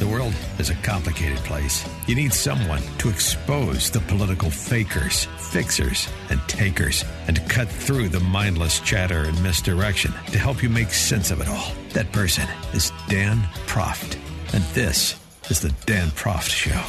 [0.00, 1.86] The world is a complicated place.
[2.06, 8.08] You need someone to expose the political fakers, fixers, and takers, and to cut through
[8.08, 11.70] the mindless chatter and misdirection to help you make sense of it all.
[11.90, 14.16] That person is Dan Proft.
[14.54, 15.20] And this
[15.50, 16.80] is the Dan Proft Show.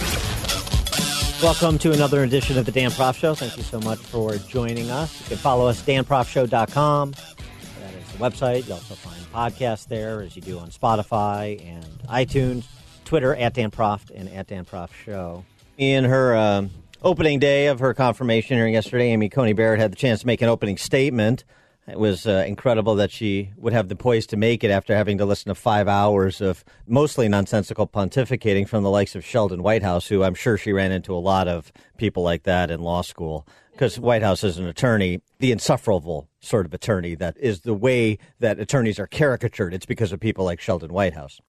[1.45, 3.35] Welcome to another edition of the Dan Proft Show.
[3.35, 5.19] Thank you so much for joining us.
[5.23, 7.11] You can follow us, danproftshow.com.
[7.11, 8.69] That is the website.
[8.69, 12.63] You also find podcasts there, as you do on Spotify and iTunes.
[13.11, 15.43] Twitter at Dan Proft and at Dan Proft Show.
[15.77, 16.69] In her um,
[17.01, 20.41] opening day of her confirmation hearing yesterday, Amy Coney Barrett had the chance to make
[20.41, 21.43] an opening statement.
[21.89, 25.17] It was uh, incredible that she would have the poise to make it after having
[25.17, 30.07] to listen to five hours of mostly nonsensical pontificating from the likes of Sheldon Whitehouse,
[30.07, 33.45] who I'm sure she ran into a lot of people like that in law school.
[33.73, 38.57] Because Whitehouse is an attorney, the insufferable sort of attorney that is the way that
[38.57, 39.73] attorneys are caricatured.
[39.73, 41.41] It's because of people like Sheldon Whitehouse.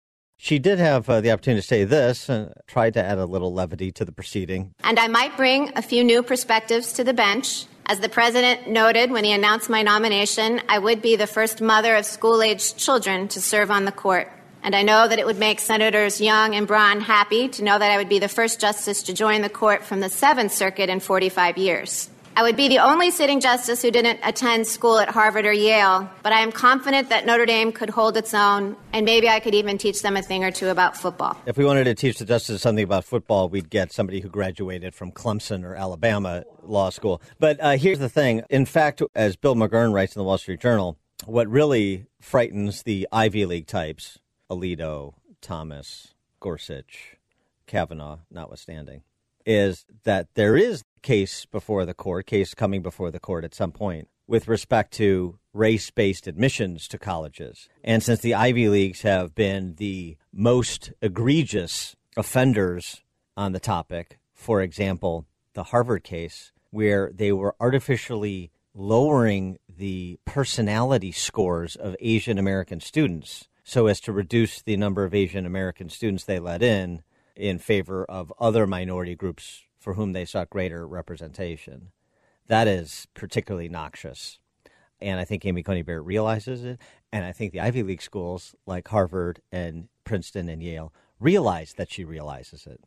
[0.42, 3.54] She did have uh, the opportunity to say this and tried to add a little
[3.54, 4.74] levity to the proceeding.
[4.82, 7.66] And I might bring a few new perspectives to the bench.
[7.86, 11.94] As the president noted when he announced my nomination, I would be the first mother
[11.94, 14.32] of school aged children to serve on the court.
[14.64, 17.92] And I know that it would make Senators Young and Braun happy to know that
[17.92, 20.98] I would be the first justice to join the court from the Seventh Circuit in
[20.98, 22.10] 45 years.
[22.34, 26.10] I would be the only sitting justice who didn't attend school at Harvard or Yale,
[26.22, 29.54] but I am confident that Notre Dame could hold its own, and maybe I could
[29.54, 31.36] even teach them a thing or two about football.
[31.44, 34.94] If we wanted to teach the justices something about football, we'd get somebody who graduated
[34.94, 37.20] from Clemson or Alabama law school.
[37.38, 38.42] But uh, here's the thing.
[38.48, 43.06] In fact, as Bill McGurn writes in the Wall Street Journal, what really frightens the
[43.12, 44.18] Ivy League types,
[44.50, 47.16] Alito, Thomas, Gorsuch,
[47.66, 49.02] Kavanaugh notwithstanding,
[49.46, 53.72] is that there is case before the court, case coming before the court at some
[53.72, 57.68] point with respect to race based admissions to colleges.
[57.84, 63.02] And since the Ivy Leagues have been the most egregious offenders
[63.36, 71.12] on the topic, for example, the Harvard case, where they were artificially lowering the personality
[71.12, 76.24] scores of Asian American students so as to reduce the number of Asian American students
[76.24, 77.02] they let in
[77.36, 81.88] in favor of other minority groups for whom they sought greater representation.
[82.46, 84.38] That is particularly noxious.
[85.00, 86.80] And I think Amy Coney Barrett realizes it.
[87.12, 91.90] And I think the Ivy League schools like Harvard and Princeton and Yale realize that
[91.90, 92.80] she realizes it.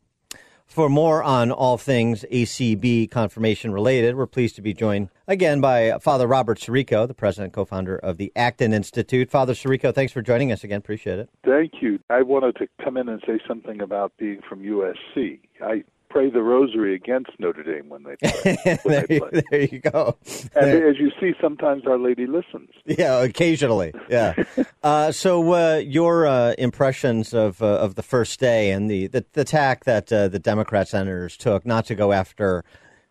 [0.66, 5.96] For more on all things ACB confirmation related, we're pleased to be joined again by
[6.00, 9.30] Father Robert Sirico, the president and co founder of the Acton Institute.
[9.30, 10.78] Father Sirico, thanks for joining us again.
[10.78, 11.30] Appreciate it.
[11.44, 11.98] Thank you.
[12.10, 15.38] I wanted to come in and say something about being from USC.
[15.62, 15.84] I
[16.16, 18.78] pray the rosary against Notre Dame when they play.
[18.82, 20.16] When there, they you, there you go.
[20.54, 22.70] And There- as you see, sometimes Our Lady listens.
[22.86, 23.92] Yeah, occasionally.
[24.08, 24.34] Yeah.
[24.82, 29.24] uh, so, uh, your uh, impressions of uh, of the first day and the the,
[29.32, 32.64] the tack that uh, the Democrat senators took, not to go after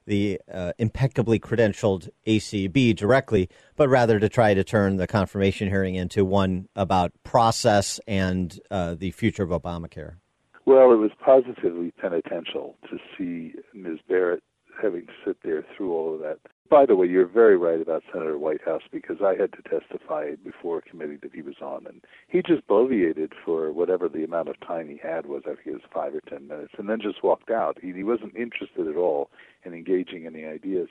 [0.07, 5.95] the uh, impeccably credentialed ACB directly, but rather to try to turn the confirmation hearing
[5.95, 10.17] into one about process and uh, the future of Obamacare.
[10.65, 13.99] Well, it was positively penitential to see Ms.
[14.07, 14.41] Barrett
[14.81, 16.39] having to sit there through all of that.
[16.69, 20.79] By the way, you're very right about Senator Whitehouse because I had to testify before
[20.79, 24.59] a committee that he was on, and he just bloviated for whatever the amount of
[24.61, 25.43] time he had was.
[25.45, 27.77] I think it was five or ten minutes, and then just walked out.
[27.79, 29.29] He, he wasn't interested at all
[29.63, 30.89] in engaging any ideas.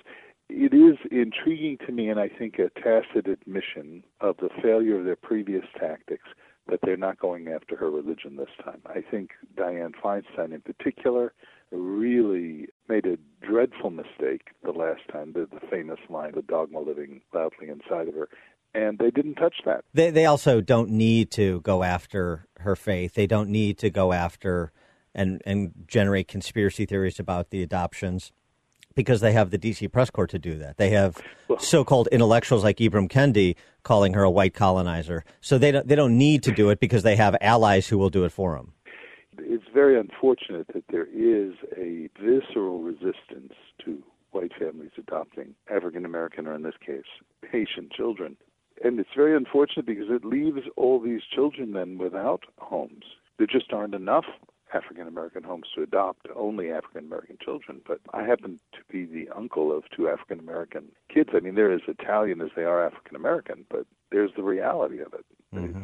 [0.49, 5.05] It is intriguing to me, and I think a tacit admission of the failure of
[5.05, 6.29] their previous tactics
[6.69, 8.81] that they're not going after her religion this time.
[8.87, 11.33] I think Dianne Feinstein, in particular,
[11.71, 17.21] really made a dreadful mistake the last time, the, the famous line, the dogma living
[17.35, 18.29] loudly inside of her.
[18.75, 19.85] And they didn't touch that.
[19.93, 23.15] They they also don't need to go after her faith.
[23.15, 24.73] They don't need to go after
[25.15, 28.33] and and generate conspiracy theories about the adoptions
[28.95, 30.77] because they have the DC press corps to do that.
[30.77, 31.21] They have
[31.59, 35.25] so-called intellectuals like Ibram Kendi calling her a white colonizer.
[35.41, 38.11] So they don't they don't need to do it because they have allies who will
[38.11, 38.73] do it for them.
[39.39, 43.53] It's very unfortunate that there is a visceral resistance
[43.85, 47.05] to white families adopting African American, or in this case,
[47.51, 48.37] Haitian children.
[48.83, 53.05] And it's very unfortunate because it leaves all these children then without homes.
[53.39, 54.25] There just aren't enough
[54.75, 57.81] African American homes to adopt only African American children.
[57.87, 61.31] But I happen to be the uncle of two African American kids.
[61.33, 65.15] I mean, they're as Italian as they are African American, but there's the reality of
[65.15, 65.25] it.
[65.55, 65.83] Mm-hmm.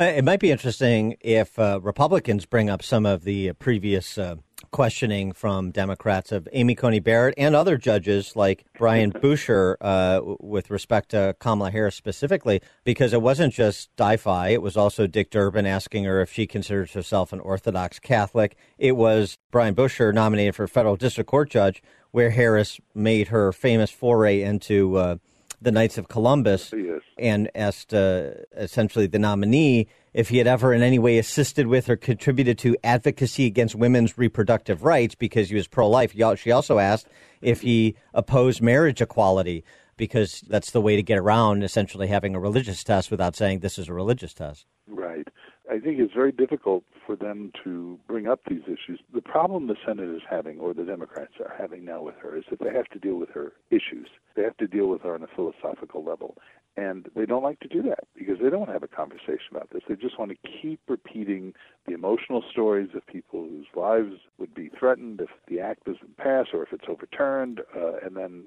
[0.00, 4.36] Uh, it might be interesting if uh, Republicans bring up some of the previous uh,
[4.70, 10.70] questioning from Democrats of Amy Coney Barrett and other judges like Brian Buescher uh, with
[10.70, 15.66] respect to Kamala Harris specifically, because it wasn't just Di-Fi, it was also Dick Durbin
[15.66, 18.56] asking her if she considers herself an Orthodox Catholic.
[18.78, 23.90] It was Brian Buescher nominated for federal district court judge, where Harris made her famous
[23.90, 25.16] foray into uh,
[25.60, 27.00] the Knights of Columbus yes.
[27.18, 31.88] and asked uh, essentially the nominee if he had ever in any way assisted with
[31.88, 36.14] or contributed to advocacy against women's reproductive rights because he was pro life.
[36.38, 37.08] She also asked
[37.40, 39.64] if he opposed marriage equality
[39.96, 43.78] because that's the way to get around essentially having a religious test without saying this
[43.78, 44.64] is a religious test.
[44.86, 45.26] Right.
[45.70, 49.00] I think it's very difficult for them to bring up these issues.
[49.12, 52.44] The problem the Senate is having, or the Democrats are having now with her, is
[52.50, 54.08] that they have to deal with her issues.
[54.34, 56.36] They have to deal with her on a philosophical level.
[56.76, 59.50] And they don't like to do that because they don't want to have a conversation
[59.50, 59.82] about this.
[59.88, 61.54] They just want to keep repeating
[61.88, 66.46] the emotional stories of people whose lives would be threatened if the act doesn't pass
[66.52, 68.46] or if it's overturned, uh, and then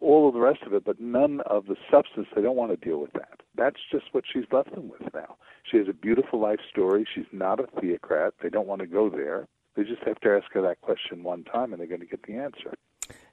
[0.00, 2.26] all of the rest of it, but none of the substance.
[2.36, 3.40] They don't want to deal with that.
[3.56, 5.36] That's just what she's left them with now.
[5.70, 7.06] She has a beautiful life story.
[7.12, 8.34] She's not a theocrat.
[8.42, 9.46] They don't want to go there.
[9.76, 12.22] They just have to ask her that question one time, and they're going to get
[12.22, 12.74] the answer.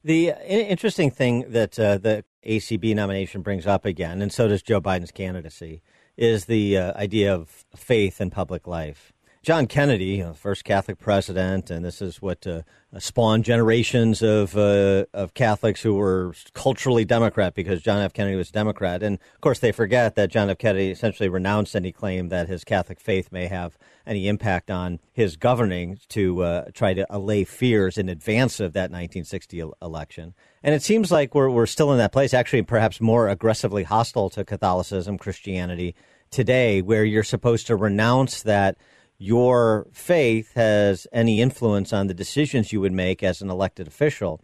[0.04, 4.82] The interesting thing that uh, the ACB nomination brings up again, and so does Joe
[4.82, 5.82] Biden's candidacy,
[6.18, 9.13] is the uh, idea of faith in public life.
[9.44, 12.62] John Kennedy, you first Catholic president, and this is what uh,
[12.98, 18.14] spawned generations of uh, of Catholics who were culturally Democrat because John F.
[18.14, 20.60] Kennedy was Democrat, and of course they forget that John F.
[20.60, 25.36] Kennedy essentially renounced any claim that his Catholic faith may have any impact on his
[25.36, 30.36] governing to uh, try to allay fears in advance of that 1960 election.
[30.64, 34.30] And it seems like we're we're still in that place, actually, perhaps more aggressively hostile
[34.30, 35.96] to Catholicism, Christianity
[36.32, 38.78] today, where you're supposed to renounce that
[39.24, 44.42] your faith has any influence on the decisions you would make as an elected official.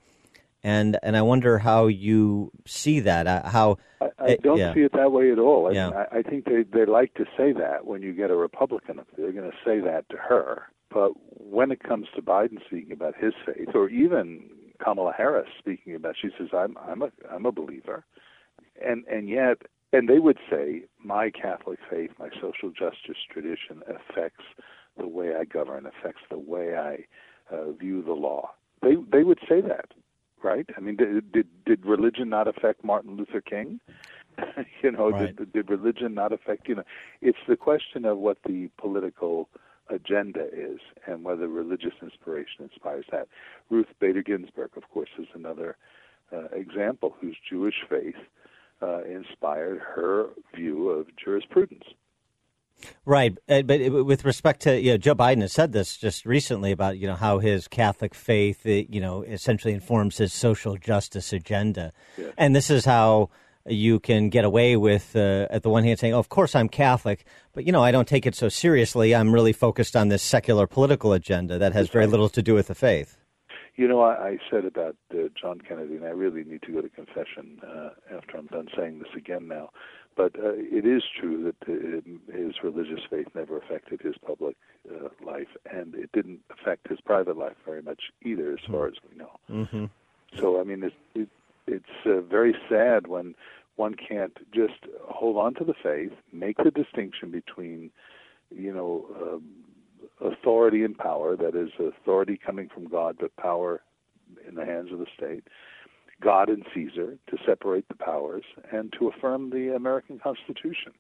[0.63, 3.27] And and I wonder how you see that.
[3.27, 4.73] Uh, how I, I don't yeah.
[4.73, 5.67] see it that way at all.
[5.67, 5.89] I, yeah.
[5.89, 9.33] I, I think they they like to say that when you get a Republican, they're
[9.33, 10.63] going to say that to her.
[10.89, 14.49] But when it comes to Biden speaking about his faith, or even
[14.83, 18.05] Kamala Harris speaking about, she says, "I'm I'm a I'm a believer,"
[18.81, 19.57] and and yet
[19.91, 24.45] and they would say, my Catholic faith, my social justice tradition affects
[24.97, 27.05] the way I govern, affects the way I
[27.53, 28.51] uh, view the law.
[28.81, 29.91] They they would say that,
[30.43, 30.69] right?
[30.77, 33.79] I mean, did did, did religion not affect Martin Luther King?
[34.83, 35.35] you know, right.
[35.35, 36.67] did, did religion not affect?
[36.67, 36.83] You know,
[37.21, 39.49] it's the question of what the political
[39.89, 43.27] agenda is and whether religious inspiration inspires that.
[43.69, 45.77] Ruth Bader Ginsburg, of course, is another
[46.31, 48.15] uh, example whose Jewish faith
[48.81, 51.83] uh, inspired her view of jurisprudence.
[53.05, 56.71] Right, uh, but with respect to you know, Joe Biden has said this just recently
[56.71, 61.91] about you know how his Catholic faith you know essentially informs his social justice agenda,
[62.17, 62.33] yes.
[62.37, 63.29] and this is how
[63.65, 66.69] you can get away with uh, at the one hand saying, oh, "Of course I'm
[66.69, 69.13] Catholic, but you know I don't take it so seriously.
[69.13, 72.67] I'm really focused on this secular political agenda that has very little to do with
[72.67, 73.18] the faith."
[73.79, 76.81] You know, I, I said about uh, John Kennedy, and I really need to go
[76.81, 79.69] to confession uh, after I'm done saying this again now.
[80.17, 84.57] But uh, it is true that uh, his religious faith never affected his public
[84.91, 88.95] uh, life, and it didn't affect his private life very much either, as far as
[89.09, 89.39] we know.
[89.49, 89.85] Mm-hmm.
[90.37, 91.29] So, I mean, it's it,
[91.65, 93.33] it's uh, very sad when
[93.77, 97.91] one can't just hold on to the faith, make the distinction between,
[98.53, 99.43] you know, um,
[100.21, 103.81] authority and power, that is, authority coming from God, but power
[104.47, 105.43] in the hands of the state,
[106.21, 110.93] God and Caesar, to separate the powers, and to affirm the American Constitution.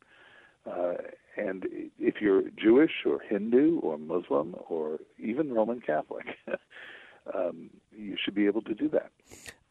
[0.65, 0.93] Uh,
[1.37, 1.65] and
[1.99, 6.25] if you're Jewish or Hindu or Muslim or even Roman Catholic,
[7.33, 9.11] um, you should be able to do that.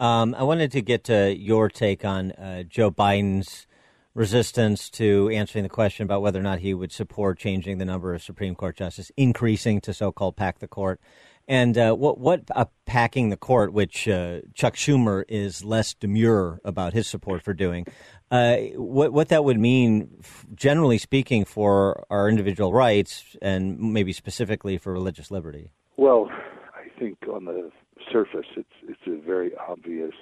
[0.00, 3.66] Um, I wanted to get to your take on uh, Joe Biden's
[4.14, 8.14] resistance to answering the question about whether or not he would support changing the number
[8.14, 11.00] of Supreme Court justices, increasing to so-called pack the court.
[11.46, 16.60] And uh, what what uh, packing the court, which uh, Chuck Schumer is less demure
[16.62, 17.86] about his support for doing,
[18.30, 20.10] uh, what what that would mean,
[20.54, 25.70] generally speaking, for our individual rights and maybe specifically for religious liberty.
[25.96, 26.28] Well,
[26.74, 27.70] I think on the
[28.12, 30.12] surface, it's it's a very obvious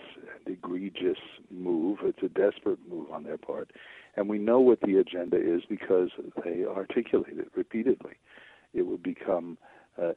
[0.46, 1.18] egregious
[1.50, 1.98] move.
[2.02, 3.70] It's a desperate move on their part,
[4.16, 6.10] and we know what the agenda is because
[6.44, 8.14] they articulate it repeatedly.
[8.74, 9.58] It would become
[10.00, 10.12] uh,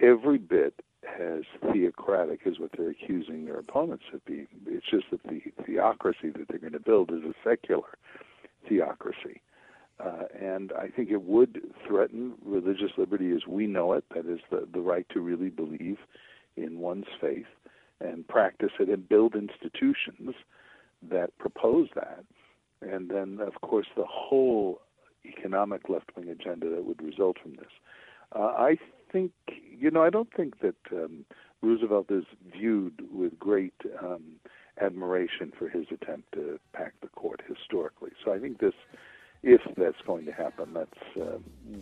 [0.00, 0.74] every bit
[1.20, 1.42] as
[1.72, 4.48] theocratic as what they're accusing their opponents of being.
[4.66, 7.98] It's just that the theocracy that they're going to build is a secular
[8.68, 9.40] theocracy.
[9.98, 14.40] Uh, and I think it would threaten religious liberty as we know it, that is,
[14.50, 15.98] the, the right to really believe
[16.56, 17.46] in one's faith
[18.00, 20.34] and practice it and build institutions
[21.10, 22.24] that propose that.
[22.82, 24.80] And then, of course, the whole
[25.24, 27.72] economic left wing agenda that would result from this.
[28.34, 28.76] Uh, I
[29.10, 29.32] think,
[29.70, 31.24] you know, I don't think that um,
[31.62, 34.40] Roosevelt is viewed with great um,
[34.80, 38.10] admiration for his attempt to pack the court historically.
[38.24, 38.74] So I think this,
[39.46, 41.38] if that's going to happen, that's uh,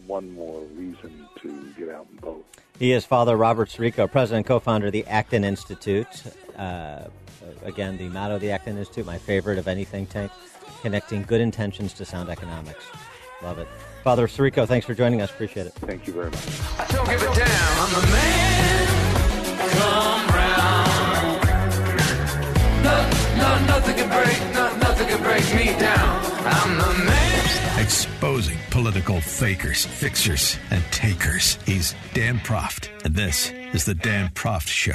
[0.06, 2.44] one more reason to get out and vote.
[2.78, 6.06] He is Father Robert Sirico, president and co-founder of the Acton Institute.
[6.58, 7.04] Uh,
[7.64, 10.30] again, the motto of the Acton Institute, my favorite of any think tank,
[10.82, 12.84] connecting good intentions to sound economics.
[13.42, 13.68] Love it.
[14.02, 15.30] Father Sirico, thanks for joining us.
[15.30, 15.72] Appreciate it.
[15.72, 16.46] Thank you very much.
[16.78, 17.78] I don't give a damn.
[17.80, 18.88] I'm the man.
[19.70, 21.44] Come round.
[22.84, 26.24] No, no, nothing can break, no, nothing can break me down.
[26.44, 27.13] I'm the man.
[27.76, 31.58] Exposing political fakers, fixers, and takers.
[31.66, 34.92] He's Dan Proft, and this is the Dan Proft Show.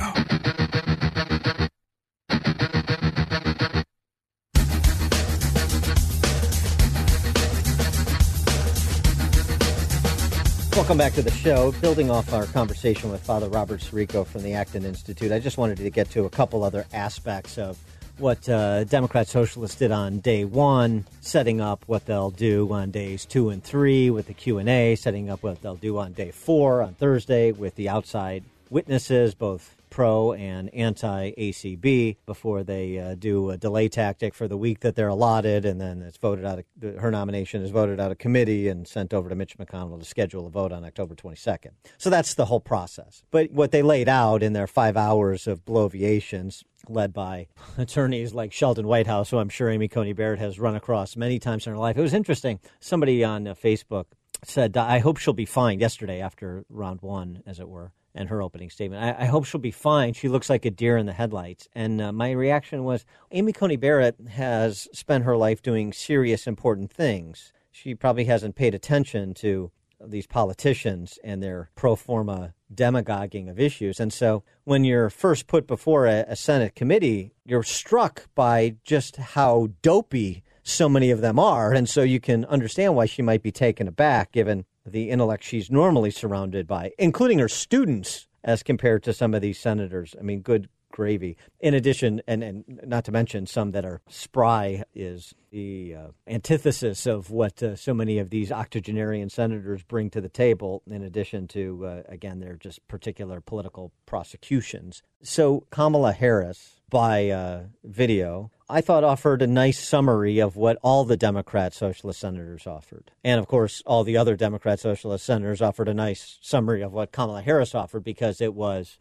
[10.75, 11.73] Welcome back to the show.
[11.81, 15.79] Building off our conversation with Father Robert Sirico from the Acton Institute, I just wanted
[15.79, 17.77] to get to a couple other aspects of
[18.19, 23.25] what uh, Democrat Socialists did on day one, setting up what they'll do on days
[23.25, 26.31] two and three with the Q and A, setting up what they'll do on day
[26.31, 33.15] four on Thursday with the outside witnesses, both pro and anti ACB before they uh,
[33.15, 36.59] do a delay tactic for the week that they're allotted, and then it's voted out.
[36.59, 40.05] Of, her nomination is voted out of committee and sent over to Mitch McConnell to
[40.05, 41.71] schedule a vote on October 22nd.
[41.97, 43.23] So that's the whole process.
[43.31, 48.53] But what they laid out in their five hours of bloviations led by attorneys like
[48.53, 51.79] Sheldon Whitehouse, who I'm sure Amy Coney Barrett has run across many times in her
[51.79, 51.97] life.
[51.97, 52.59] It was interesting.
[52.79, 54.05] Somebody on uh, Facebook
[54.43, 58.41] said, I hope she'll be fine yesterday after round one, as it were and her
[58.41, 59.03] opening statement.
[59.03, 60.13] I, I, hope she'll be fine.
[60.13, 61.67] She looks like a deer in the headlights.
[61.73, 66.91] And uh, my reaction was Amy Coney Barrett has spent her life doing serious, important
[66.91, 67.53] things.
[67.71, 69.71] She probably hasn't paid attention to
[70.05, 73.99] these politicians and their pro forma demagoguing of issues.
[73.99, 79.17] And so when you're first put before a, a Senate committee, you're struck by just
[79.17, 81.73] how dopey so many of them are.
[81.73, 85.71] And so you can understand why she might be taken aback given the intellect she's
[85.71, 90.15] normally surrounded by, including her students, as compared to some of these senators.
[90.17, 91.37] I mean, good gravy.
[91.59, 97.05] In addition, and, and not to mention some that are spry, is the uh, antithesis
[97.05, 101.47] of what uh, so many of these octogenarian senators bring to the table, in addition
[101.49, 105.01] to, uh, again, their just particular political prosecutions.
[105.21, 111.05] So Kamala Harris, by uh, video, I thought offered a nice summary of what all
[111.05, 113.11] the Democrat Socialist senators offered.
[113.23, 117.11] And of course, all the other Democrat Socialist senators offered a nice summary of what
[117.11, 118.97] Kamala Harris offered because it was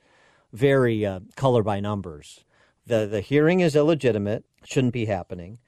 [0.53, 2.45] very uh, color by numbers.
[2.87, 5.59] The, the hearing is illegitimate, shouldn't be happening.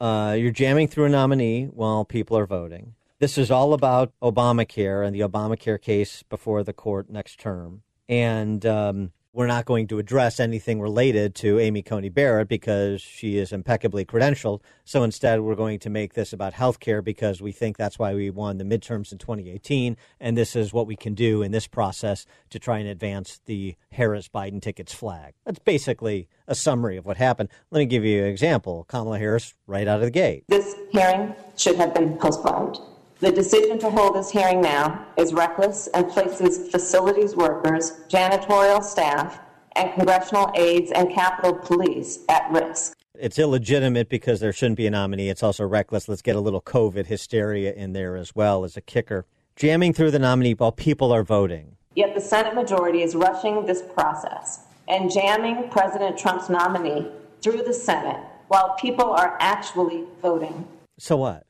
[0.00, 2.94] Uh, you're jamming through a nominee while people are voting.
[3.18, 7.82] This is all about Obamacare and the Obamacare case before the court next term.
[8.08, 13.36] And um, we're not going to address anything related to Amy Coney Barrett because she
[13.36, 14.60] is impeccably credentialed.
[14.84, 18.14] So instead, we're going to make this about health care because we think that's why
[18.14, 19.96] we won the midterms in 2018.
[20.18, 23.76] And this is what we can do in this process to try and advance the
[23.92, 25.34] Harris Biden tickets flag.
[25.44, 27.50] That's basically a summary of what happened.
[27.70, 30.44] Let me give you an example Kamala Harris, right out of the gate.
[30.48, 32.78] This hearing should have been postponed.
[33.20, 39.40] The decision to hold this hearing now is reckless and places facilities workers, janitorial staff,
[39.74, 42.96] and congressional aides and Capitol Police at risk.
[43.18, 45.30] It's illegitimate because there shouldn't be a nominee.
[45.30, 46.08] It's also reckless.
[46.08, 49.26] Let's get a little COVID hysteria in there as well as a kicker.
[49.56, 51.76] Jamming through the nominee while people are voting.
[51.96, 57.08] Yet the Senate majority is rushing this process and jamming President Trump's nominee
[57.42, 60.68] through the Senate while people are actually voting.
[60.98, 61.47] So what?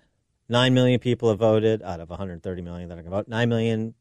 [0.49, 3.28] 9 million people have voted out of 130 million that are going to vote.
[3.28, 3.95] 9 million,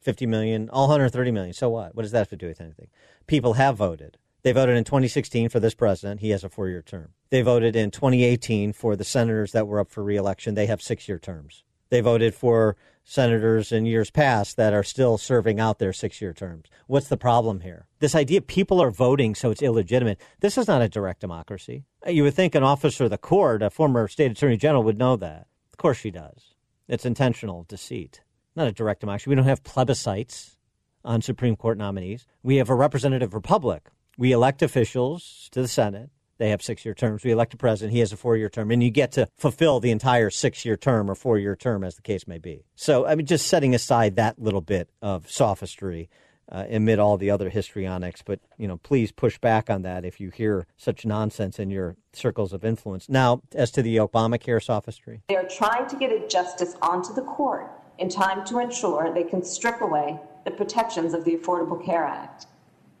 [0.00, 1.52] 50 million, all 130 million.
[1.52, 1.94] So what?
[1.94, 2.88] What does that have to do with anything?
[3.26, 4.16] People have voted.
[4.42, 6.20] They voted in 2016 for this president.
[6.20, 7.10] He has a four year term.
[7.28, 10.54] They voted in 2018 for the senators that were up for reelection.
[10.54, 11.64] They have six year terms.
[11.90, 16.32] They voted for senators in years past that are still serving out their six year
[16.32, 16.70] terms.
[16.86, 17.86] What's the problem here?
[17.98, 20.18] This idea people are voting so it's illegitimate.
[20.38, 21.84] This is not a direct democracy.
[22.06, 25.16] You would think an officer of the court, a former state attorney general, would know
[25.16, 25.48] that
[25.80, 26.54] course she does.
[26.86, 28.22] It's intentional deceit,
[28.54, 29.30] not a direct democracy.
[29.30, 30.56] We don't have plebiscites.
[31.04, 32.26] on Supreme Court nominees.
[32.42, 33.88] We have a representative republic.
[34.18, 36.10] We elect officials to the Senate.
[36.38, 37.24] They have six year terms.
[37.24, 37.92] We elect a president.
[37.92, 38.70] He has a four year term.
[38.70, 41.96] And you get to fulfill the entire six year term or four year term, as
[41.96, 42.64] the case may be.
[42.74, 46.08] So, I mean, just setting aside that little bit of sophistry
[46.50, 48.22] uh, amid all the other histrionics.
[48.22, 51.96] But, you know, please push back on that if you hear such nonsense in your
[52.12, 53.08] circles of influence.
[53.08, 57.22] Now, as to the Obamacare sophistry, They are trying to get a justice onto the
[57.22, 62.04] court in time to ensure they can strip away the protections of the Affordable Care
[62.04, 62.46] Act.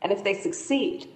[0.02, 1.08] And if they succeed,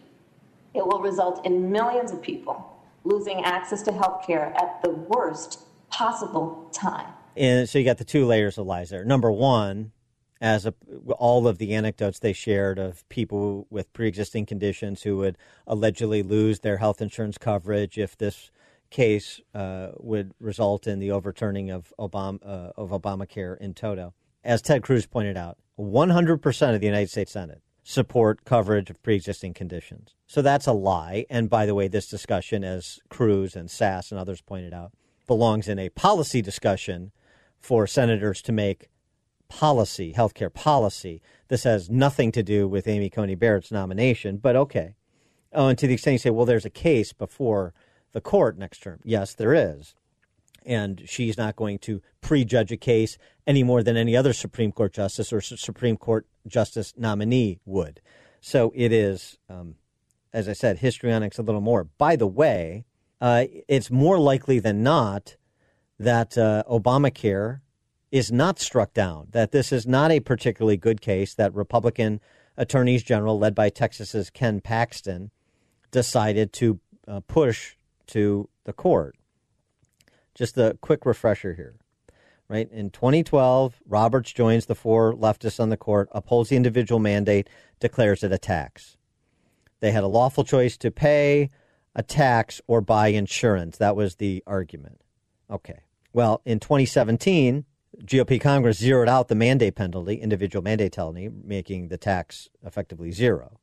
[0.74, 2.70] it will result in millions of people
[3.04, 5.60] losing access to health care at the worst
[5.90, 7.06] possible time.
[7.36, 9.04] and so you got the two layers of lies there.
[9.04, 9.92] Number one,
[10.44, 10.74] as a,
[11.16, 16.60] all of the anecdotes they shared of people with pre-existing conditions who would allegedly lose
[16.60, 18.50] their health insurance coverage if this
[18.90, 24.12] case uh, would result in the overturning of Obama uh, of Obamacare in toto.
[24.44, 29.54] As Ted Cruz pointed out, 100% of the United States Senate support coverage of pre-existing
[29.54, 30.14] conditions.
[30.26, 31.24] So that's a lie.
[31.30, 34.92] And by the way, this discussion, as Cruz and Sass and others pointed out,
[35.26, 37.12] belongs in a policy discussion
[37.58, 38.90] for senators to make
[39.48, 41.22] policy, healthcare policy.
[41.48, 44.94] This has nothing to do with Amy Coney Barrett's nomination, but okay.
[45.52, 47.72] Oh, and to the extent you say, well, there's a case before
[48.12, 49.00] the court next term.
[49.04, 49.94] Yes, there is.
[50.66, 54.92] And she's not going to prejudge a case any more than any other Supreme Court
[54.94, 58.00] justice or Supreme Court justice nominee would.
[58.40, 59.76] So it is, um,
[60.32, 61.84] as I said, histrionics a little more.
[61.84, 62.84] By the way,
[63.20, 65.36] uh, it's more likely than not
[65.98, 67.60] that uh, Obamacare
[68.14, 72.20] is not struck down, that this is not a particularly good case, that Republican
[72.56, 75.32] attorneys general, led by Texas's Ken Paxton,
[75.90, 76.78] decided to
[77.08, 77.74] uh, push
[78.06, 79.16] to the court.
[80.32, 81.74] Just a quick refresher here.
[82.46, 87.50] Right in 2012, Roberts joins the four leftists on the court, upholds the individual mandate,
[87.80, 88.96] declares it a tax.
[89.80, 91.50] They had a lawful choice to pay
[91.96, 93.76] a tax or buy insurance.
[93.78, 95.00] That was the argument.
[95.50, 95.80] Okay.
[96.12, 97.64] Well, in 2017,
[98.02, 103.58] GOP Congress zeroed out the mandate penalty, individual mandate penalty, making the tax effectively zero.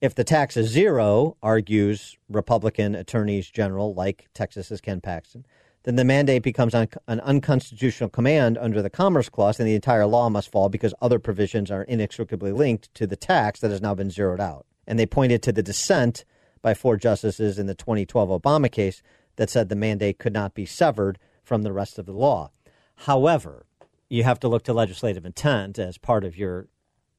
[0.00, 5.46] If the tax is zero, argues Republican attorneys general like Texas's Ken Paxton,
[5.84, 10.06] then the mandate becomes un- an unconstitutional command under the Commerce Clause, and the entire
[10.06, 13.94] law must fall because other provisions are inextricably linked to the tax that has now
[13.94, 14.66] been zeroed out.
[14.86, 16.24] And they pointed to the dissent
[16.62, 19.02] by four justices in the 2012 Obama case
[19.36, 22.50] that said the mandate could not be severed from the rest of the law.
[22.96, 23.66] However,
[24.08, 26.68] you have to look to legislative intent as part of your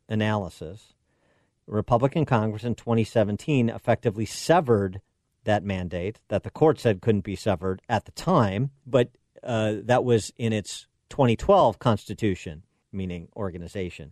[0.08, 0.94] analysis.
[1.68, 5.02] Republican Congress in 2017 effectively severed
[5.44, 9.10] that mandate that the court said couldn't be severed at the time, but
[9.44, 14.12] uh, that was in its 2012 Constitution, meaning organization.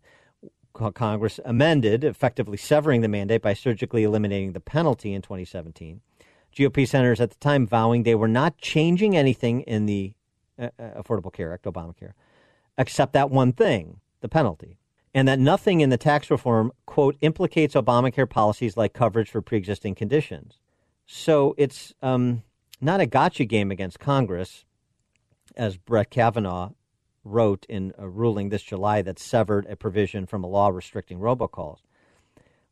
[0.74, 6.02] Congress amended, effectively severing the mandate by surgically eliminating the penalty in 2017.
[6.56, 10.14] GOP senators at the time vowing they were not changing anything in the
[10.60, 12.14] uh, uh, Affordable Care Act, Obamacare,
[12.78, 14.78] except that one thing, the penalty,
[15.14, 19.58] and that nothing in the tax reform, quote, implicates Obamacare policies like coverage for pre
[19.58, 20.60] existing conditions.
[21.06, 22.44] So it's um,
[22.82, 24.66] not a gotcha game against Congress,
[25.56, 26.72] as Brett Kavanaugh
[27.24, 31.80] wrote in a ruling this July that severed a provision from a law restricting robocalls,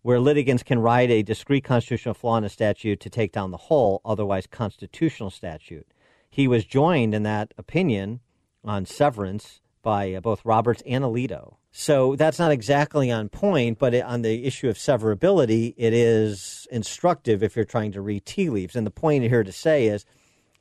[0.02, 3.58] where litigants can write a discrete constitutional flaw in a statute to take down the
[3.58, 5.88] whole, otherwise constitutional statute.
[6.32, 8.22] He was joined in that opinion
[8.63, 11.58] on severance by uh, both Roberts and Alito.
[11.72, 16.67] So that's not exactly on point, but it, on the issue of severability, it is
[16.72, 18.76] instructive if you're trying to read tea leaves.
[18.76, 20.06] And the point here to say is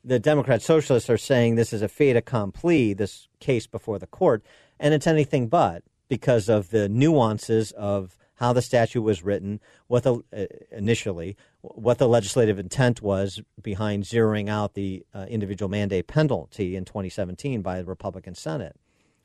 [0.03, 4.43] the Democrat Socialists are saying this is a fait accompli, this case before the court,
[4.79, 10.01] and it's anything but because of the nuances of how the statute was written, what
[10.01, 16.07] the uh, initially, what the legislative intent was behind zeroing out the uh, individual mandate
[16.07, 18.75] penalty in 2017 by the Republican Senate,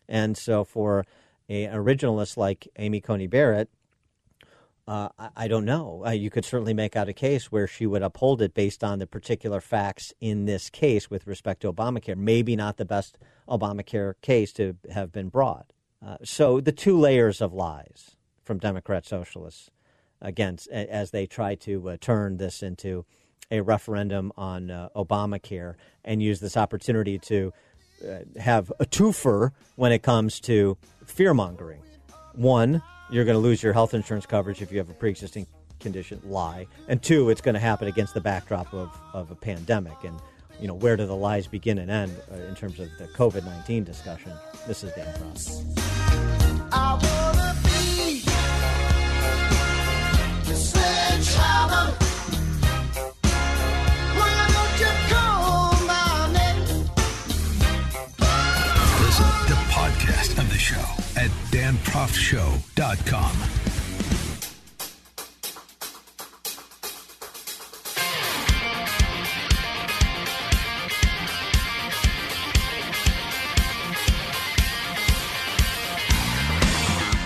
[0.07, 1.07] and so for
[1.49, 3.71] a, an originalist like Amy Coney Barrett,
[4.87, 6.03] uh, I, I don't know.
[6.05, 8.99] Uh, you could certainly make out a case where she would uphold it based on
[8.99, 12.19] the particular facts in this case with respect to Obamacare.
[12.19, 13.17] Maybe not the best
[13.49, 15.73] Obamacare case to have been brought.
[16.07, 18.16] Uh, so the two layers of lies
[18.47, 19.71] from Democrat socialists
[20.23, 23.05] against as they try to uh, turn this into
[23.51, 27.53] a referendum on uh, Obamacare and use this opportunity to
[28.07, 31.83] uh, have a twofer when it comes to fear mongering.
[32.35, 35.47] One, you're going to lose your health insurance coverage if you have a pre existing
[35.81, 36.21] condition.
[36.25, 36.67] Lie.
[36.89, 39.97] And two, it's going to happen against the backdrop of, of a pandemic.
[40.05, 40.19] And,
[40.61, 43.45] you know, where do the lies begin and end uh, in terms of the COVID
[43.45, 44.33] 19 discussion?
[44.67, 45.63] This is Dan Cross.
[61.67, 63.35] danproftshow.com.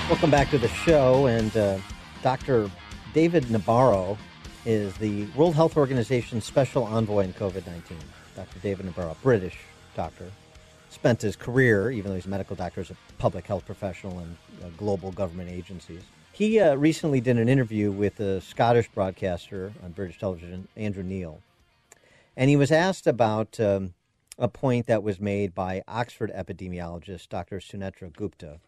[0.09, 1.27] Welcome back to the show.
[1.27, 1.79] And uh,
[2.23, 2.71] Dr.
[3.13, 4.17] David Nabarro
[4.65, 7.99] is the World Health Organization special envoy in COVID 19.
[8.37, 8.59] Dr.
[8.61, 9.59] David Nabarro, British
[9.95, 10.33] doctor,
[10.91, 14.37] spent his career, even though he's a medical doctor, as a public health professional in
[14.63, 16.03] uh, global government agencies.
[16.33, 21.41] He uh, recently did an interview with a Scottish broadcaster on British television, Andrew Neil.
[22.37, 23.95] And he was asked about um,
[24.39, 27.59] a point that was made by Oxford epidemiologist Dr.
[27.59, 28.61] Sunetra Gupta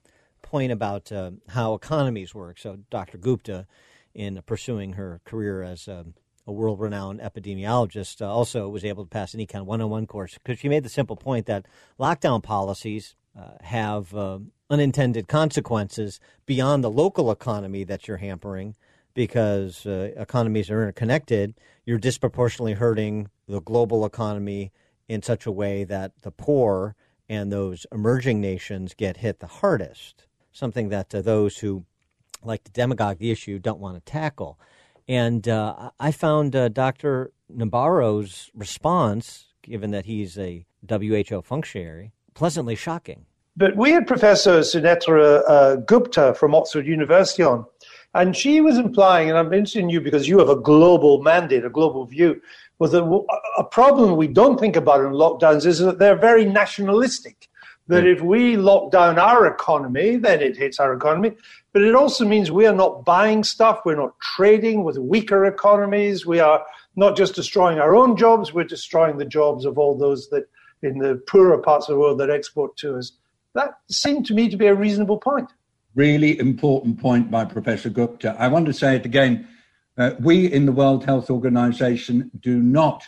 [0.43, 2.59] point about uh, how economies work.
[2.59, 3.17] So, Dr.
[3.17, 3.67] Gupta,
[4.15, 6.15] in pursuing her career as um,
[6.47, 10.59] a world renowned epidemiologist, uh, also was able to pass an Econ 101 course because
[10.59, 11.67] she made the simple point that
[11.99, 14.39] lockdown policies uh, have uh,
[14.71, 18.75] unintended consequences beyond the local economy that you're hampering
[19.15, 21.55] because uh, economies are interconnected.
[21.85, 24.73] You're disproportionately hurting the global economy
[25.09, 26.97] in such a way that the poor
[27.29, 31.85] and those emerging nations get hit the hardest something that uh, those who
[32.45, 34.59] like to demagogue the issue don't want to tackle.
[35.09, 37.33] And uh, I found uh, Dr.
[37.55, 43.27] Nabarro's response, given that he's a WHO functionary, pleasantly shocking.
[43.57, 47.67] But we had Professor Sunetra uh, Gupta from Oxford University on,
[48.15, 51.65] and she was implying, and I'm interested in you because you have a global mandate,
[51.65, 52.41] a global view,
[52.79, 53.05] was that
[53.59, 57.49] a problem we don't think about in lockdowns is that they're very nationalistic
[57.89, 61.33] that if we lock down our economy, then it hits our economy.
[61.73, 66.25] But it also means we are not buying stuff, we're not trading with weaker economies,
[66.25, 66.65] we are
[66.97, 70.45] not just destroying our own jobs, we're destroying the jobs of all those that
[70.83, 73.13] in the poorer parts of the world that export to us.
[73.55, 75.51] That seemed to me to be a reasonable point.
[75.95, 78.35] Really important point by Professor Gupta.
[78.39, 79.47] I want to say it again.
[79.99, 83.05] Uh, we in the World Health Organization do not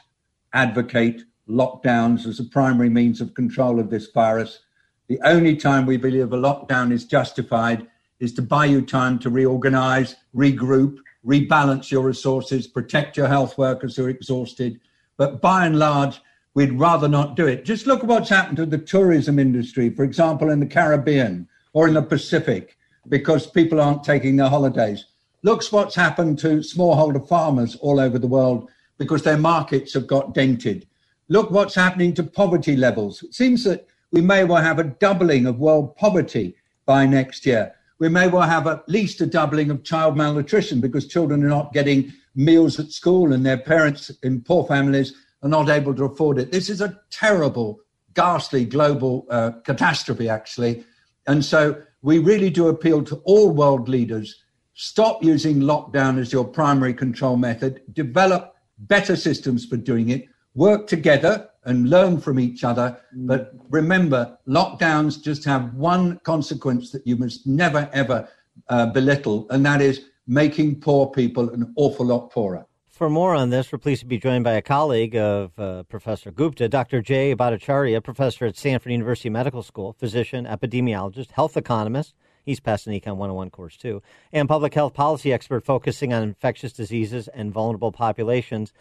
[0.52, 4.60] advocate lockdowns as a primary means of control of this virus.
[5.08, 7.86] The only time we believe a lockdown is justified
[8.20, 13.96] is to buy you time to reorganize, regroup, rebalance your resources, protect your health workers
[13.96, 14.80] who are exhausted.
[15.16, 16.20] But by and large,
[16.54, 17.64] we'd rather not do it.
[17.64, 21.88] Just look at what's happened to the tourism industry, for example, in the Caribbean or
[21.88, 22.76] in the Pacific,
[23.08, 25.06] because people aren't taking their holidays.
[25.42, 30.32] Looks what's happened to smallholder farmers all over the world because their markets have got
[30.32, 30.86] dented.
[31.28, 33.22] Look what's happening to poverty levels.
[33.22, 37.74] It seems that we may well have a doubling of world poverty by next year.
[37.98, 41.72] We may well have at least a doubling of child malnutrition because children are not
[41.72, 46.38] getting meals at school and their parents in poor families are not able to afford
[46.38, 46.52] it.
[46.52, 47.80] This is a terrible,
[48.12, 50.84] ghastly global uh, catastrophe, actually.
[51.26, 54.42] And so we really do appeal to all world leaders
[54.74, 60.86] stop using lockdown as your primary control method, develop better systems for doing it, work
[60.86, 62.98] together and learn from each other.
[63.16, 63.26] Mm.
[63.26, 68.28] But remember, lockdowns just have one consequence that you must never, ever
[68.68, 72.66] uh, belittle, and that is making poor people an awful lot poorer.
[72.88, 76.30] For more on this, we're pleased to be joined by a colleague of uh, Professor
[76.30, 77.02] Gupta, Dr.
[77.02, 82.14] Jay Bhattacharya, professor at Stanford University Medical School, physician, epidemiologist, health economist.
[82.44, 84.00] He's passed an Econ 101 course too,
[84.32, 88.72] and public health policy expert focusing on infectious diseases and vulnerable populations.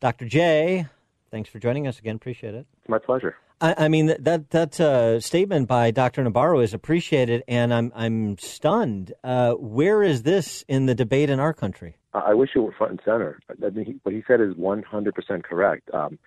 [0.00, 0.24] Dr.
[0.24, 0.86] Jay,
[1.32, 2.16] Thanks for joining us again.
[2.16, 2.66] Appreciate it.
[2.88, 3.36] My pleasure.
[3.62, 6.22] I, I mean that that uh, statement by Dr.
[6.22, 9.14] Nabarro is appreciated, and I'm I'm stunned.
[9.24, 11.96] Uh, where is this in the debate in our country?
[12.12, 13.40] I wish it were front and center.
[13.48, 15.88] I mean, he, what he said is 100% correct.
[15.94, 16.18] Um,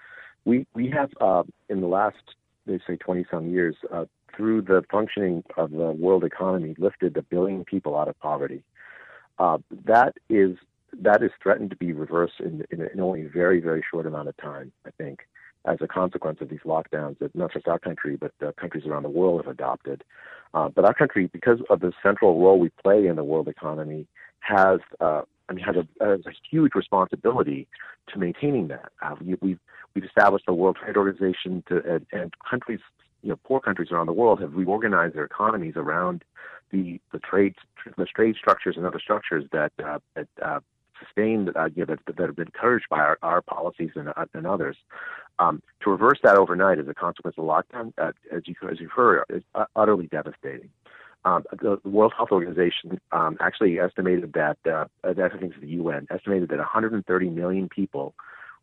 [0.44, 2.18] we we have uh, in the last
[2.66, 7.22] they say 20 some years uh, through the functioning of the world economy lifted a
[7.22, 8.64] billion people out of poverty.
[9.38, 10.58] Uh, that is
[11.02, 14.28] that is threatened to be reversed in, in, in, only a very, very short amount
[14.28, 15.28] of time, I think,
[15.66, 19.04] as a consequence of these lockdowns that not just our country, but uh, countries around
[19.04, 20.04] the world have adopted.
[20.54, 24.08] Uh, but our country, because of the central role we play in the world economy,
[24.40, 26.18] has, uh, I mean, has a, a,
[26.50, 27.68] huge responsibility
[28.14, 28.92] to maintaining that.
[29.02, 29.60] Uh, we, we've,
[29.94, 32.80] we've established the World Trade Organization to, and, and countries,
[33.22, 36.24] you know, poor countries around the world have reorganized their economies around
[36.72, 37.56] the the trade
[37.98, 40.60] the trade structures and other structures that uh, that uh,
[41.16, 44.26] sustained uh, you know, that, that have been encouraged by our, our policies and, uh,
[44.34, 44.78] and others.
[45.38, 48.92] Um, to reverse that overnight as a consequence of lockdown, uh, as you as you've
[48.92, 49.44] heard, is
[49.76, 50.70] utterly devastating.
[51.26, 55.68] Um, the, World Health Organization um, actually estimated that, uh, that I think it's the
[55.70, 58.14] UN estimated that 130 million people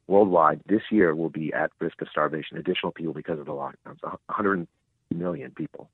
[0.06, 2.56] worldwide this year will be at risk of starvation.
[2.56, 4.02] Additional people because of the lockdowns.
[4.02, 4.66] 100
[5.10, 5.90] million people.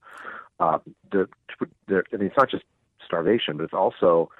[0.60, 0.78] Uh,
[1.10, 1.28] the,
[1.88, 2.64] the, I mean, it's not just
[3.04, 4.30] starvation, but it's also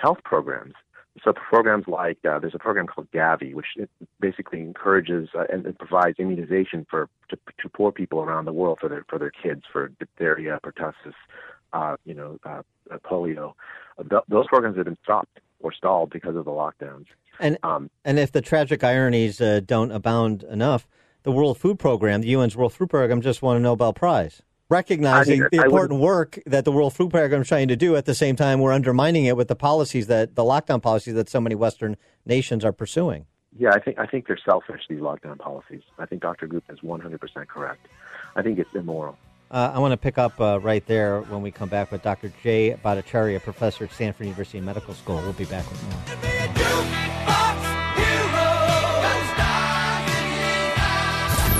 [0.00, 0.74] health programs.
[1.24, 3.66] So programs like uh, there's a program called Gavi, which
[4.20, 8.78] basically encourages uh, and, and provides immunization for to, to, poor people around the world
[8.80, 11.14] for their for their kids for diphtheria, pertussis,
[11.72, 13.54] uh, you know, uh, uh, polio.
[14.08, 17.06] Th- those programs have been stopped or stalled because of the lockdowns.
[17.40, 20.86] And um, and if the tragic ironies uh, don't abound enough,
[21.22, 25.46] the World Food Program, the UN's World Food Program, just won a Nobel Prize recognizing
[25.50, 27.96] the important work that the World Food Program is trying to do.
[27.96, 31.28] At the same time, we're undermining it with the policies that the lockdown policies that
[31.28, 33.26] so many Western nations are pursuing.
[33.58, 34.82] Yeah, I think I think they're selfish.
[34.88, 35.82] These lockdown policies.
[35.98, 36.46] I think Dr.
[36.46, 37.86] Gupta is 100 percent correct.
[38.34, 39.16] I think it's immoral.
[39.50, 42.32] Uh, I want to pick up uh, right there when we come back with Dr.
[42.42, 45.16] Jay Bhattacharya, professor at Stanford University Medical School.
[45.16, 45.92] We'll be back with more.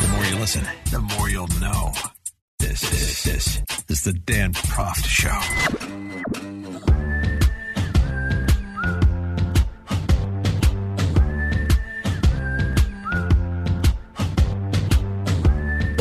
[0.01, 1.93] The more you listen, the more you'll know.
[2.59, 2.81] This,
[3.25, 6.66] this, this is the Dan Proft Show.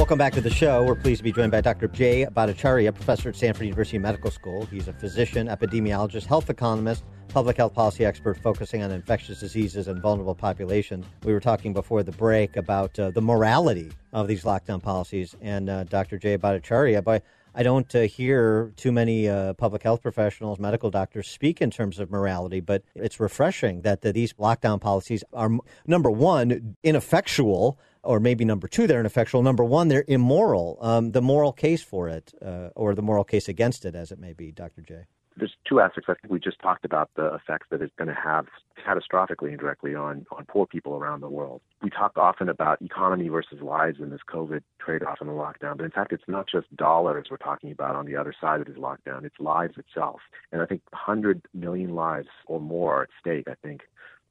[0.06, 0.84] Welcome back to the show.
[0.84, 1.88] We're pleased to be joined by Dr.
[1.88, 4.68] Jay Bhattacharya, professor at Stanford University Medical School.
[4.68, 10.00] He's a physician, epidemiologist, health economist, public health policy expert focusing on infectious diseases and
[10.00, 11.08] vulnerable populations.
[11.24, 15.72] We were talking before the break about uh, the morality of these lockdown policies, and
[15.72, 16.20] uh, Dr.
[16.20, 17.24] Jay Bhattacharya, but
[17.58, 22.00] I don't uh, hear too many uh, public health professionals, medical doctors speak in terms
[22.00, 25.50] of morality, but it's refreshing that the, these lockdown policies are,
[25.88, 29.42] number one, ineffectual, or maybe number two, they're ineffectual.
[29.42, 30.78] Number one, they're immoral.
[30.82, 34.20] Um, the moral case for it, uh, or the moral case against it, as it
[34.20, 34.82] may be, Dr.
[34.82, 35.06] J
[35.38, 36.10] there's two aspects.
[36.10, 38.46] I think we just talked about the effects that it's going to have
[38.86, 41.62] catastrophically and directly on, on poor people around the world.
[41.82, 45.78] We talk often about economy versus lives in this COVID trade off and the lockdown,
[45.78, 48.68] but in fact, it's not just dollars we're talking about on the other side of
[48.68, 50.22] this lockdown, it's lives itself.
[50.52, 53.82] And I think 100 million lives or more are at stake, I think,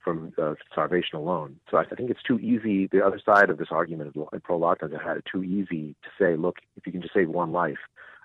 [0.05, 1.57] from uh, starvation alone.
[1.71, 2.87] So I think it's too easy.
[2.87, 6.11] The other side of this argument of pro lockdowns have had it too easy to
[6.19, 7.79] say, look, if you can just save one life,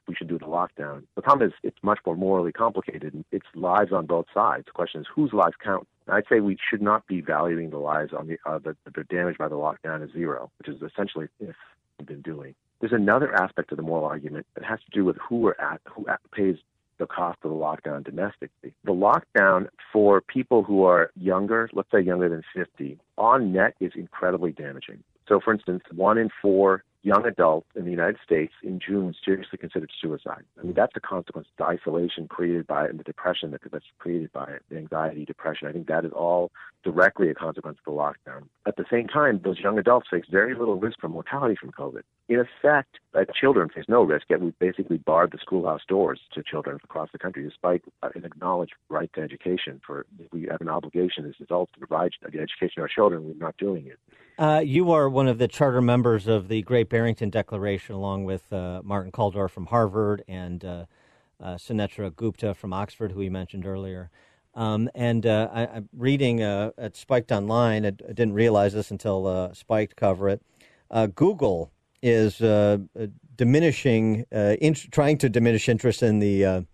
[0.08, 1.04] we should do the lockdown.
[1.16, 3.24] The problem is it's much more morally complicated.
[3.32, 4.66] It's lives on both sides.
[4.66, 5.88] The question is whose lives count.
[6.08, 9.38] I'd say we should not be valuing the lives on the uh, that, are damaged
[9.38, 11.56] by the lockdown as zero, which is essentially if
[11.98, 12.56] we've been doing.
[12.80, 15.82] There's another aspect of the moral argument that has to do with who we're at,
[15.94, 16.58] who pays
[17.00, 18.74] the cost of the lockdown domestically.
[18.84, 23.94] The lockdown for people who are younger, let's say younger than 50, on net is
[23.96, 25.04] incredibly damaging.
[25.28, 29.58] So, for instance, one in four young adults in the United States in June seriously
[29.58, 30.44] considered suicide.
[30.60, 33.62] I mean, that's a consequence of the isolation created by it and the depression that,
[33.72, 35.68] that's created by it, the anxiety, depression.
[35.68, 36.52] I think that is all
[36.84, 38.44] directly a consequence of the lockdown.
[38.66, 42.02] At the same time, those young adults face very little risk from mortality from COVID.
[42.28, 46.44] In effect, uh, children face no risk, yet we basically barred the schoolhouse doors to
[46.44, 47.82] children across the country, despite
[48.16, 49.82] an acknowledged right to education.
[49.86, 53.34] For we have an obligation as adults to provide the education to our children, we're
[53.34, 54.00] not doing it.
[54.38, 58.52] Uh, you are one of the charter members of the Great Barrington Declaration, along with
[58.54, 60.86] uh, Martin Kulldorff from Harvard and uh,
[61.42, 64.12] uh Sunetra Gupta from Oxford, who we mentioned earlier.
[64.56, 68.92] Um, and uh, I, am reading uh, at Spiked Online, I, I, didn't realize this
[68.92, 70.42] until Spiked cover it.
[71.16, 76.66] Google is uh, uh, diminishing, uh, in, trying to diminish interest in the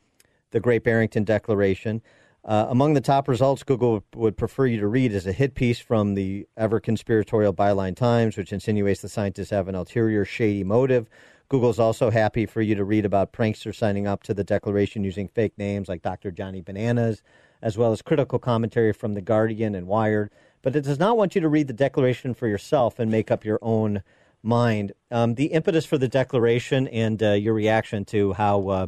[0.52, 2.02] the Great Barrington Declaration.
[2.46, 5.80] Uh, among the top results Google would prefer you to read is a hit piece
[5.80, 11.10] from the ever conspiratorial Byline Times, which insinuates the scientists have an ulterior, shady motive.
[11.50, 15.28] Google's also happy for you to read about pranksters signing up to the declaration using
[15.28, 16.32] fake names like Dr.
[16.32, 17.22] Johnny Bananas,
[17.62, 20.32] as well as critical commentary from The Guardian and Wired.
[20.62, 23.44] But it does not want you to read the declaration for yourself and make up
[23.44, 24.04] your own
[24.46, 24.94] mind.
[25.12, 28.88] Um, the impetus for the declaration and uh, your reaction to how uh,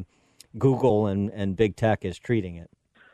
[0.58, 2.70] Google and, and big tech is treating it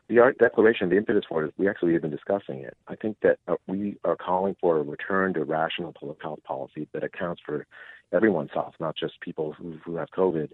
[0.10, 2.76] the art declaration, the impetus for it, we actually have been discussing it.
[2.88, 6.88] I think that uh, we are calling for a return to rational public health policy
[6.94, 7.66] that accounts for
[8.12, 10.52] everyone's health, not just people who, who have COVID,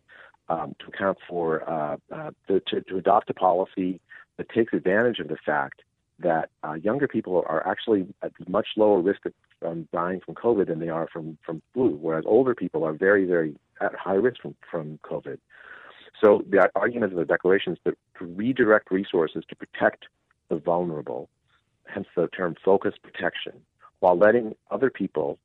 [0.49, 3.99] um, to account for, uh, uh, to, to, to, adopt a policy
[4.37, 5.81] that takes advantage of the fact
[6.21, 9.33] that uh, younger people are actually at much lower risk of
[9.65, 13.25] um, dying from COVID than they are from, from flu, whereas older people are very,
[13.25, 15.37] very at high risk from, from COVID.
[16.23, 20.05] So the argument of the declaration is to, to redirect resources to protect
[20.49, 21.29] the vulnerable,
[21.85, 23.53] hence the term focused protection,
[23.99, 25.37] while letting other people,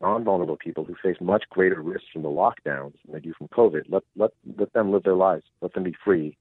[0.00, 3.84] non-vulnerable people who face much greater risks from the lockdowns than they do from COVID,
[3.88, 6.36] let, let, let them live their lives, let them be free,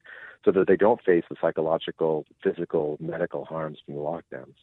[0.45, 4.55] so that they don't face the psychological, physical, medical harms from the lockdowns.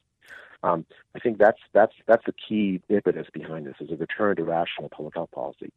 [0.63, 4.45] Um, I think that's that's that's the key impetus behind this is a return to
[4.45, 5.71] rational public health policy.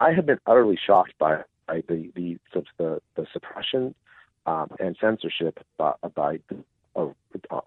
[0.00, 2.38] I have been utterly shocked by, by the, the
[2.76, 3.94] the the suppression
[4.44, 6.56] um, and censorship by, by uh,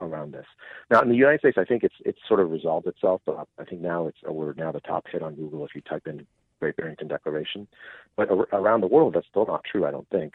[0.02, 0.46] around this.
[0.90, 3.22] Now in the United States, I think it's it's sort of resolved itself.
[3.26, 6.08] But I think now it's we're now the top hit on Google if you type
[6.08, 6.26] in
[6.60, 7.68] Great Barrington Declaration.
[8.16, 9.86] But around the world, that's still not true.
[9.86, 10.34] I don't think,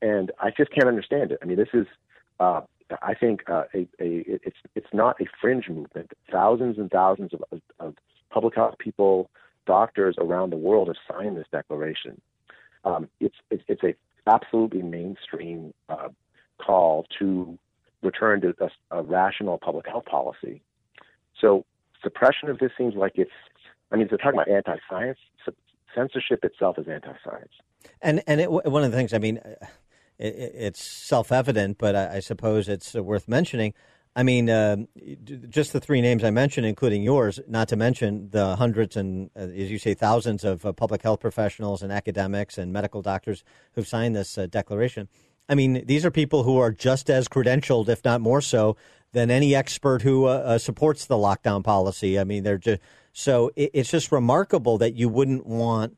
[0.00, 1.38] and I just can't understand it.
[1.42, 1.86] I mean, this is.
[2.40, 2.62] Uh,
[3.02, 6.12] I think uh, a, a, it's it's not a fringe movement.
[6.32, 7.94] Thousands and thousands of, of, of
[8.30, 9.28] public health people,
[9.66, 12.20] doctors around the world have signed this declaration.
[12.84, 13.94] Um, it's, it's it's a
[14.26, 16.08] absolutely mainstream uh,
[16.64, 17.58] call to
[18.02, 20.62] return to a, a, rational public health policy.
[21.40, 21.64] So
[22.02, 23.30] suppression of this seems like it's,
[23.90, 25.18] I mean, they're talking about anti-science.
[25.94, 27.52] Censorship itself is anti-science.
[28.02, 29.38] And and it, one of the things, I mean,
[30.18, 33.72] it, it's self-evident, but I, I, suppose it's worth mentioning.
[34.14, 34.78] I mean, uh,
[35.48, 39.42] just the three names I mentioned, including yours, not to mention the hundreds and, uh,
[39.42, 43.86] as you say, thousands of uh, public health professionals and academics and medical doctors who've
[43.86, 45.08] signed this uh, declaration.
[45.48, 48.76] I mean, these are people who are just as credentialed, if not more so,
[49.12, 52.18] than any expert who uh, uh, supports the lockdown policy.
[52.18, 52.80] I mean, they're just
[53.12, 55.96] so it, it's just remarkable that you wouldn't want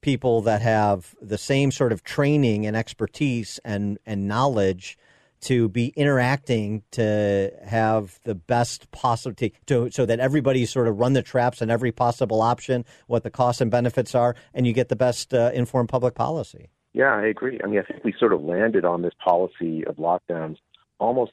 [0.00, 4.98] people that have the same sort of training and expertise and and knowledge
[5.40, 11.12] to be interacting to have the best possibility to so that everybody sort of run
[11.12, 14.88] the traps on every possible option, what the costs and benefits are, and you get
[14.88, 16.70] the best uh, informed public policy.
[16.98, 17.60] Yeah, I agree.
[17.62, 20.56] I mean, I think we sort of landed on this policy of lockdowns
[20.98, 21.30] almost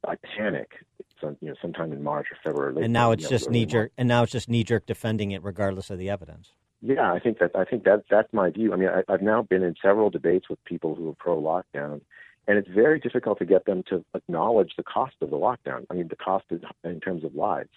[0.00, 0.70] by panic.
[1.20, 2.84] Some, you know, sometime in March or February.
[2.84, 3.90] And now it's just knee jerk.
[3.98, 6.50] And now it's just knee jerk defending it, regardless of the evidence.
[6.82, 8.72] Yeah, I think that I think that that's my view.
[8.72, 12.00] I mean, I, I've now been in several debates with people who are pro lockdown,
[12.46, 15.84] and it's very difficult to get them to acknowledge the cost of the lockdown.
[15.90, 17.70] I mean, the cost is in terms of lives.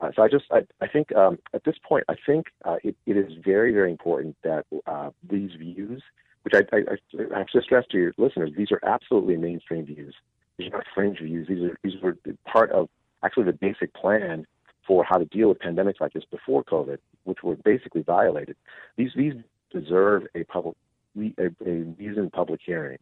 [0.00, 2.96] Uh, so I just I, I think um, at this point I think uh, it,
[3.06, 6.02] it is very very important that uh, these views
[6.48, 10.14] which I, I, I have to stress to your listeners, these are absolutely mainstream views.
[10.56, 11.46] These are not fringe views.
[11.48, 12.88] These are these were part of
[13.22, 14.46] actually the basic plan
[14.86, 18.56] for how to deal with pandemics like this before COVID, which were basically violated.
[18.96, 19.34] These these
[19.70, 20.76] deserve a public
[21.16, 22.98] a, a reasoned public hearing.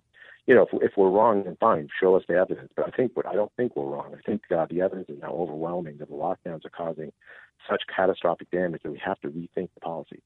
[0.46, 2.70] You know, if, if we're wrong, then fine, show us the evidence.
[2.76, 4.14] But I think, but I don't think we're wrong.
[4.16, 7.12] I think uh, the evidence is now overwhelming that the lockdowns are causing
[7.68, 10.22] such catastrophic damage that we have to rethink the policy.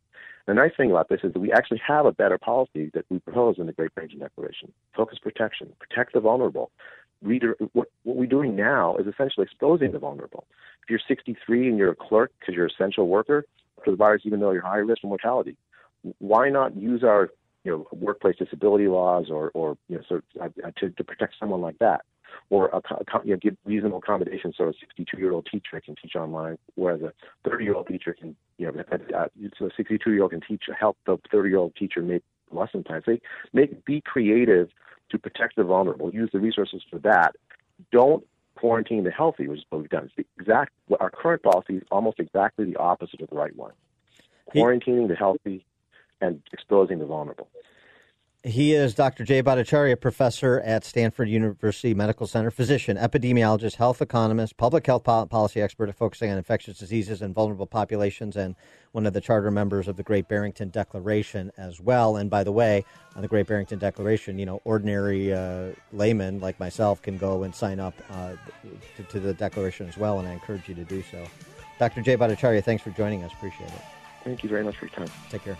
[0.46, 3.18] The nice thing about this is that we actually have a better policy that we
[3.18, 4.72] propose in the Great Barrington Declaration.
[4.96, 6.70] Focus protection, protect the vulnerable.
[7.22, 10.46] Reader, what, what we're doing now is essentially exposing the vulnerable.
[10.82, 13.44] If you're 63 and you're a clerk because you're an essential worker
[13.84, 15.56] for the virus, even though you're high risk for mortality,
[16.18, 17.30] why not use our
[17.64, 21.34] you know workplace disability laws or or you know sort of, uh, to to protect
[21.38, 22.02] someone like that?
[22.48, 22.80] or a,
[23.24, 27.00] you know, give reasonable accommodations so a 62 year old teacher can teach online, whereas
[27.02, 27.12] a
[27.48, 28.84] 30 year old teacher can, you know,
[29.16, 29.26] uh,
[29.58, 32.82] so a 62 year old can teach, help the 30 year old teacher make lesson
[32.82, 33.04] plans.
[33.06, 33.20] They
[33.52, 34.70] make be creative
[35.10, 36.12] to protect the vulnerable.
[36.12, 37.34] Use the resources for that.
[37.92, 38.24] Don't
[38.56, 40.04] quarantine the healthy, which is what we've done.
[40.04, 43.72] It's the exact our current policy is almost exactly the opposite of the right one.
[44.54, 45.64] Quarantining the healthy
[46.20, 47.48] and exposing the vulnerable.
[48.42, 49.22] He is Dr.
[49.22, 55.60] Jay Bhattacharya, professor at Stanford University Medical Center, physician, epidemiologist, health economist, public health policy
[55.60, 58.56] expert focusing on infectious diseases and vulnerable populations, and
[58.92, 62.16] one of the charter members of the Great Barrington Declaration as well.
[62.16, 62.82] And by the way,
[63.14, 67.54] on the Great Barrington Declaration, you know, ordinary uh, laymen like myself can go and
[67.54, 68.32] sign up uh,
[68.96, 71.26] to, to, the Declaration as well, and I encourage you to do so.
[71.78, 72.00] Dr.
[72.00, 73.32] Jay Bhattacharya, thanks for joining us.
[73.34, 73.99] Appreciate it.
[74.24, 75.08] Thank you very much for your time.
[75.30, 75.58] Take care.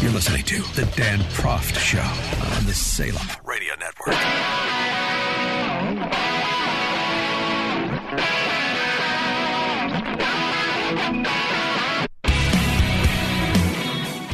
[0.00, 1.98] You're listening to The Dan Proft Show
[2.56, 5.09] on the Salem Radio Network.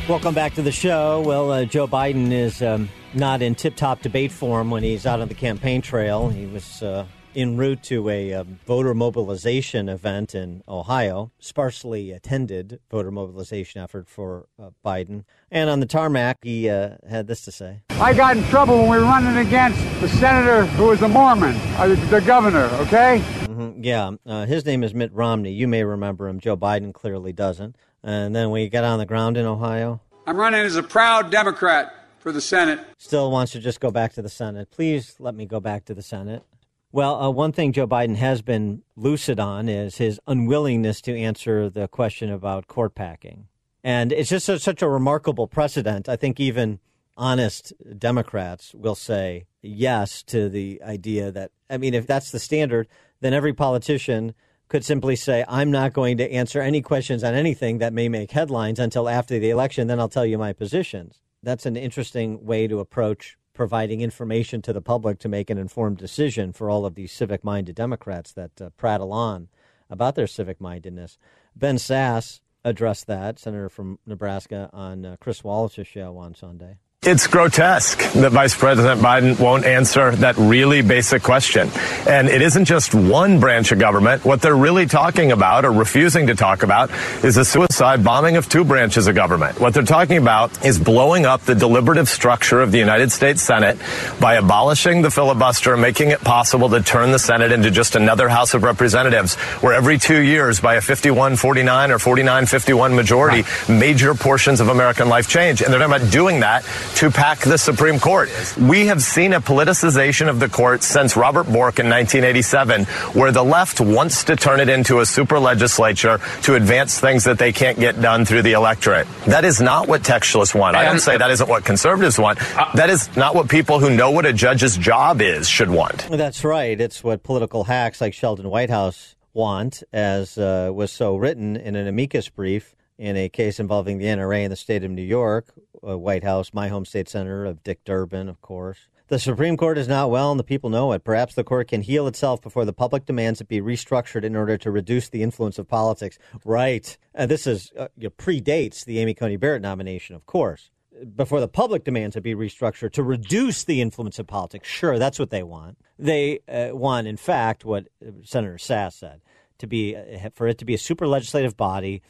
[0.08, 1.20] Welcome back to the show.
[1.20, 5.20] Well, uh, Joe Biden is um, not in tip top debate form when he's out
[5.20, 6.28] on the campaign trail.
[6.28, 12.78] He was uh, en route to a uh, voter mobilization event in Ohio, sparsely attended
[12.88, 15.24] voter mobilization effort for uh, Biden.
[15.50, 18.90] And on the tarmac, he uh, had this to say I got in trouble when
[18.90, 23.20] we were running against the senator who was a Mormon, uh, the governor, okay?
[23.40, 25.50] Mm-hmm, yeah, uh, his name is Mitt Romney.
[25.50, 26.38] You may remember him.
[26.38, 27.74] Joe Biden clearly doesn't.
[28.06, 30.00] And then we got on the ground in Ohio.
[30.28, 32.78] I'm running as a proud Democrat for the Senate.
[32.98, 34.70] Still wants to just go back to the Senate.
[34.70, 36.44] Please let me go back to the Senate
[36.92, 41.68] Well, uh, one thing Joe Biden has been lucid on is his unwillingness to answer
[41.68, 43.48] the question about court packing.
[43.82, 46.08] And it's just a, such a remarkable precedent.
[46.08, 46.78] I think even
[47.16, 52.88] honest Democrats will say yes to the idea that, I mean, if that's the standard,
[53.20, 54.34] then every politician
[54.68, 58.32] could simply say, I'm not going to answer any questions on anything that may make
[58.32, 61.20] headlines until after the election, then I'll tell you my positions.
[61.42, 65.96] That's an interesting way to approach providing information to the public to make an informed
[65.96, 69.48] decision for all of these civic minded Democrats that uh, prattle on
[69.88, 71.16] about their civic mindedness.
[71.54, 76.78] Ben Sasse addressed that, Senator from Nebraska, on uh, Chris Wallace's show on Sunday.
[77.06, 81.70] It's grotesque that Vice President Biden won't answer that really basic question.
[82.04, 84.24] And it isn't just one branch of government.
[84.24, 86.90] What they're really talking about or refusing to talk about
[87.22, 89.60] is a suicide bombing of two branches of government.
[89.60, 93.78] What they're talking about is blowing up the deliberative structure of the United States Senate
[94.18, 98.28] by abolishing the filibuster and making it possible to turn the Senate into just another
[98.28, 103.44] House of Representatives where every two years by a 51 49 or 49 51 majority,
[103.68, 105.62] major portions of American life change.
[105.62, 106.64] And they're talking about doing that
[106.96, 108.30] to pack the Supreme Court.
[108.58, 113.44] We have seen a politicization of the court since Robert Bork in 1987, where the
[113.44, 117.78] left wants to turn it into a super legislature to advance things that they can't
[117.78, 119.06] get done through the electorate.
[119.26, 120.74] That is not what textualists want.
[120.74, 122.38] I don't say that isn't what conservatives want.
[122.74, 126.08] That is not what people who know what a judge's job is should want.
[126.10, 126.80] That's right.
[126.80, 131.86] It's what political hacks like Sheldon Whitehouse want, as uh, was so written in an
[131.86, 136.52] amicus brief in a case involving the NRA in the state of New York, Whitehouse,
[136.52, 138.88] my home state senator of Dick Durbin, of course.
[139.08, 141.04] The Supreme Court is not well, and the people know it.
[141.04, 144.58] Perhaps the court can heal itself before the public demands it be restructured in order
[144.58, 146.18] to reduce the influence of politics.
[146.44, 146.96] Right.
[147.14, 147.86] This is uh,
[148.18, 150.70] predates the Amy Coney Barrett nomination, of course.
[151.14, 154.66] Before the public demands it be restructured to reduce the influence of politics.
[154.66, 155.78] Sure, that's what they want.
[155.98, 159.20] They uh, want, in fact, what uh, Senator Sasse said,
[159.58, 162.02] to be uh, for it to be a super legislative body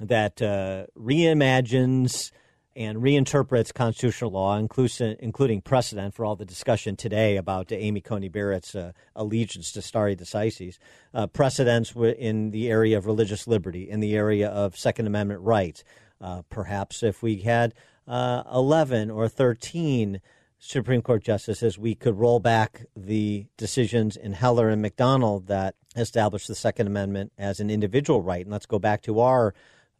[0.00, 2.30] that uh, reimagines
[2.76, 8.74] and reinterprets constitutional law, including precedent for all the discussion today about Amy Coney Barrett's
[8.74, 10.78] uh, allegiance to stare decisis,
[11.12, 15.84] uh, precedents in the area of religious liberty, in the area of Second Amendment rights.
[16.20, 17.74] Uh, perhaps if we had
[18.08, 20.20] uh, 11 or 13
[20.58, 26.48] Supreme Court justices, we could roll back the decisions in Heller and McDonald that established
[26.48, 28.44] the Second Amendment as an individual right.
[28.44, 29.54] And let's go back to our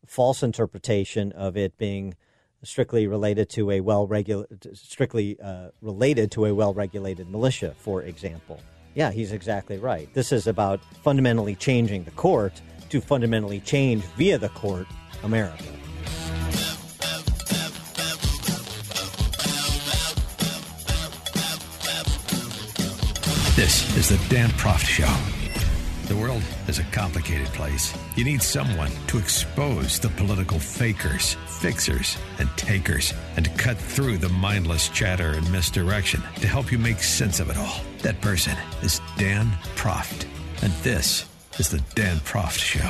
[0.07, 2.15] false interpretation of it being
[2.63, 8.03] strictly related to a well regulated, strictly uh, related to a well regulated militia, for
[8.03, 8.61] example.
[8.95, 10.13] Yeah, he's exactly right.
[10.15, 14.87] This is about fundamentally changing the court to fundamentally change via the court
[15.23, 15.65] America.
[23.57, 25.44] This is the Dan Proft Show.
[26.07, 27.97] The world is a complicated place.
[28.15, 34.19] You need someone to expose the political fakers, fixers, and takers, and to cut through
[34.19, 37.81] the mindless chatter and misdirection to help you make sense of it all.
[38.03, 39.47] That person is Dan
[39.77, 40.27] Proft.
[40.61, 41.25] And this
[41.59, 42.85] is the Dan Proft Show.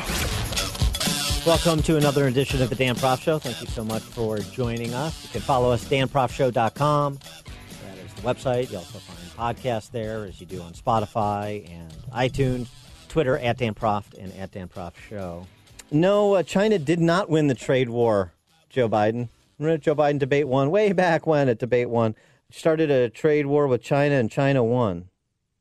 [1.48, 3.38] Welcome to another edition of the Dan Proft Show.
[3.38, 5.22] Thank you so much for joining us.
[5.22, 7.18] You can follow us, danproftshow.com.
[7.20, 8.72] That is the website.
[8.72, 12.66] You also find podcasts there, as you do on Spotify and iTunes.
[13.14, 15.46] Twitter at Dan Proft and at Dan Proft Show.
[15.92, 18.32] No, uh, China did not win the trade war,
[18.68, 19.28] Joe Biden.
[19.56, 22.16] Remember Joe Biden debate one way back when at debate one
[22.50, 25.10] started a trade war with China and China won.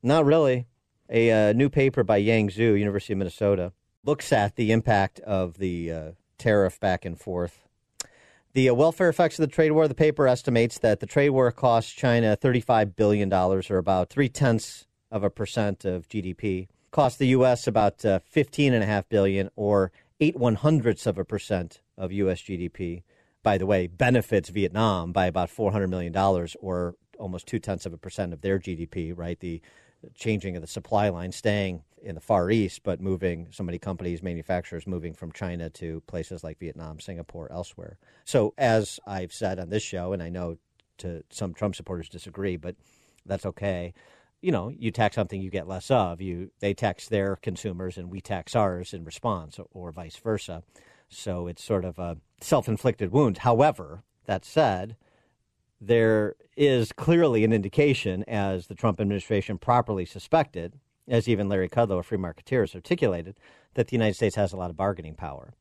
[0.02, 0.66] Not really.
[1.08, 3.72] A uh, new paper by Yang Zhu, University of Minnesota,
[4.04, 7.68] looks at the impact of the uh, tariff back and forth.
[8.54, 9.86] The uh, welfare effects of the trade war.
[9.86, 14.86] The paper estimates that the trade war cost China $35 billion, or about three tenths
[15.08, 17.66] of a percent of GDP cost the U.S.
[17.66, 19.90] about uh, fifteen and a half billion, or
[20.20, 22.40] eight one hundredths of a percent of U.S.
[22.40, 23.02] GDP.
[23.42, 27.84] By the way, benefits Vietnam by about four hundred million dollars, or almost two tenths
[27.84, 29.12] of a percent of their GDP.
[29.14, 29.60] Right, the
[30.14, 34.22] changing of the supply line, staying in the Far East, but moving so many companies,
[34.22, 37.98] manufacturers moving from China to places like Vietnam, Singapore, elsewhere.
[38.24, 40.58] So, as I've said on this show, and I know
[40.98, 42.76] to some Trump supporters disagree, but
[43.26, 43.94] that's okay
[44.44, 46.20] you know, you tax something, you get less of.
[46.20, 50.62] You they tax their consumers, and we tax ours in response, or vice versa.
[51.08, 53.38] So it's sort of a self-inflicted wound.
[53.38, 54.96] However, that said,
[55.80, 60.74] there is clearly an indication, as the Trump administration properly suspected,
[61.08, 63.38] as even Larry Kudlow, a free marketeer, has articulated,
[63.72, 65.54] that the United States has a lot of bargaining power,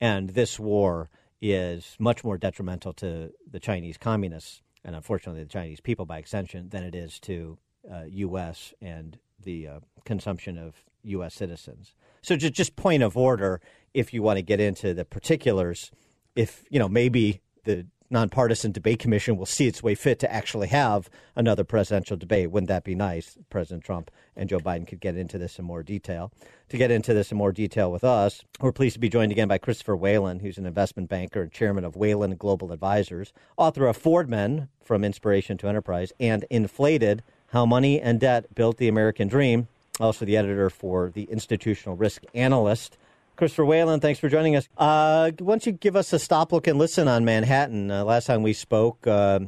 [0.00, 1.08] and this war
[1.40, 6.68] is much more detrimental to the Chinese communists and unfortunately the Chinese people by extension
[6.68, 7.58] than it is to
[7.90, 8.74] uh, U.S.
[8.80, 10.74] and the uh, consumption of
[11.04, 11.34] U.S.
[11.34, 11.94] citizens.
[12.22, 13.60] So just just point of order,
[13.92, 15.90] if you want to get into the particulars,
[16.34, 20.68] if you know maybe the nonpartisan debate commission will see its way fit to actually
[20.68, 22.50] have another presidential debate.
[22.50, 23.36] Wouldn't that be nice?
[23.50, 26.32] President Trump and Joe Biden could get into this in more detail.
[26.68, 29.48] To get into this in more detail with us, we're pleased to be joined again
[29.48, 33.96] by Christopher Whalen, who's an investment banker and chairman of Whalen Global Advisors, author of
[33.96, 37.22] Ford Men From Inspiration to Enterprise and Inflated
[37.54, 39.68] How Money and Debt Built the American Dream,
[40.00, 42.98] also the editor for The Institutional Risk Analyst.
[43.36, 44.68] Christopher Whalen, thanks for joining us.
[44.76, 47.92] Uh, why don't you give us a stop, look, and listen on Manhattan?
[47.92, 49.38] Uh, last time we spoke, uh,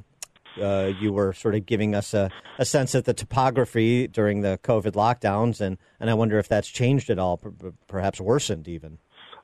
[0.63, 2.31] uh you were sort of giving us a,
[2.61, 6.69] a, sense of the topography during the COVID lockdowns, and, and I wonder if that's
[6.69, 7.41] changed at all,
[7.89, 8.99] perhaps worsened even.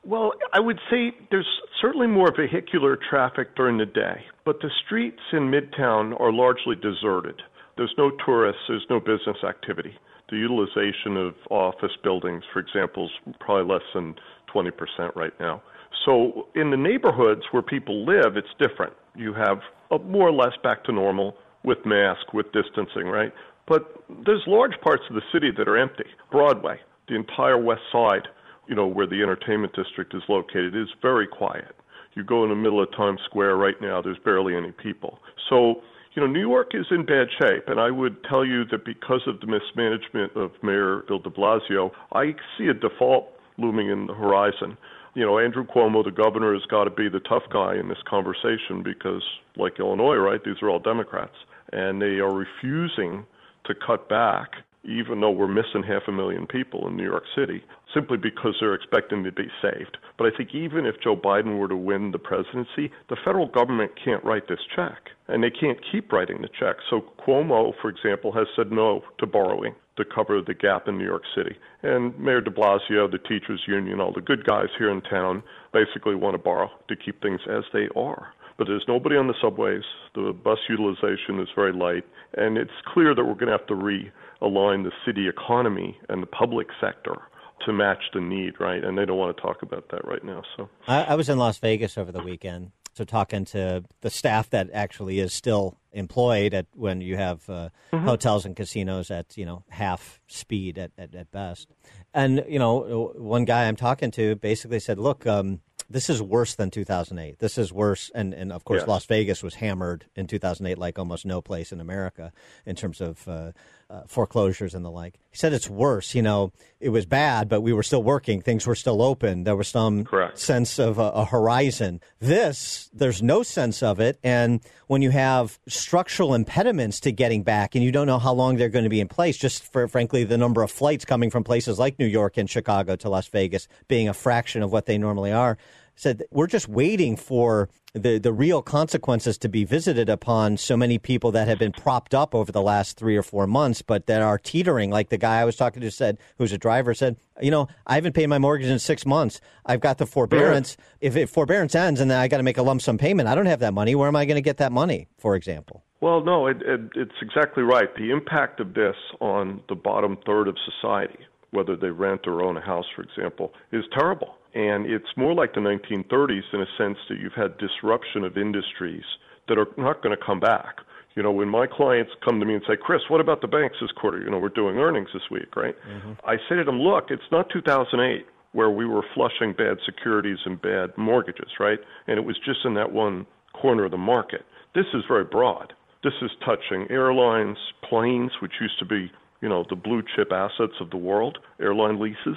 [0.05, 1.49] Well, I would say there's
[1.81, 7.43] certainly more vehicular traffic during the day, but the streets in Midtown are largely deserted.
[7.77, 9.97] There's no tourists, there's no business activity
[10.33, 14.15] the utilization of office buildings, for example, is probably less than
[14.53, 14.73] 20%
[15.15, 15.63] right now.
[16.07, 18.95] So in the neighborhoods where people live, it's different.
[19.15, 19.61] You have
[20.07, 23.33] more or less back to normal with mask, with distancing, right?
[23.69, 26.07] But there's large parts of the city that are empty.
[26.31, 28.27] Broadway, the entire west side,
[28.67, 31.77] you know, where the entertainment district is located, is very quiet.
[32.15, 35.19] You go in the middle of Times Square right now, there's barely any people.
[35.51, 35.83] So
[36.15, 39.23] you know, New York is in bad shape, and I would tell you that because
[39.27, 44.15] of the mismanagement of Mayor Bill de Blasio, I see a default looming in the
[44.15, 44.77] horizon.
[45.15, 48.03] You know, Andrew Cuomo, the governor, has got to be the tough guy in this
[48.09, 49.23] conversation because,
[49.57, 51.37] like Illinois, right, these are all Democrats,
[51.73, 53.25] and they are refusing
[53.65, 54.51] to cut back
[54.85, 57.63] even though we're missing half a million people in New York City,
[57.95, 59.97] simply because they're expecting to be saved.
[60.19, 63.93] But I think even if Joe Biden were to win the presidency, the federal government
[64.03, 66.77] can't write this check, and they can't keep writing the check.
[66.91, 71.05] So Cuomo, for example, has said no to borrowing to cover the gap in New
[71.05, 71.55] York City.
[71.83, 76.15] And Mayor de Blasio, the teachers union, all the good guys here in town basically
[76.15, 79.83] want to borrow to keep things as they are but there's nobody on the subways.
[80.15, 82.05] The bus utilization is very light,
[82.35, 86.27] and it's clear that we're going to have to realign the city economy and the
[86.27, 87.23] public sector
[87.67, 88.83] to match the need, right?
[88.83, 90.43] And they don't want to talk about that right now.
[90.57, 94.51] So I, I was in Las Vegas over the weekend, so talking to the staff
[94.51, 98.05] that actually is still employed at when you have uh, mm-hmm.
[98.05, 101.69] hotels and casinos at you know half speed at, at, at, best.
[102.13, 105.61] And you know, one guy I'm talking to basically said, "Look, um,
[105.93, 107.39] this is worse than 2008.
[107.39, 108.89] This is worse, and and of course, yes.
[108.89, 112.33] Las Vegas was hammered in 2008 like almost no place in America
[112.67, 113.53] in terms of uh,
[113.93, 115.19] uh, foreclosures and the like.
[115.31, 116.15] He said it's worse.
[116.15, 118.41] You know, it was bad, but we were still working.
[118.41, 119.45] Things were still open.
[119.45, 120.39] There was some Correct.
[120.39, 122.01] sense of a, a horizon.
[122.19, 127.75] This, there's no sense of it, and when you have structural impediments to getting back,
[127.75, 130.25] and you don't know how long they're going to be in place, just for frankly
[130.25, 133.69] the number of flights coming from places like New York and Chicago to Las Vegas
[133.89, 135.59] being a fraction of what they normally are
[135.95, 140.99] said we're just waiting for the the real consequences to be visited upon so many
[140.99, 144.23] people that have been propped up over the last three or four months, but that
[144.23, 144.91] are teetering.
[144.91, 147.97] Like the guy I was talking to said, who's a driver, said, you know, I
[147.97, 149.41] haven't paid my mortgage in six months.
[149.67, 150.77] I've got the forbearance.
[151.01, 153.35] If it, forbearance ends and then I got to make a lump sum payment, I
[153.35, 153.95] don't have that money.
[153.95, 155.09] Where am I going to get that money?
[155.19, 155.85] For example.
[156.01, 157.95] Well, no, it, it, it's exactly right.
[157.95, 161.19] The impact of this on the bottom third of society,
[161.51, 165.55] whether they rent or own a house, for example, is terrible and it's more like
[165.55, 169.05] the 1930s in a sense that you've had disruption of industries
[169.49, 170.77] that are not going to come back.
[171.15, 173.77] You know, when my clients come to me and say, Chris, what about the banks
[173.81, 174.21] this quarter?
[174.21, 175.75] You know, we're doing earnings this week, right?
[175.89, 176.13] Mm-hmm.
[176.25, 180.61] I say to them, look, it's not 2008 where we were flushing bad securities and
[180.61, 181.79] bad mortgages, right?
[182.07, 184.45] And it was just in that one corner of the market.
[184.75, 185.73] This is very broad.
[186.03, 187.57] This is touching airlines,
[187.89, 192.01] planes, which used to be, you know, the blue chip assets of the world, airline
[192.01, 192.37] leases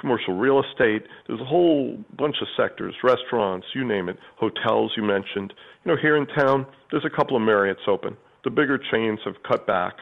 [0.00, 1.04] commercial real estate.
[1.26, 5.52] There's a whole bunch of sectors, restaurants, you name it, hotels you mentioned.
[5.84, 8.16] You know, here in town, there's a couple of Marriotts open.
[8.44, 9.94] The bigger chains have cut back.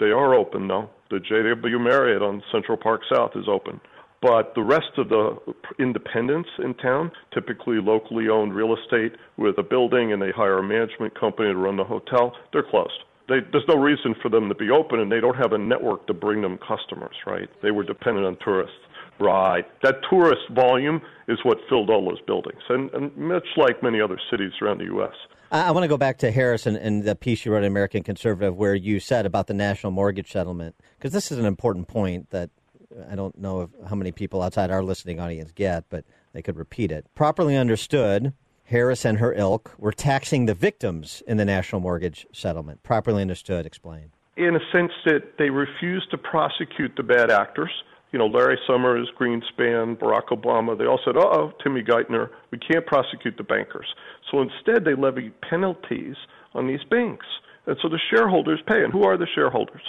[0.00, 0.90] They are open though.
[1.10, 3.80] The JW Marriott on Central Park South is open.
[4.20, 5.36] But the rest of the
[5.78, 10.62] independents in town, typically locally owned real estate with a building and they hire a
[10.62, 13.04] management company to run the hotel, they're closed.
[13.28, 16.06] They, there's no reason for them to be open and they don't have a network
[16.06, 17.50] to bring them customers, right?
[17.62, 18.76] They were dependent on tourists.
[19.18, 19.64] Right.
[19.82, 24.18] That tourist volume is what filled all those buildings, and, and much like many other
[24.30, 25.14] cities around the U.S.
[25.50, 28.02] I, want to go back to Harris and, and the piece you wrote in American
[28.02, 32.30] Conservative where you said about the national mortgage settlement, because this is an important point
[32.30, 32.50] that
[32.96, 36.42] uh, I don't know if, how many people outside our listening audience get, but they
[36.42, 37.06] could repeat it.
[37.14, 38.32] Properly understood,
[38.64, 42.82] Harris and her ilk were taxing the victims in the national mortgage settlement.
[42.82, 44.10] Properly understood, explain.
[44.36, 47.70] in a sense that they refused to prosecute the bad actors.
[48.14, 52.58] You know, Larry Summers, Greenspan, Barack Obama, they all said, uh oh, Timmy Geithner, we
[52.58, 53.88] can't prosecute the bankers.
[54.30, 56.14] So instead, they levy penalties
[56.54, 57.26] on these banks.
[57.66, 58.84] And so the shareholders pay.
[58.84, 59.82] And who are the shareholders?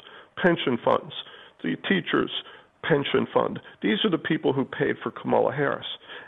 [0.43, 1.13] Pension funds,
[1.63, 2.31] the teachers'
[2.81, 3.59] pension fund.
[3.83, 5.85] These are the people who paid for Kamala Harris.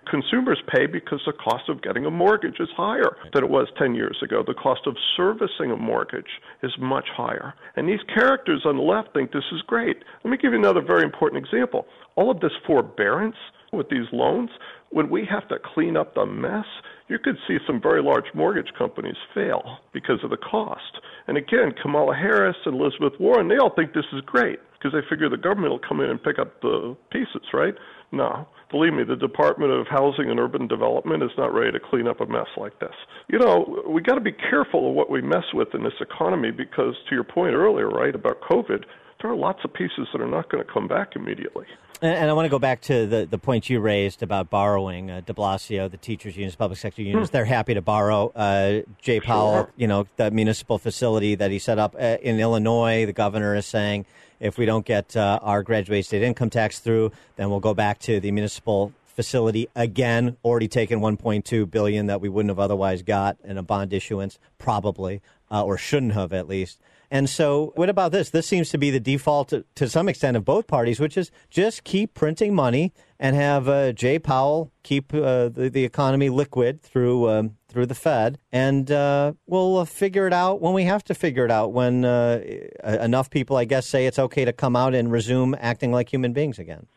[0.10, 3.95] Consumers pay because the cost of getting a mortgage is higher than it was 10
[3.95, 4.43] years ago.
[4.45, 7.53] The cost of servicing a mortgage is much higher.
[7.76, 9.97] And these characters on the left think this is great.
[10.24, 11.86] Let me give you another very important example.
[12.16, 13.36] All of this forbearance
[13.74, 14.49] with these loans,
[14.89, 16.66] when we have to clean up the mess,
[17.10, 21.01] you could see some very large mortgage companies fail because of the cost.
[21.28, 25.08] And again, Kamala Harris and Elizabeth Warren, they all think this is great because they
[25.10, 27.74] figure the government will come in and pick up the pieces, right?
[28.12, 28.47] No.
[28.72, 32.22] Believe me, the Department of Housing and Urban Development is not ready to clean up
[32.22, 32.93] a mess like this.
[33.30, 36.51] You know, we got to be careful of what we mess with in this economy
[36.51, 38.84] because, to your point earlier, right, about COVID,
[39.22, 41.66] there are lots of pieces that are not going to come back immediately.
[42.02, 45.10] And, and I want to go back to the, the point you raised about borrowing.
[45.10, 47.34] Uh, de Blasio, the teachers' unions, public sector unions, Hmm.
[47.34, 48.32] they're happy to borrow.
[48.36, 49.72] Uh, Jay Powell, Sure.
[49.78, 53.66] you know, the municipal facility that he set up uh, in Illinois, the governor is
[53.66, 54.06] saying
[54.39, 57.98] if we don't get uh, our graduate state income tax through, then we'll go back
[58.00, 60.38] to the municipal facility again.
[60.45, 65.22] Already taken 1.2 billion that we wouldn't have otherwise got in a bond issuance, probably,
[65.50, 66.80] uh, or shouldn't have at least.
[67.10, 68.32] And so, what about this?
[68.32, 71.32] This seems to be the default to, to some extent of both parties, which is
[71.49, 76.82] just keep printing money and have uh, Jay Powell keep uh, the, the economy liquid
[76.82, 81.03] through um, through the Fed, and uh, we'll uh, figure it out when we have
[81.05, 81.72] to figure it out.
[81.72, 82.41] When uh,
[82.84, 86.34] enough people, I guess, say it's okay to come out and resume acting like human
[86.34, 86.88] beings again.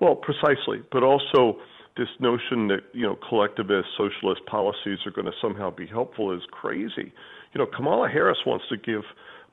[0.00, 1.58] Well, precisely, but also
[1.96, 6.42] this notion that you know collectivist socialist policies are going to somehow be helpful is
[6.50, 7.12] crazy.
[7.52, 9.02] You know, Kamala Harris wants to give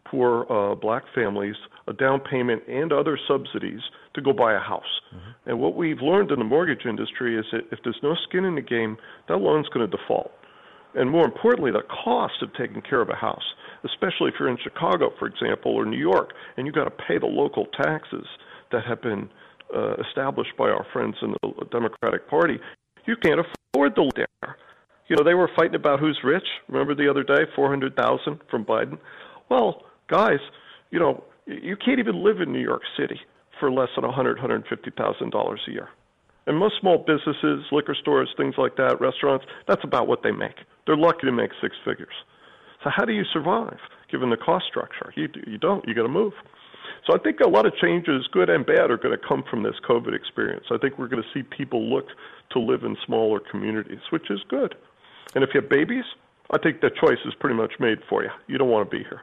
[0.09, 1.55] poor uh, black families
[1.87, 3.79] a down payment and other subsidies
[4.13, 4.83] to go buy a house.
[5.45, 8.55] And what we've learned in the mortgage industry is that if there's no skin in
[8.55, 8.97] the game,
[9.29, 10.31] that loan's going to default.
[10.95, 13.43] And more importantly, the cost of taking care of a house,
[13.85, 17.17] especially if you're in Chicago, for example, or New York, and you've got to pay
[17.19, 18.25] the local taxes
[18.71, 19.29] that have been
[19.73, 22.57] uh, established by our friends in the Democratic Party,
[23.05, 24.57] you can't afford to live there.
[25.07, 26.43] You know, they were fighting about who's rich.
[26.67, 28.97] Remember the other day, 400,000 from Biden?
[29.49, 30.39] Well, guys,
[30.91, 33.19] you know, you can't even live in New York City
[33.59, 35.89] for less than 100, 150,000 dollars a year.
[36.45, 40.55] And most small businesses, liquor stores, things like that, restaurants, that's about what they make.
[40.85, 42.13] They're lucky to make six figures.
[42.83, 43.77] So how do you survive
[44.09, 45.11] given the cost structure?
[45.15, 45.85] You you don't.
[45.87, 46.33] You got to move.
[47.05, 49.63] So I think a lot of changes, good and bad, are going to come from
[49.63, 50.65] this COVID experience.
[50.71, 52.05] I think we're going to see people look
[52.51, 54.75] to live in smaller communities, which is good.
[55.35, 56.05] And if you have babies,
[56.51, 58.29] I think the choice is pretty much made for you.
[58.47, 59.21] You don't want to be here.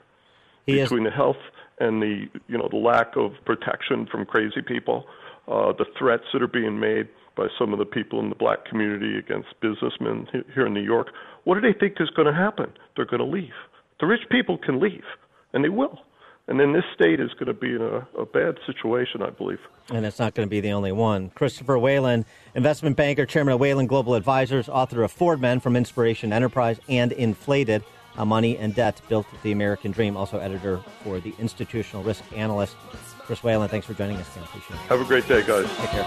[0.67, 1.37] He is- Between the health
[1.79, 5.07] and the you know the lack of protection from crazy people,
[5.49, 8.65] uh, the threats that are being made by some of the people in the black
[8.65, 11.09] community against businessmen here in New York,
[11.43, 12.73] what do they think is going to happen?
[12.95, 13.53] They're going to leave.
[14.01, 15.05] The rich people can leave,
[15.53, 15.99] and they will.
[16.47, 19.61] And then this state is going to be in a, a bad situation, I believe.
[19.91, 21.31] And it's not going to be the only one.
[21.31, 26.33] Christopher Whalen, investment banker, chairman of Whalen Global Advisors, author of Ford Men from Inspiration
[26.35, 27.83] Enterprise and Inflated
[28.15, 32.77] How Money and Debt Built the American Dream, also editor for the Institutional Risk Analyst.
[33.19, 34.45] Chris Whalen, thanks for joining us again.
[34.45, 34.83] Appreciate it.
[34.89, 35.67] Have a great day, guys.
[35.79, 36.05] Take care.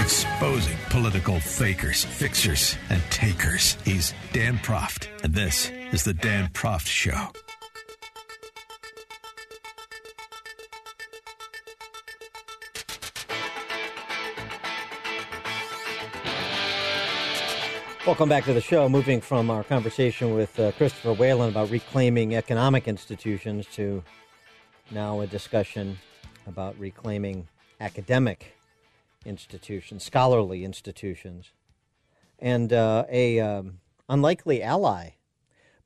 [0.00, 3.76] Exposing political fakers, fixers, and takers.
[3.84, 7.32] He's Dan Proft, and this is the Dan Proft Show.
[18.08, 18.88] Welcome back to the show.
[18.88, 24.02] Moving from our conversation with uh, Christopher Whalen about reclaiming economic institutions to
[24.90, 25.98] now a discussion
[26.46, 27.48] about reclaiming
[27.80, 28.56] academic
[29.26, 31.50] institutions, scholarly institutions,
[32.38, 35.10] and uh, a um, unlikely ally,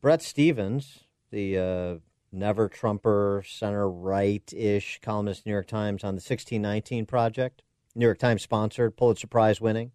[0.00, 1.00] Bret Stephens,
[1.32, 1.94] the uh,
[2.30, 7.62] never Trumper, center right ish columnist, New York Times on the 1619 Project,
[7.96, 9.90] New York Times sponsored, Pulitzer Prize winning.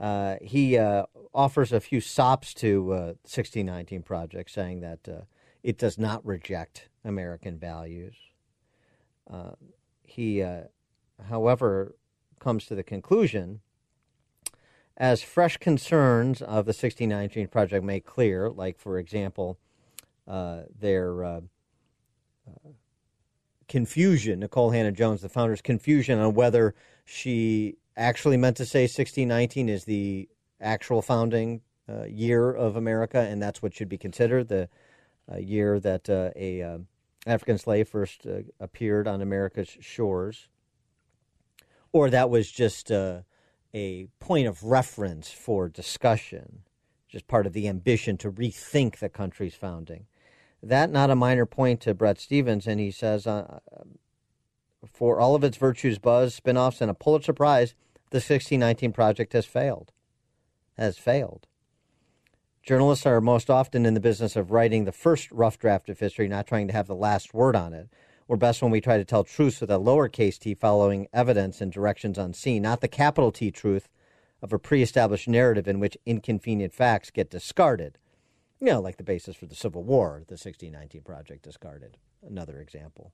[0.00, 2.96] Uh, he uh, offers a few sops to uh,
[3.28, 5.20] 1619 Project, saying that uh,
[5.62, 8.14] it does not reject American values.
[9.30, 9.50] Uh,
[10.02, 10.62] he, uh,
[11.28, 11.94] however,
[12.38, 13.60] comes to the conclusion,
[14.96, 19.58] as fresh concerns of the 1619 Project make clear, like, for example,
[20.26, 21.42] their
[23.68, 26.74] confusion, Nikole Hannah Jones, the founder's confusion on whether
[27.04, 30.28] she actually meant to say 1619 is the
[30.60, 34.68] actual founding uh, year of America, and that's what should be considered the
[35.30, 36.78] uh, year that uh, a uh,
[37.26, 40.48] African slave first uh, appeared on America's shores,
[41.92, 43.20] or that was just uh,
[43.74, 46.62] a point of reference for discussion,
[47.06, 50.06] just part of the ambition to rethink the country's founding.
[50.62, 53.26] That not a minor point to Bret Stephens, and he says,
[54.86, 57.74] for all of its virtues, buzz, spin-offs, and a Pulitzer Prize,
[58.10, 59.92] the 1619 project has failed.
[60.76, 61.46] Has failed.
[62.62, 66.28] Journalists are most often in the business of writing the first rough draft of history,
[66.28, 67.88] not trying to have the last word on it.
[68.28, 71.72] We're best when we try to tell truths with a lowercase t following evidence and
[71.72, 73.88] directions unseen, not the capital T truth
[74.42, 77.98] of a pre established narrative in which inconvenient facts get discarded.
[78.60, 81.96] You know, like the basis for the Civil War, the 1619 Project discarded.
[82.22, 83.12] Another example.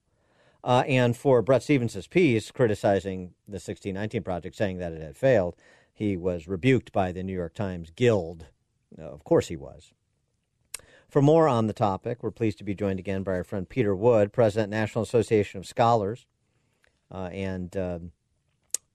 [0.67, 5.57] Uh, and for Bret Stephens' piece criticizing the 1619 Project, saying that it had failed,
[5.95, 8.47] he was rebuked by the New York Times Guild
[8.99, 9.93] of course he was.
[11.09, 13.95] For more on the topic, we're pleased to be joined again by our friend Peter
[13.95, 16.27] Wood, President, National Association of Scholars.
[17.11, 18.01] Uh, and uh,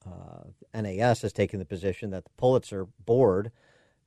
[0.06, 0.44] uh,
[0.74, 3.52] NAS has taken the position that the Pulitzer Board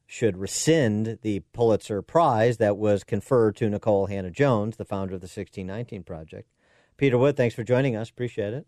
[0.06, 5.22] should rescind the Pulitzer Prize that was conferred to Nikole Hannah Jones, the founder of
[5.22, 6.50] the 1619 Project.
[6.96, 8.10] Peter Wood, thanks for joining us.
[8.10, 8.66] Appreciate it.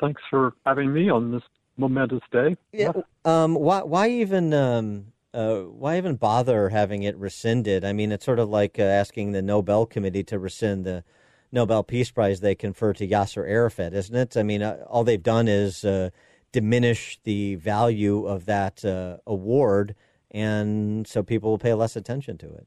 [0.00, 1.42] Thanks for having me on this
[1.76, 2.56] momentous day.
[2.72, 2.92] Yeah.
[3.24, 7.84] Um, why, why even um, uh, why even bother having it rescinded?
[7.84, 11.04] I mean, it's sort of like uh, asking the Nobel Committee to rescind the
[11.52, 14.36] Nobel Peace Prize they confer to Yasser Arafat, isn't it?
[14.36, 16.10] I mean, uh, all they've done is uh,
[16.52, 19.94] diminish the value of that uh, award,
[20.30, 22.66] and so people will pay less attention to it.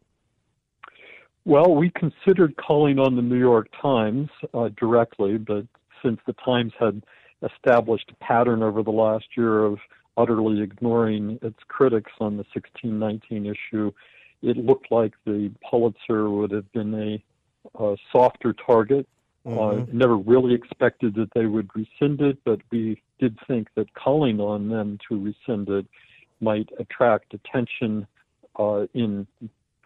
[1.46, 5.66] Well, we considered calling on the New York Times uh, directly, but
[6.04, 7.04] since the Times had
[7.44, 9.80] established a pattern over the last year of
[10.18, 13.92] utterly ignoring its critics on the 1619 issue,
[14.42, 19.08] it looked like the Pulitzer would have been a, a softer target.
[19.46, 19.82] Uh, mm-hmm.
[19.82, 24.40] Uh, never really expected that they would rescind it, but we did think that calling
[24.42, 25.86] on them to rescind it
[26.42, 28.06] might attract attention
[28.58, 29.26] uh, in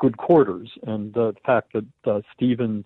[0.04, 0.70] good quarters.
[0.86, 2.84] And the fact that uh, Stephens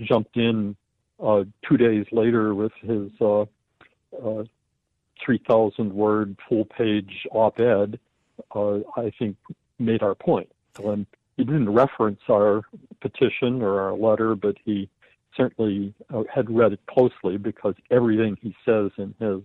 [0.00, 0.74] jumped in
[1.22, 3.42] uh, two days later with his uh,
[4.22, 4.44] uh
[5.24, 7.98] 3,000 word full page op ed,
[8.54, 9.36] uh, I think
[9.78, 10.50] made our point.
[10.84, 11.06] And
[11.36, 12.62] he didn't reference our
[13.00, 14.90] petition or our letter, but he
[15.36, 15.94] certainly
[16.34, 19.42] had read it closely because everything he says in his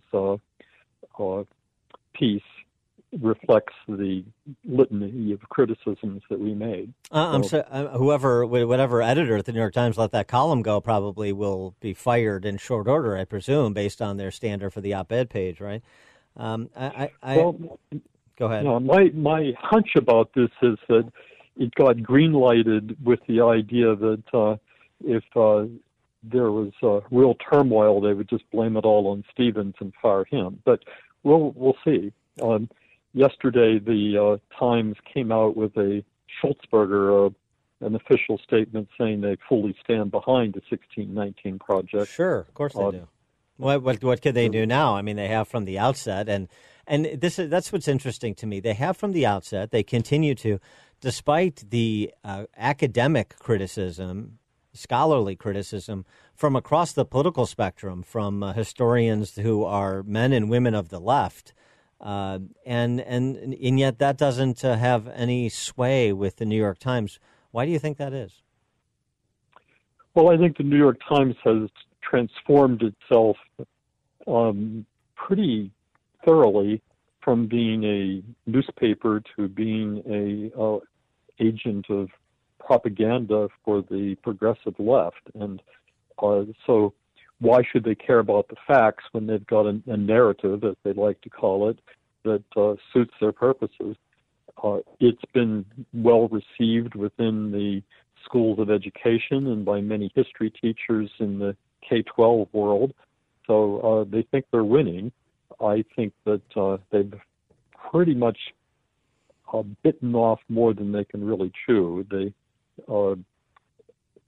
[2.13, 2.41] piece
[3.20, 4.24] reflects the
[4.64, 6.93] litany of criticisms that we made.
[7.12, 10.62] Uh, I'm so, uh, whoever, whatever editor at the New York Times let that column
[10.62, 14.82] go, probably will be fired in short order, I presume, based on their standard for
[14.82, 15.82] the op-ed page, right?
[16.38, 17.80] Um, I, I, well,
[18.38, 18.64] go ahead.
[18.64, 21.12] No, my my hunch about this is that
[21.57, 24.55] it got green lighted with the idea that uh,
[25.03, 25.66] if uh,
[26.24, 30.24] there was uh, real turmoil, they would just blame it all on Stephens and fire
[30.24, 30.62] him.
[30.64, 30.84] But
[31.24, 32.14] we'll we'll see.
[32.41, 32.70] Um,
[33.14, 36.03] yesterday the uh, Times came out with a
[36.43, 42.12] Sulzberger, uh, an official statement saying they fully stand behind the 1619 project.
[42.12, 43.07] Sure, of course they uh, do.
[43.57, 44.95] What, what what could they do now?
[44.95, 46.47] I mean, they have from the outset, and
[46.88, 48.59] and this is that's what's interesting to me.
[48.59, 49.70] They have from the outset.
[49.72, 50.59] They continue to,
[50.99, 54.39] despite the uh, academic criticism,
[54.74, 60.74] scholarly criticism from across the political spectrum, from uh, historians who are men and women
[60.74, 61.53] of the left
[62.02, 66.80] uh, and and and yet that doesn't uh, have any sway with the New York
[66.80, 67.20] Times.
[67.52, 68.41] Why do you think that is?
[70.16, 71.70] Well, I think the New York Times has
[72.02, 73.38] transformed itself
[74.28, 74.86] um,
[75.16, 75.72] pretty
[76.26, 76.82] thoroughly
[77.24, 80.80] from being a newspaper to being a uh,
[81.39, 82.10] agent of
[82.60, 85.62] propaganda for the progressive left, and
[86.22, 86.93] uh, so
[87.42, 90.94] why should they care about the facts when they've got a, a narrative, as they
[90.94, 91.80] like to call it,
[92.24, 93.98] that uh, suits their purposes?
[94.64, 97.82] Uh, it's been well received within the
[98.24, 101.56] schools of education and by many history teachers in the
[101.88, 102.94] K 12 world.
[103.48, 105.12] So uh, they think they're winning.
[105.60, 107.14] I think that uh, they've
[107.92, 108.38] pretty much
[109.52, 112.06] uh, bitten off more than they can really chew.
[112.12, 112.34] They
[112.88, 113.16] uh,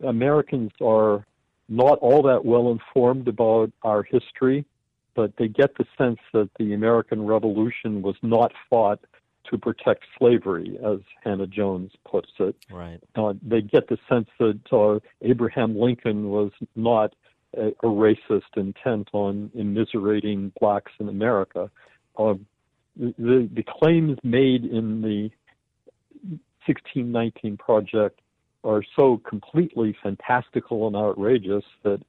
[0.08, 1.26] Americans are
[1.70, 4.66] not all that well informed about our history,
[5.16, 9.00] but they get the sense that the American Revolution was not fought
[9.50, 12.56] to protect slavery, as Hannah Jones puts it.
[12.72, 13.00] Right.
[13.16, 17.14] Uh, they get the sense that uh, Abraham Lincoln was not
[17.58, 21.70] a, a racist intent on immiserating blacks in America.
[22.18, 22.36] Uh,
[22.96, 25.30] the, the claims made in the
[26.66, 28.20] 1619 project
[28.64, 32.02] are so completely fantastical and outrageous that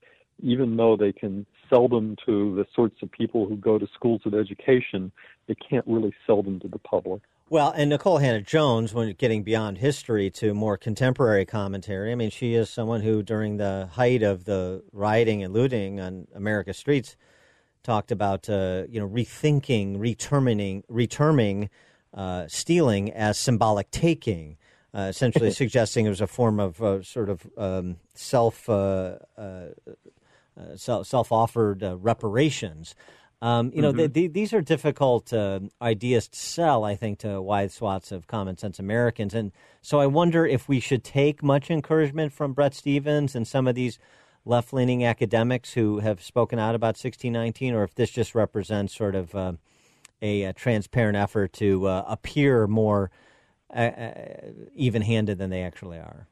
[0.43, 4.21] even though they can sell them to the sorts of people who go to schools
[4.25, 5.11] of education,
[5.47, 7.23] they can't really sell them to the public.
[7.51, 12.55] Well, and Nikole Hannah-Jones, when getting beyond history to more contemporary commentary, I mean, she
[12.55, 17.17] is someone who, during the height of the rioting and looting on America's streets,
[17.83, 21.69] talked about uh, you know rethinking, retermining, reterming
[22.15, 24.57] uh, stealing as symbolic taking,
[24.95, 29.68] uh, essentially suggesting it was a form of uh, sort of um, self uh, uh,
[30.76, 32.95] self offered reparations.
[33.42, 34.32] Um, you know, Mm-hmm.
[34.32, 38.78] these are difficult uh, ideas to sell, I think, to wide swaths of common sense
[38.78, 39.34] Americans.
[39.34, 43.68] And so I wonder if we should take much encouragement from Bret Stephens and some
[43.68, 43.99] of these
[44.47, 49.14] left leaning academics who have spoken out about 1619, or if this just represents sort
[49.14, 49.53] of uh,
[50.22, 53.11] a, a transparent effort to uh, appear more
[53.75, 54.11] uh,
[54.75, 56.27] even handed than they actually are.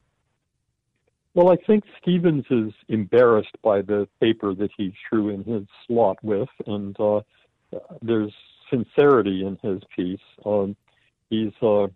[1.35, 6.17] Well, I think Stephens is embarrassed by the paper that he threw in his slot
[6.23, 7.21] with, and uh,
[8.01, 8.31] there's
[8.69, 10.19] sincerity in his piece.
[10.45, 10.75] Um,
[11.31, 11.87] he's uh,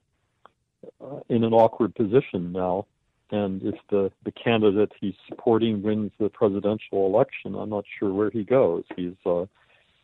[1.29, 2.87] in an awkward position now,
[3.29, 8.31] and if the, the candidate he's supporting wins the presidential election, I'm not sure where
[8.31, 8.85] he goes.
[8.95, 9.45] He's uh,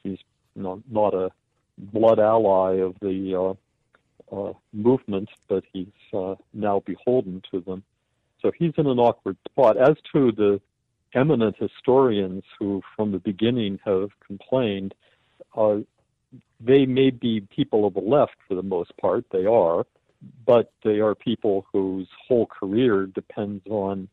[0.03, 0.19] he's
[0.55, 1.31] not, not a
[1.77, 3.55] blood ally of the
[4.31, 7.83] uh, movement, but he's uh, now beholden to them.
[8.41, 9.77] So he's in an awkward spot.
[9.77, 10.61] As to the
[11.13, 14.93] eminent historians who, from the beginning, have complained,
[15.55, 15.77] uh,
[16.59, 19.25] they may be people of the left for the most part.
[19.31, 19.85] They are,
[20.45, 24.07] but they are people whose whole career depends on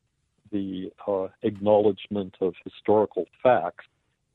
[0.52, 3.86] the uh, acknowledgement of historical facts.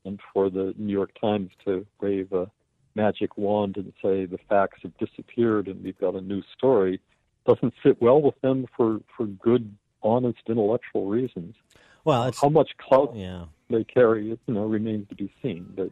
[0.05, 2.49] And for the New York Times to wave a
[2.95, 6.99] magic wand and say the facts have disappeared and we've got a new story
[7.45, 11.55] doesn't sit well with them for, for good honest intellectual reasons.
[12.03, 13.45] Well, it's, how much clout yeah.
[13.69, 15.71] they carry, you know, remains to be seen.
[15.75, 15.89] But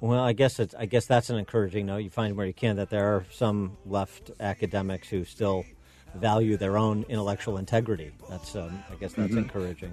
[0.00, 1.98] well, I guess it's I guess that's an encouraging note.
[1.98, 5.64] You find where you can that there are some left academics who still
[6.14, 8.12] value their own intellectual integrity.
[8.28, 9.38] That's um, I guess that's Mhm.
[9.38, 9.92] encouraging.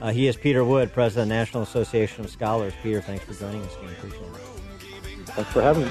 [0.00, 2.74] Uh, he is Peter Wood, president of the National Association of Scholars.
[2.82, 3.74] Peter, thanks for joining us.
[3.74, 4.55] Appreciate it.
[5.26, 5.90] Thanks for having me.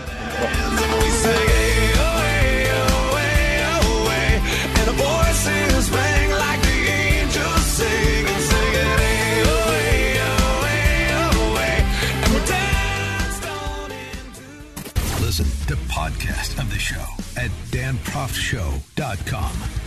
[15.21, 17.03] Listen to podcast of the show
[17.35, 19.84] at danproftshow.com.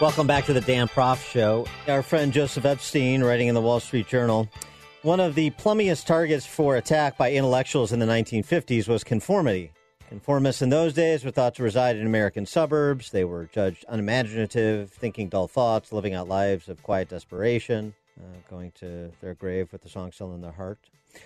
[0.00, 1.66] Welcome back to the Dan Proft Show.
[1.86, 4.48] Our friend Joseph Epstein, writing in the Wall Street Journal,
[5.02, 9.70] one of the plummiest targets for attack by intellectuals in the 1950s was conformity.
[10.08, 13.12] Conformists in those days were thought to reside in American suburbs.
[13.12, 18.72] They were judged unimaginative, thinking dull thoughts, living out lives of quiet desperation, uh, going
[18.80, 20.80] to their grave with the song still in their heart.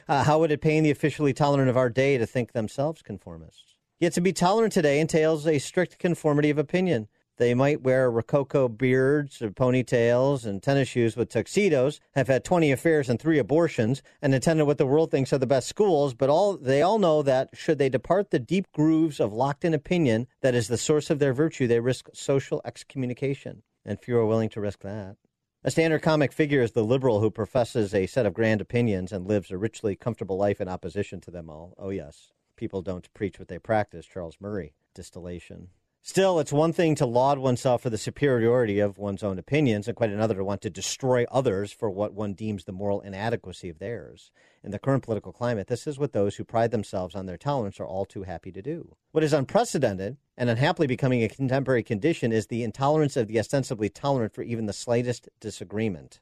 [0.07, 3.77] Uh, how would it pain the officially tolerant of our day to think themselves conformists?
[3.99, 7.09] Yet to be tolerant today entails a strict conformity of opinion.
[7.39, 12.73] They might wear rococo beards or ponytails and tennis shoes with tuxedos, have had 20
[12.73, 16.29] affairs and three abortions, and attended what the world thinks are the best schools, but
[16.29, 20.57] all they all know that should they depart the deep grooves of locked-in opinion that
[20.57, 23.63] is the source of their virtue, they risk social excommunication.
[23.85, 25.17] And few are willing to risk that.
[25.63, 29.29] A standard comic figure is the liberal who professes a set of grand opinions and
[29.29, 31.75] lives a richly comfortable life in opposition to them all.
[31.79, 32.33] Oh, yes.
[32.57, 34.07] People don't preach what they practice.
[34.07, 34.75] Charles Murray.
[34.95, 35.69] Distillation.
[36.09, 39.95] Still, it's one thing to laud oneself for the superiority of one's own opinions, and
[39.95, 43.79] quite another to want to destroy others for what one deems the moral inadequacy of
[43.79, 44.31] theirs.
[44.65, 47.79] In the current political climate, this is what those who pride themselves on their tolerance
[47.79, 48.97] are all too happy to do.
[49.13, 53.91] What is unprecedented and unhappily becoming a contemporary condition is the intolerance of the ostensibly
[53.91, 56.21] tolerant for even the slightest disagreement.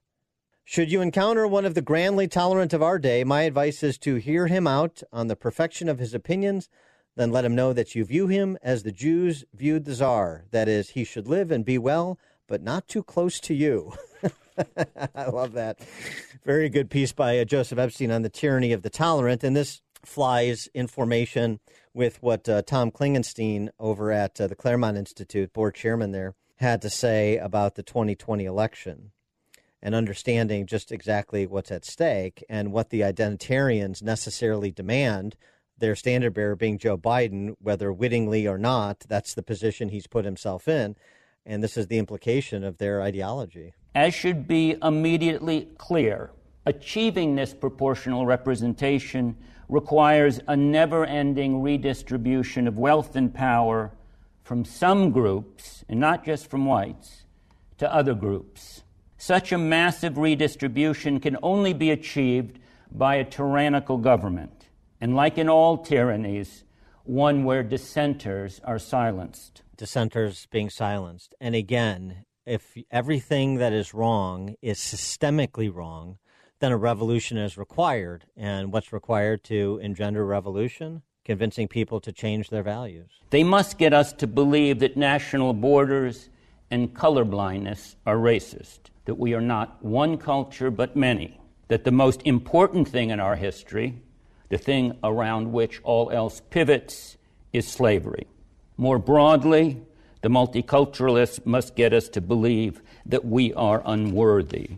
[0.65, 4.17] Should you encounter one of the grandly tolerant of our day, my advice is to
[4.17, 6.69] hear him out on the perfection of his opinions,
[7.17, 10.45] then let him know that you view him as the Jews viewed the Tsar.
[10.51, 13.95] That is, he should live and be well, but not too close to you.
[15.15, 15.81] I love that.
[16.45, 19.43] Very good piece by uh, Joseph Epstein on the tyranny of the tolerant.
[19.43, 21.61] And this flies in formation
[21.93, 26.81] with what uh, Tom Klingenstein over at uh, the Claremont Institute, board chairman there, had
[26.83, 29.13] to say about the 2020 election
[29.83, 35.37] and understanding just exactly what's at stake and what the identitarians necessarily demand
[35.79, 40.25] their standard bearer being Joe Biden, whether wittingly or not, that's the position he's put
[40.25, 40.97] himself in.
[41.45, 43.75] And this is the implication of their ideology.
[43.95, 46.31] As should be immediately clear,
[46.65, 49.37] achieving this proportional representation
[49.69, 53.93] requires a never ending redistribution of wealth and power
[54.45, 57.25] from some groups, and not just from whites,
[57.79, 58.83] to other groups.
[59.19, 62.61] Such a massive redistribution can only be achieved
[62.93, 64.56] by a tyrannical government,
[65.01, 66.65] and like in all tyrannies,
[67.05, 69.63] one where dissenters are silenced.
[69.77, 71.35] Dissenters being silenced.
[71.41, 76.19] And again, if everything that is wrong is systemically wrong,
[76.61, 78.25] then a revolution is required.
[78.37, 81.03] And what's required to engender revolution?
[81.27, 83.11] convincing people to change their values.
[83.31, 86.31] They must get us to believe that national borders
[86.71, 92.23] and colorblindness are racist, that we are not one culture but many, that the most
[92.25, 94.01] important thing in our history,
[94.49, 97.17] the thing around which all else pivots,
[97.53, 98.27] is slavery.
[98.77, 99.81] More broadly,
[100.21, 104.71] the multiculturalists must get us to believe that we are unworthy,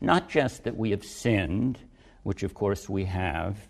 [0.00, 1.78] not just that we have sinned,
[2.22, 3.68] which of course we have,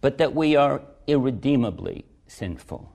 [0.00, 2.92] but that we are irredeemably sinful.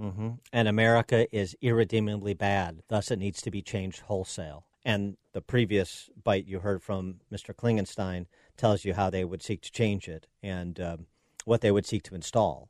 [0.00, 0.28] Mm-hmm.
[0.52, 2.82] And America is irredeemably bad.
[2.88, 4.64] Thus, it needs to be changed wholesale.
[4.84, 7.52] And the previous bite you heard from Mr.
[7.54, 8.26] Klingenstein
[8.56, 11.06] tells you how they would seek to change it and um,
[11.48, 12.68] what they would seek to install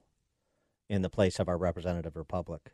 [0.88, 2.72] in the place of our representative republic.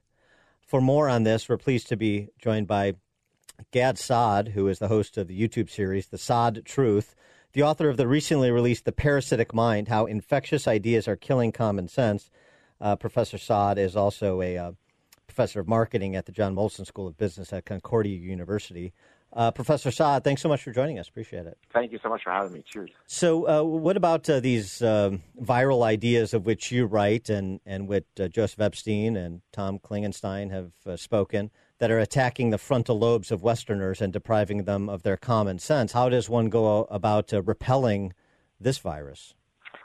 [0.61, 2.94] For more on this, we're pleased to be joined by
[3.70, 7.14] Gad Saad, who is the host of the YouTube series, The Saad Truth,
[7.55, 11.88] the author of the recently released The Parasitic Mind How Infectious Ideas Are Killing Common
[11.88, 12.30] Sense.
[12.80, 14.72] Uh, professor Saad is also a uh,
[15.26, 18.92] professor of marketing at the John Molson School of Business at Concordia University.
[19.35, 21.09] Uh, professor Saad, thanks so much for joining us.
[21.09, 21.59] Appreciate it.
[21.72, 22.62] Thank you so much for having me.
[22.64, 22.91] Cheers.
[23.07, 27.89] So, uh, what about uh, these um, viral ideas of which you write and, and
[27.89, 31.51] which uh, Joseph Epstein and Tom Klingenstein have spoken?
[31.78, 35.93] that are attacking the frontal lobes of Westerners and depriving them of their common sense.
[35.93, 38.12] How does one go about uh, repelling
[38.61, 39.35] this virus?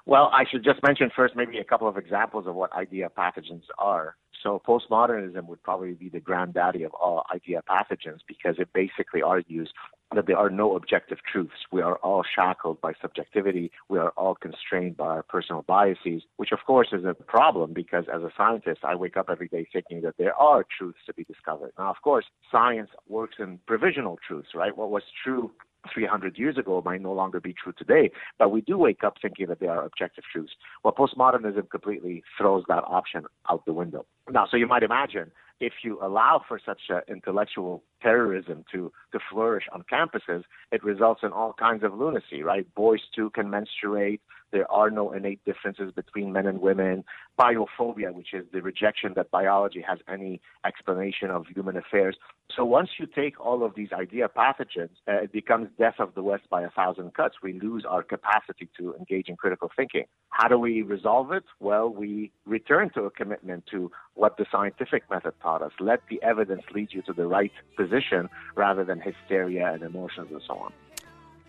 [0.05, 3.63] Well, I should just mention first maybe a couple of examples of what idea pathogens
[3.77, 4.15] are.
[4.41, 9.71] So postmodernism would probably be the granddaddy of all idea pathogens because it basically argues
[10.15, 11.67] that there are no objective truths.
[11.71, 13.71] We are all shackled by subjectivity.
[13.89, 18.05] We are all constrained by our personal biases, which of course is a problem because
[18.13, 21.25] as a scientist, I wake up every day thinking that there are truths to be
[21.25, 21.73] discovered.
[21.77, 24.75] Now, of course, science works in provisional truths, right?
[24.75, 25.51] What was true
[25.93, 29.47] 300 years ago might no longer be true today, but we do wake up thinking
[29.47, 30.53] that they are objective truths.
[30.83, 34.05] Well, postmodernism completely throws that option out the window.
[34.31, 39.19] Now, so you might imagine if you allow for such uh, intellectual terrorism to, to
[39.29, 42.65] flourish on campuses, it results in all kinds of lunacy, right?
[42.75, 44.21] Boys too can menstruate.
[44.51, 47.03] There are no innate differences between men and women.
[47.37, 52.17] Biophobia, which is the rejection that biology has any explanation of human affairs.
[52.55, 56.23] So once you take all of these idea pathogens, uh, it becomes death of the
[56.23, 57.35] West by a thousand cuts.
[57.43, 60.05] We lose our capacity to engage in critical thinking.
[60.29, 61.43] How do we resolve it?
[61.59, 65.71] Well, we return to a commitment to what the scientific method taught us.
[65.79, 70.41] Let the evidence lead you to the right position rather than hysteria and emotions and
[70.45, 70.73] so on.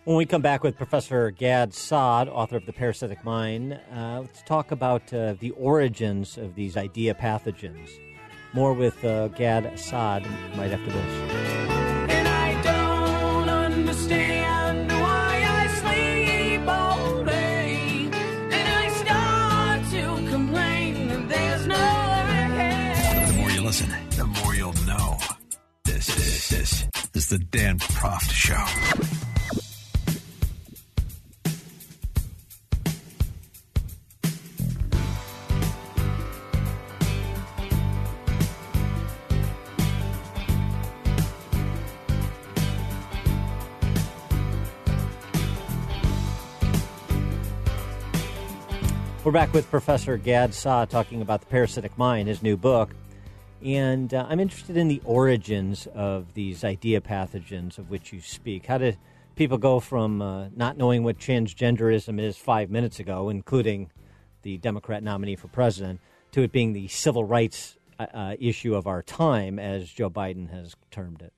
[0.05, 4.43] When we come back with Professor Gad Saad, author of The Parasitic Mind, uh, let's
[4.43, 7.91] talk about uh, the origins of these idea pathogens.
[8.53, 10.25] More with uh, Gad Saad
[10.57, 11.31] right after this.
[23.71, 25.17] Listen, the more you'll know.
[25.85, 26.07] This,
[26.49, 28.57] this, this is the Dan Proft Show.
[49.23, 52.91] We're back with Professor Gad Saad talking about the parasitic mind, his new book.
[53.65, 58.67] And uh, I'm interested in the origins of these idea pathogens of which you speak.
[58.67, 58.97] How did
[59.37, 63.91] people go from uh, not knowing what transgenderism is five minutes ago, including
[64.43, 66.01] the Democrat nominee for president,
[66.33, 70.51] to it being the civil rights uh, uh issue of our time, as Joe Biden
[70.51, 71.35] has termed it?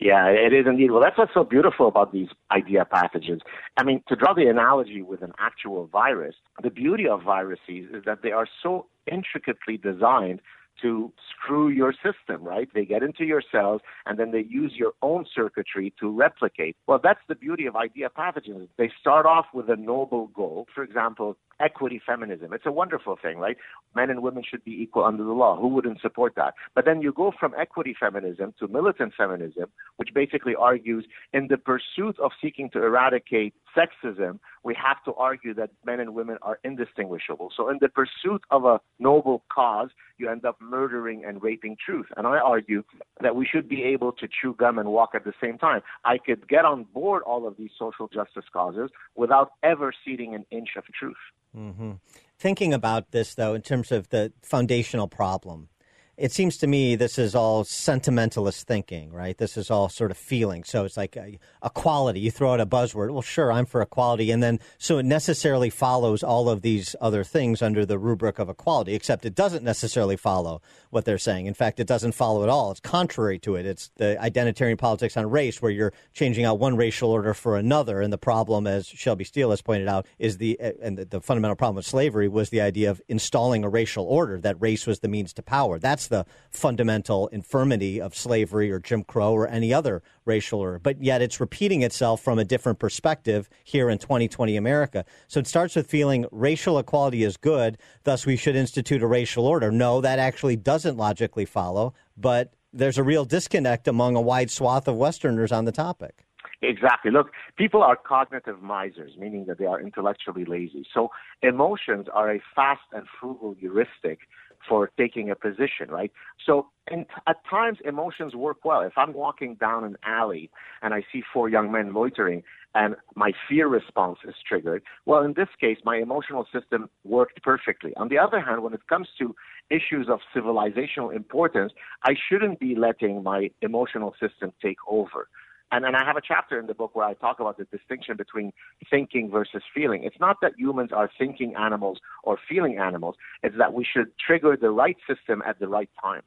[0.00, 0.90] Yeah, it is indeed.
[0.90, 3.40] Well, that's what's so beautiful about these idea pathogens.
[3.76, 8.04] I mean, to draw the analogy with an actual virus, the beauty of viruses is
[8.04, 10.40] that they are so intricately designed
[10.82, 12.68] to screw your system, right?
[12.74, 16.76] They get into your cells and then they use your own circuitry to replicate.
[16.86, 18.68] Well, that's the beauty of idea pathogens.
[18.76, 20.66] They start off with a noble goal.
[20.74, 22.52] For example, equity feminism.
[22.52, 23.56] It's a wonderful thing, right?
[23.94, 25.58] Men and women should be equal under the law.
[25.60, 26.54] Who wouldn't support that?
[26.74, 29.66] But then you go from equity feminism to militant feminism,
[29.96, 35.54] which basically argues in the pursuit of seeking to eradicate sexism, we have to argue
[35.54, 37.50] that men and women are indistinguishable.
[37.56, 42.06] So in the pursuit of a noble cause, you end up murdering and raping truth.
[42.16, 42.84] And I argue
[43.20, 45.82] that we should be able to chew gum and walk at the same time.
[46.04, 50.44] I could get on board all of these social justice causes without ever ceding an
[50.50, 51.16] inch of truth.
[51.56, 51.92] Mm-hmm.
[52.38, 55.68] Thinking about this, though, in terms of the foundational problem,
[56.16, 59.36] it seems to me this is all sentimentalist thinking, right?
[59.36, 60.64] This is all sort of feeling.
[60.64, 62.20] So it's like a, equality.
[62.20, 63.12] You throw out a buzzword.
[63.12, 64.30] Well, sure, I'm for equality.
[64.30, 68.48] And then so it necessarily follows all of these other things under the rubric of
[68.48, 71.46] equality, except it doesn't necessarily follow what they're saying.
[71.46, 72.70] In fact, it doesn't follow at all.
[72.70, 73.66] It's contrary to it.
[73.66, 78.00] It's the identitarian politics on race where you're changing out one racial order for another.
[78.00, 81.56] And the problem, as Shelby Steele has pointed out, is the, and the, the fundamental
[81.56, 85.08] problem with slavery was the idea of installing a racial order, that race was the
[85.08, 85.78] means to power.
[85.78, 90.78] That's the fundamental infirmity of slavery or Jim Crow or any other racial order.
[90.78, 95.04] But yet it's repeating itself from a different perspective here in 2020 America.
[95.28, 99.46] So it starts with feeling racial equality is good, thus we should institute a racial
[99.46, 99.70] order.
[99.70, 104.88] No, that actually doesn't logically follow, but there's a real disconnect among a wide swath
[104.88, 106.24] of Westerners on the topic.
[106.62, 107.10] Exactly.
[107.10, 110.86] Look, people are cognitive misers, meaning that they are intellectually lazy.
[110.92, 111.10] So
[111.42, 114.20] emotions are a fast and frugal heuristic
[114.68, 116.12] for taking a position, right?
[116.44, 118.82] So and at times emotions work well.
[118.82, 120.50] If I'm walking down an alley
[120.82, 122.42] and I see four young men loitering
[122.74, 127.94] and my fear response is triggered, well, in this case, my emotional system worked perfectly.
[127.96, 129.34] On the other hand, when it comes to
[129.70, 135.28] issues of civilizational importance, I shouldn't be letting my emotional system take over.
[135.74, 138.16] And, and I have a chapter in the book where I talk about the distinction
[138.16, 138.52] between
[138.88, 140.04] thinking versus feeling.
[140.04, 143.16] It's not that humans are thinking animals or feeling animals.
[143.42, 146.22] It's that we should trigger the right system at the right time.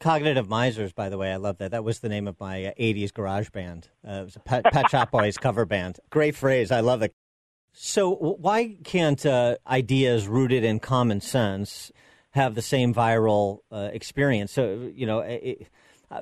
[0.00, 1.70] Cognitive Misers, by the way, I love that.
[1.70, 3.88] That was the name of my uh, 80s garage band.
[4.06, 5.98] Uh, it was a Pet, Pet Shop Boys cover band.
[6.10, 6.70] Great phrase.
[6.70, 7.14] I love it.
[7.72, 11.90] So, why can't uh, ideas rooted in common sense
[12.32, 14.52] have the same viral uh, experience?
[14.52, 15.68] So, you know, it,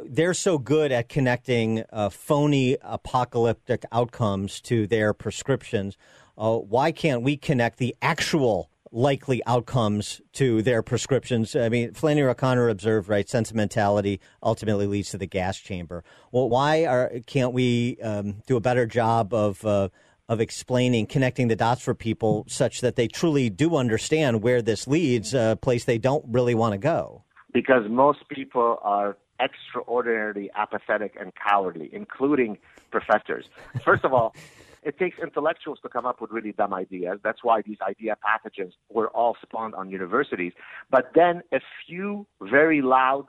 [0.04, 5.96] they're so good at connecting uh, phony apocalyptic outcomes to their prescriptions.
[6.36, 11.56] Uh, why can't we connect the actual likely outcomes to their prescriptions?
[11.56, 16.04] I mean, Flannery O'Connor observed, right, sentimentality ultimately leads to the gas chamber.
[16.32, 19.88] Well, why are, can't we um, do a better job of uh,
[20.28, 24.86] of explaining, connecting the dots for people such that they truly do understand where this
[24.86, 27.24] leads, a place they don't really want to go?
[27.50, 32.58] Because most people are extraordinarily apathetic and cowardly, including
[32.90, 33.46] professors.
[33.84, 34.34] First of all,
[34.82, 37.18] it takes intellectuals to come up with really dumb ideas.
[37.22, 40.52] That's why these idea pathogens were all spawned on universities.
[40.90, 43.26] But then a few very loud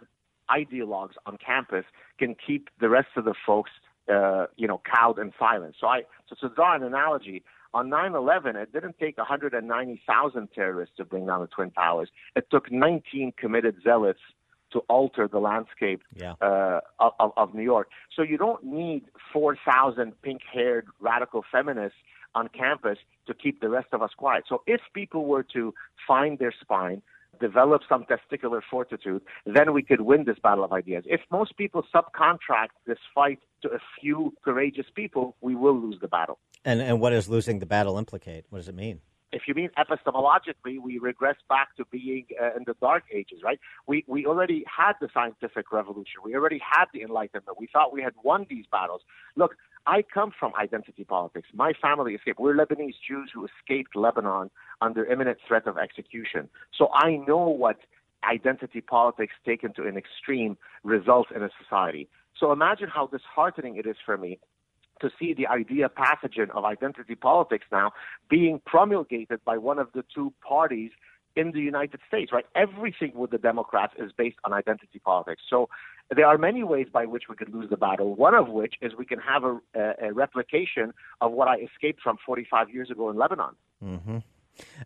[0.50, 1.86] ideologues on campus
[2.18, 3.72] can keep the rest of the folks,
[4.12, 5.76] uh, you know, cowed and silent.
[5.80, 7.44] So I, so to draw an analogy,
[7.74, 12.10] on 9/11, it didn't take 190,000 terrorists to bring down the twin towers.
[12.36, 14.22] It took 19 committed zealots
[14.72, 16.34] to alter the landscape yeah.
[16.42, 17.90] uh, of, of New York.
[18.16, 21.98] So you don't need 4,000 pink haired radical feminists
[22.36, 24.44] on campus to keep the rest of us quiet.
[24.48, 25.74] So if people were to
[26.08, 27.02] find their spine,
[27.40, 31.04] develop some testicular fortitude, then we could win this battle of ideas.
[31.08, 36.08] If most people subcontract this fight to a few courageous people, we will lose the
[36.08, 36.40] battle.
[36.66, 38.46] And, and what does losing the battle implicate?
[38.50, 39.02] What does it mean?
[39.32, 43.60] If you mean epistemologically, we regress back to being uh, in the dark ages, right?
[43.88, 46.22] We we already had the scientific revolution.
[46.24, 47.60] We already had the Enlightenment.
[47.60, 49.02] We thought we had won these battles.
[49.36, 51.48] Look, I come from identity politics.
[51.54, 52.40] My family escaped.
[52.40, 54.50] We're Lebanese Jews who escaped Lebanon
[54.82, 56.50] under imminent threat of execution.
[56.78, 57.78] So I know what
[58.24, 62.10] identity politics taken to an extreme results in a society.
[62.40, 64.40] So imagine how disheartening it is for me
[65.02, 67.92] to see the idea pathogen of identity politics now
[68.30, 70.92] being promulgated by one of the two parties
[71.36, 72.46] in the United States, right?
[72.56, 75.42] Everything with the Democrats is based on identity politics.
[75.50, 75.70] So
[76.16, 78.16] there are many ways by which we could lose the battle.
[78.16, 82.02] One of which is we can have a, a, a replication of what I escaped
[82.02, 83.56] from 45 years ago in Lebanon.
[83.84, 84.18] Mm-hmm.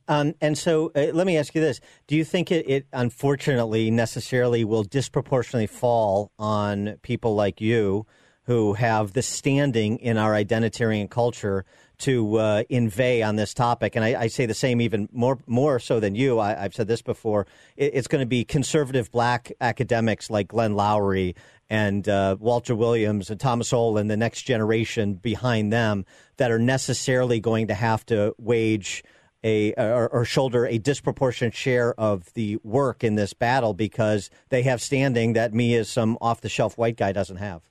[0.08, 1.80] Um, and so uh, let me ask you this.
[2.08, 8.06] Do you think it, it, unfortunately necessarily will disproportionately fall on people like you
[8.46, 11.66] who have the standing in our identitarian culture
[12.00, 13.96] to uh, inveigh on this topic.
[13.96, 16.40] And I, I, say the same even more more so than you.
[16.40, 17.48] I, have said this before.
[17.78, 21.36] It, it's going to be conservative black academics like Glenn Loury
[21.70, 26.06] and uh, Walter Williams and Thomas Sowell and the next generation behind them
[26.38, 29.04] that are necessarily going to have to wage
[29.44, 34.64] a or, or, shoulder a disproportionate share of the work in this battle because they
[34.64, 37.62] have standing that me as some off the shelf white guy doesn't have.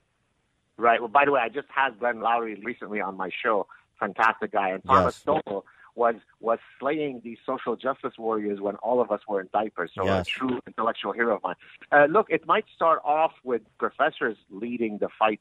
[0.83, 0.99] Right.
[1.01, 3.69] Well, by the way, I just had Glenn Loury recently on my show.
[4.01, 4.71] Fantastic guy.
[4.71, 5.41] And Thomas yes.
[5.47, 5.65] Sowell
[5.95, 9.93] was was slaying these social justice warriors when all of us were in diapers.
[9.95, 10.27] So yes.
[10.27, 11.55] a true intellectual hero of mine.
[11.93, 15.41] Uh, look, it might start off with professors leading the fight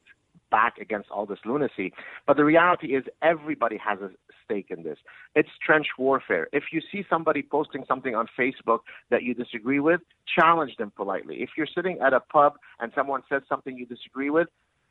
[0.52, 1.92] back against all this lunacy.
[2.24, 4.10] But the reality is, everybody has a
[4.44, 4.98] stake in this.
[5.34, 6.46] It's trench warfare.
[6.52, 10.02] If you see somebody posting something on Facebook that you disagree with,
[10.38, 11.42] challenge them politely.
[11.42, 14.46] If you're sitting at a pub and someone says something you disagree with,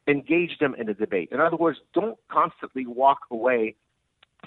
[0.07, 1.29] engage them in a debate.
[1.31, 3.75] In other words, don't constantly walk away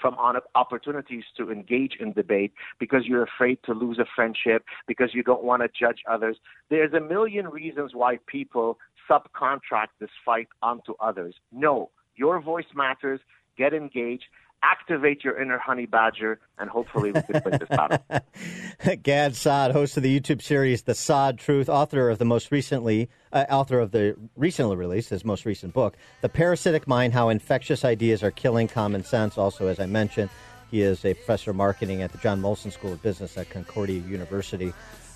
[0.01, 0.15] from
[0.55, 5.43] opportunities to engage in debate because you're afraid to lose a friendship, because you don't
[5.43, 6.37] want to judge others.
[6.69, 8.77] There's a million reasons why people
[9.09, 11.35] subcontract this fight onto others.
[11.51, 13.21] No, your voice matters.
[13.57, 14.25] Get engaged.
[14.63, 18.03] Activate your inner honey badger, and hopefully we can win this battle.
[19.03, 23.09] Gad Saad, host of the YouTube series The Saad Truth, author of the most recently,
[23.31, 27.85] uh, author of the recently released, his most recent book, The Parasitic Mind: How Infectious
[27.85, 29.37] Ideas Are Killing Common Sense.
[29.37, 30.31] Also, as I mentioned,
[30.71, 33.99] he is a professor of marketing at the John Molson School of Business at Concordia
[34.01, 34.73] University.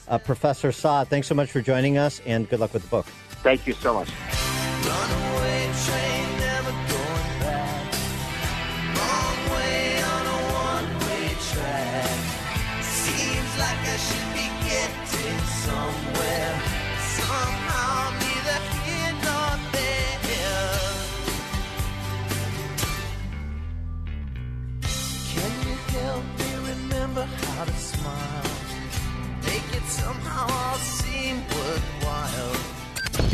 [0.08, 3.08] Uh, professor Saad, thanks so much for joining us, and good luck with the book.
[3.42, 4.10] Thank you so much.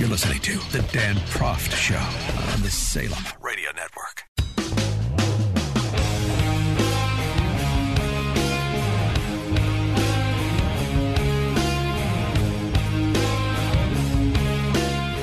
[0.05, 1.95] You're listening to The Dan Proft Show
[2.53, 4.23] on the Salem Radio Network.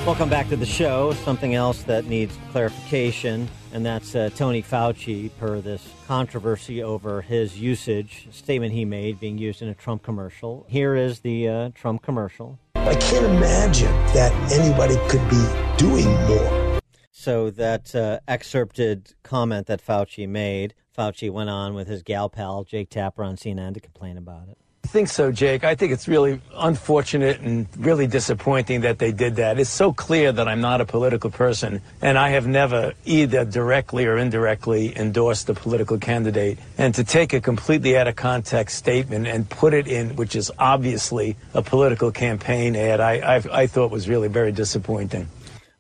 [0.05, 1.13] Welcome back to the show.
[1.13, 7.57] Something else that needs clarification, and that's uh, Tony Fauci, per this controversy over his
[7.57, 10.67] usage statement he made being used in a Trump commercial.
[10.69, 12.59] Here is the uh, Trump commercial.
[12.85, 15.47] I can't imagine that anybody could be
[15.79, 16.81] doing more.
[17.13, 22.65] So that uh, excerpted comment that Fauci made, Fauci went on with his gal pal
[22.65, 24.59] Jake Tapper on CNN to complain about it.
[24.85, 25.65] I think so, Jake.
[25.65, 29.59] I think it's really unfortunate and really disappointing that they did that.
[29.59, 34.07] It's so clear that I'm not a political person, and I have never either directly
[34.07, 36.59] or indirectly endorsed a political candidate.
[36.77, 40.51] And to take a completely out of context statement and put it in, which is
[40.59, 45.29] obviously a political campaign ad, I, I, I thought was really very disappointing.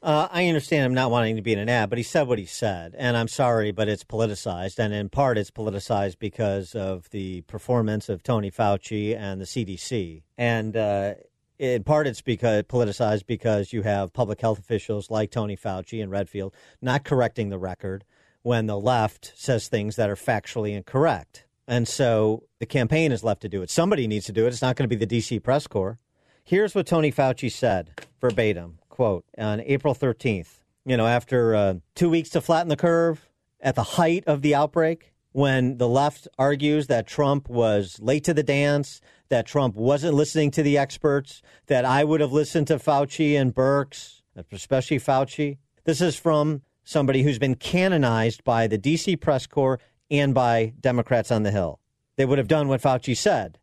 [0.02, 2.40] Uh, I understand him not wanting to be in an ad, but he said what
[2.40, 7.08] he said, and I'm sorry, but it's politicized, and in part it's politicized because of
[7.10, 11.14] the performance of Tony Fauci and the CDC, and uh,
[11.56, 16.10] in part it's because politicized because you have public health officials like Tony Fauci and
[16.10, 18.04] Redfield not correcting the record
[18.42, 23.42] when the left says things that are factually incorrect, and so the campaign is left
[23.42, 23.70] to do it.
[23.70, 24.48] Somebody needs to do it.
[24.48, 26.00] It's not going to be the DC press corps.
[26.42, 30.60] Here's what Tony Fauci said verbatim quote on April 13th.
[30.84, 33.28] You know, after uh, two weeks to flatten the curve,
[33.60, 38.34] at the height of the outbreak, when the left argues that Trump was late to
[38.34, 39.00] the dance,
[39.30, 43.54] that Trump wasn't listening to the experts, that I would have listened to Fauci and
[43.54, 44.20] Birx,
[44.52, 45.58] especially Fauci.
[45.84, 51.30] This is from somebody who's been canonized by the DC press corps and by Democrats
[51.30, 51.80] on the Hill.
[52.16, 53.58] They would have done what Fauci said,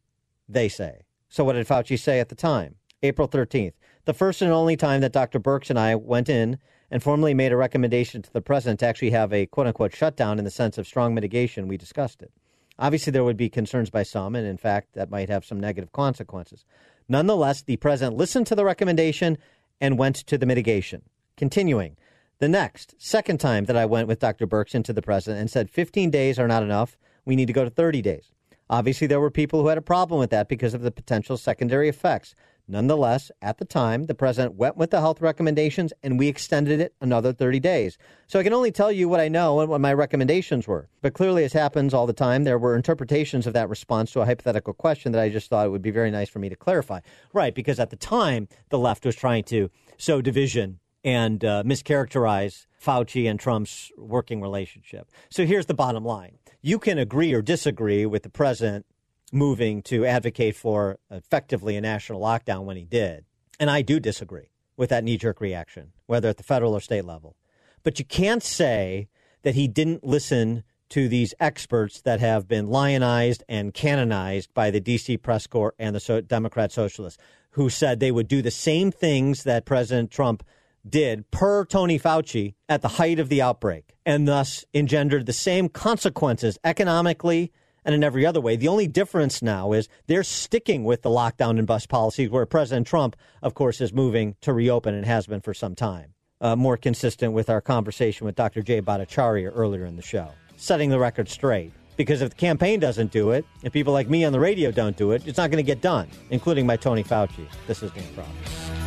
[0.47, 1.03] they say.
[1.27, 2.75] So, what did Fauci say at the time?
[3.03, 3.73] April 13th
[4.09, 5.39] the first and only time that Dr.
[5.39, 6.57] Birx and I went in
[6.89, 10.39] and formally made a recommendation to the president to actually have a quote unquote shutdown
[10.39, 12.31] in the sense of strong mitigation, we discussed it.
[12.79, 15.91] Obviously, there would be concerns by some, and in fact, that might have some negative
[15.91, 16.65] consequences.
[17.07, 19.37] Nonetheless, the president listened to the recommendation
[19.79, 21.03] and went to the mitigation.
[21.37, 21.95] Continuing,
[22.39, 24.47] the next, second time that I went with Dr.
[24.47, 27.63] Birx into the president and said 15 days are not enough, we need to go
[27.63, 28.31] to 30 days.
[28.71, 31.89] Obviously, there were people who had a problem with that because of the potential secondary
[31.89, 32.33] effects.
[32.71, 36.93] Nonetheless, at the time, the president went with the health recommendations and we extended it
[37.01, 37.97] another 30 days.
[38.27, 40.87] So I can only tell you what I know and what my recommendations were.
[41.01, 44.25] But clearly, as happens all the time, there were interpretations of that response to a
[44.25, 46.99] hypothetical question that I just thought it would be very nice for me to clarify.
[47.33, 52.67] Right, because at the time, the left was trying to sow division and uh, mischaracterize
[52.79, 55.09] Fauci and Trump's working relationship.
[55.31, 58.85] So here's the bottom line you can agree or disagree with the president
[59.31, 63.25] moving to advocate for effectively a national lockdown when he did.
[63.59, 67.05] And I do disagree with that knee jerk reaction, whether at the federal or state
[67.05, 67.35] level.
[67.83, 69.09] But you can't say
[69.43, 74.81] that he didn't listen to these experts that have been lionized and canonized by the
[74.81, 78.91] DC press corps and the so- Democrat socialists, who said they would do the same
[78.91, 80.43] things that President Trump
[80.87, 85.69] did per Tony Fauci at the height of the outbreak, and thus engendered the same
[85.69, 87.51] consequences economically
[87.85, 88.55] and in every other way.
[88.55, 92.87] The only difference now is they're sticking with the lockdown and bust policies, where President
[92.87, 96.13] Trump, of course, is moving to reopen and has been for some time.
[96.41, 98.61] Uh, more consistent with our conversation with Dr.
[98.61, 100.29] Jay Bhattacharya earlier in the show
[100.59, 101.71] setting the record straight.
[101.97, 104.95] Because if the campaign doesn't do it, if people like me on the radio don't
[104.95, 107.45] do it, it's not going to get done, including by Tony Fauci.
[107.67, 108.78] This is Dan Proft.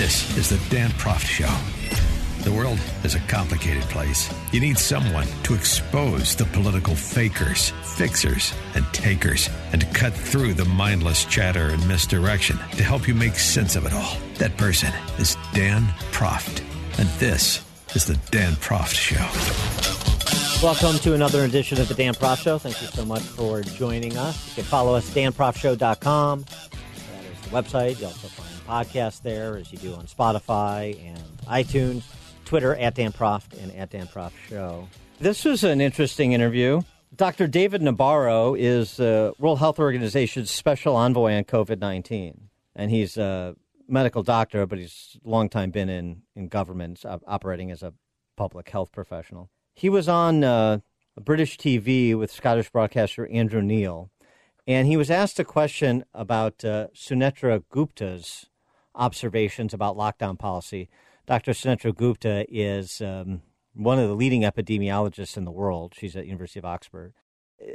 [0.00, 1.54] This is the Dan Proft Show.
[2.42, 4.32] The world is a complicated place.
[4.50, 7.68] You need someone to expose the political fakers,
[7.98, 13.14] fixers, and takers, and to cut through the mindless chatter and misdirection to help you
[13.14, 14.16] make sense of it all.
[14.36, 15.82] That person is Dan
[16.12, 16.62] Proft.
[16.98, 17.62] And this
[17.94, 19.28] is the Dan Proft Show.
[20.66, 22.56] Welcome to another edition of the Dan Proft Show.
[22.56, 24.48] Thank you so much for joining us.
[24.48, 26.40] You can follow us, danproftshow.com.
[26.40, 28.00] That is the website.
[28.00, 28.28] You also
[28.70, 32.02] find podcasts there, as you do on Spotify and iTunes.
[32.44, 34.88] Twitter at Dan Proft and at Dan Proft Show.
[35.20, 36.82] This was an interesting interview.
[37.14, 37.46] Dr.
[37.46, 42.48] David Nabarro is the World Health Organization's special envoy on COVID 19.
[42.74, 43.54] And he's a
[43.86, 47.92] medical doctor, but he's long time been in, in government, operating as a
[48.36, 49.50] public health professional.
[49.74, 50.78] He was on uh,
[51.20, 54.10] British TV with Scottish broadcaster Andrew Neil,
[54.66, 58.49] and he was asked a question about uh, Sunetra Gupta's
[58.94, 60.88] observations about lockdown policy.
[61.26, 61.52] Dr.
[61.52, 63.42] Sunetra Gupta is um,
[63.74, 65.94] one of the leading epidemiologists in the world.
[65.96, 67.12] She's at University of Oxford.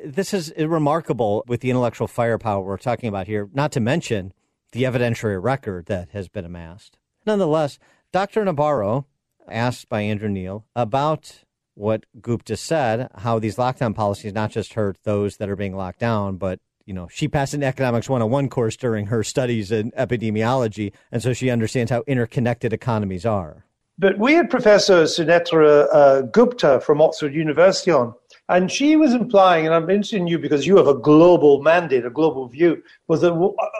[0.04, 4.34] This is remarkable with the intellectual firepower we're talking about here, not to mention
[4.72, 6.98] the evidentiary record that has been amassed.
[7.26, 7.80] Nonetheless,
[8.12, 8.44] Dr.
[8.44, 9.06] Nabarro,
[9.48, 11.44] asked by Andrew Neil about
[11.76, 16.00] what Gupta said, how these lockdown policies not just hurt those that are being locked
[16.00, 20.94] down, but you know, she passed an economics 101 course during her studies in epidemiology,
[21.12, 23.66] and so she understands how interconnected economies are.
[23.98, 28.14] But we had Professor Sunetra uh, Gupta from Oxford University on,
[28.49, 32.06] and she was implying, and I'm interested in you because you have a global mandate,
[32.06, 33.34] a global view, was that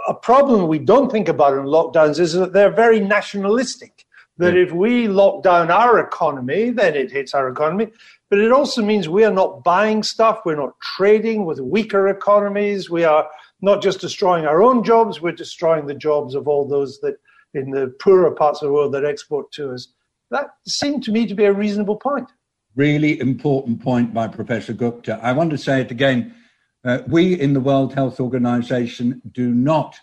[0.08, 4.05] a problem we don't think about in lockdowns is that they're very nationalistic.
[4.38, 7.88] That if we lock down our economy, then it hits our economy.
[8.30, 12.90] But it also means we are not buying stuff, we're not trading with weaker economies,
[12.90, 13.30] we are
[13.62, 17.16] not just destroying our own jobs, we're destroying the jobs of all those that
[17.54, 19.88] in the poorer parts of the world that export to us.
[20.32, 22.30] That seemed to me to be a reasonable point.
[22.76, 25.20] Really important point by Professor Gupta.
[25.22, 26.36] I want to say it again.
[26.84, 29.98] Uh, we in the World Health Organization do not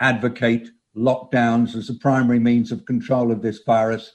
[0.00, 4.12] advocate lockdowns as a primary means of control of this virus.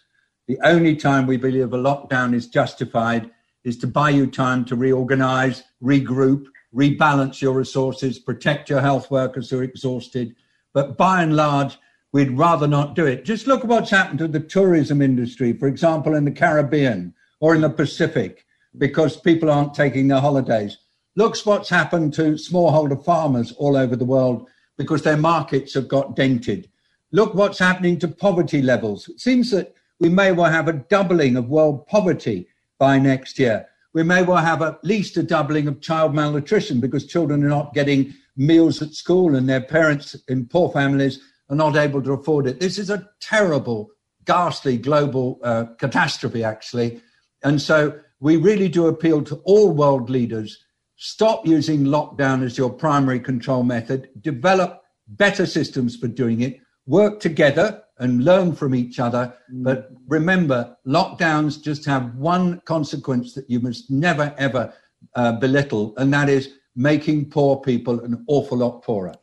[0.48, 3.32] The only time we believe a lockdown is justified
[3.64, 9.50] is to buy you time to reorganize, regroup, rebalance your resources, protect your health workers
[9.50, 10.36] who are exhausted.
[10.74, 11.80] But by and large,
[12.12, 13.26] we'd rather not do it.
[13.26, 17.56] Just look at what's happened to the tourism industry, for example, in the Caribbean or
[17.56, 18.46] in the Pacific,
[18.78, 20.78] because people aren't taking their holidays.
[21.16, 26.16] Look what's happened to smallholder farmers all over the world because their markets have got
[26.16, 26.70] dented.
[27.12, 29.08] Look what's happening to poverty levels.
[29.08, 32.48] It seems that we may well have a doubling of world poverty
[32.78, 33.68] by next year.
[33.94, 37.74] We may well have at least a doubling of child malnutrition because children are not
[37.74, 42.48] getting meals at school and their parents in poor families are not able to afford
[42.48, 42.60] it.
[42.60, 43.92] This is a terrible,
[44.26, 47.02] ghastly global uh, catastrophe, actually.
[47.44, 50.65] And so we really do appeal to all world leaders
[50.96, 57.20] stop using lockdown as your primary control method, develop better systems for doing it, work
[57.20, 59.34] together and learn from each other.
[59.54, 59.64] Mm.
[59.64, 64.74] But remember, lockdowns just have one consequence that you must never, ever
[65.16, 69.14] uh, belittle, and that is making poor people an awful lot poorer.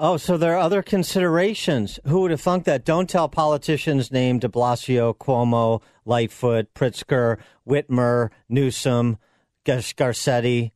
[0.00, 1.98] Oh, so there are other considerations.
[2.06, 2.84] Who would have thunk that?
[2.84, 7.38] Don't tell politicians named de Blasio, Cuomo, Lightfoot, Pritzker,
[7.68, 9.18] Whitmer, Newsom,
[9.66, 10.70] Garcetti,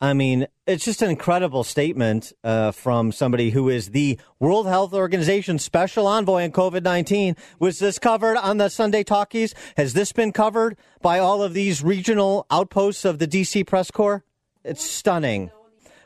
[0.00, 4.92] I mean, it's just an incredible statement uh, from somebody who is the World Health
[4.92, 7.36] Organization special envoy on COVID 19.
[7.58, 9.54] Was this covered on the Sunday Talkies?
[9.76, 14.24] Has this been covered by all of these regional outposts of the DC press corps?
[14.64, 15.50] It's stunning.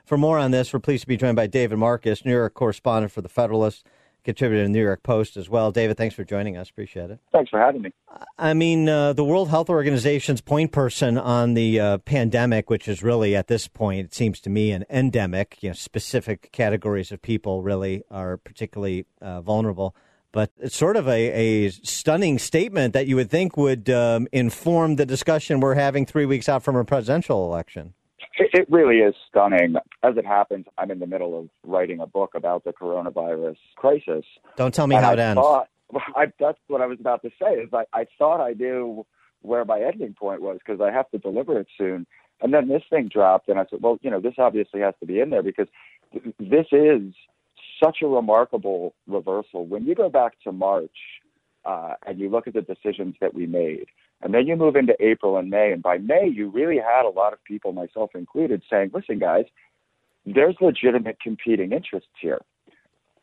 [0.05, 3.13] For more on this, we're pleased to be joined by David Marcus, New York correspondent
[3.13, 3.87] for The Federalist,
[4.29, 5.73] contributor to the New York Post as well.
[5.73, 6.69] David, thanks for joining us.
[6.69, 7.19] Appreciate it.
[7.33, 7.93] Thanks for having me.
[8.39, 13.03] I mean, uh, the World Health Organization's point person on the uh, pandemic, which is
[13.03, 15.57] really at this point, it seems to me, an endemic.
[15.63, 19.97] You know, specific categories of people really are particularly uh, vulnerable.
[20.31, 24.97] But it's sort of a, a stunning statement that you would think would um, inform
[24.97, 27.95] the discussion we're having three weeks out from a presidential election.
[28.39, 29.77] It, it really is stunning.
[30.03, 34.25] As it happens, I'm in the middle of writing a book about the coronavirus crisis.
[34.57, 35.41] Don't tell me And how I it ends.
[35.41, 35.69] Thought,
[36.17, 37.55] I, that's what I was about to say.
[37.55, 39.05] Is I, I thought I knew
[39.43, 42.07] where my ending point was because I have to deliver it soon.
[42.41, 45.07] And then this thing dropped, and I said, well, you know, this obviously has to
[45.07, 45.67] be in there because
[46.13, 47.13] th- this is
[47.83, 49.67] such a remarkable reversal.
[49.67, 50.97] When you go back to March
[51.65, 53.87] uh, and you look at the decisions that we made,
[54.23, 57.11] and then you move into April and May, and by May, you really had a
[57.11, 59.45] lot of people, myself included, saying, listen, guys,
[60.27, 62.41] there's legitimate competing interests here.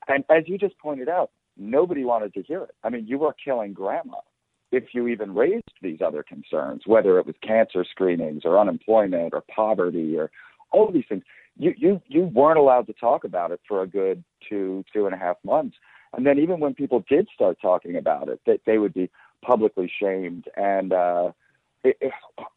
[0.08, 2.76] And as you just pointed out, nobody wanted to hear it.
[2.84, 4.18] I mean, you were killing grandma
[4.72, 9.44] if you even raised these other concerns, whether it was cancer screenings or unemployment or
[9.54, 10.32] poverty or
[10.72, 11.24] all of these things.
[11.58, 15.16] You you you weren't allowed to talk about it for a good two two and
[15.16, 15.78] a half months.
[16.14, 19.10] And then even when people did start talking about it, that they would be
[19.46, 20.46] publicly shamed.
[20.56, 21.32] And uh,
[21.84, 22.12] it, it,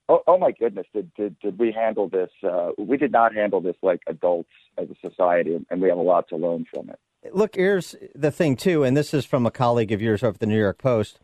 [0.08, 2.30] oh, oh my goodness, did, did did we handle this?
[2.42, 6.02] Uh, we did not handle this like adults as a society, and we have a
[6.02, 6.98] lot to learn from it.
[7.32, 10.40] Look, here's the thing, too, and this is from a colleague of yours over at
[10.40, 11.18] the New York Post,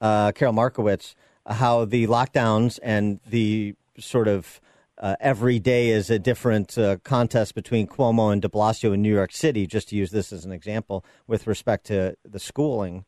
[0.00, 1.14] uh, Carol Markowitz,
[1.46, 4.60] how the lockdowns and the sort of
[4.98, 9.14] uh, every day is a different uh, contest between Cuomo and de Blasio in New
[9.14, 13.06] York City, just to use this as an example, with respect to the schooling,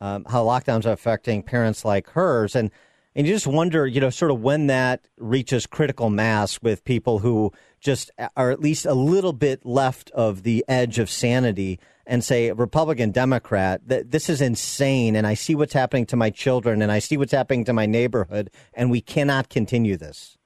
[0.00, 2.54] um, how lockdowns are affecting parents like hers.
[2.54, 2.70] And
[3.16, 7.20] and you just wonder, you know, sort of when that reaches critical mass with people
[7.20, 12.24] who just are at least a little bit left of the edge of sanity and
[12.24, 15.14] say, Republican, Democrat, that this is insane.
[15.14, 17.86] And I see what's happening to my children and I see what's happening to my
[17.86, 18.50] neighborhood.
[18.74, 20.36] And we cannot continue this.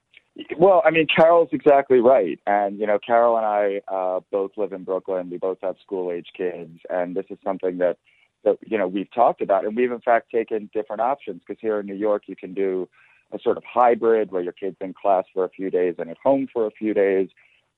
[0.57, 2.39] Well, I mean, Carol's exactly right.
[2.47, 5.31] And, you know, Carol and I uh, both live in Brooklyn.
[5.31, 6.79] We both have school age kids.
[6.91, 7.97] And this is something that,
[8.45, 9.65] that, you know, we've talked about.
[9.65, 12.89] And we've, in fact, taken different options because here in New York, you can do
[13.33, 16.17] a sort of hybrid where your kid's in class for a few days and at
[16.23, 17.29] home for a few days.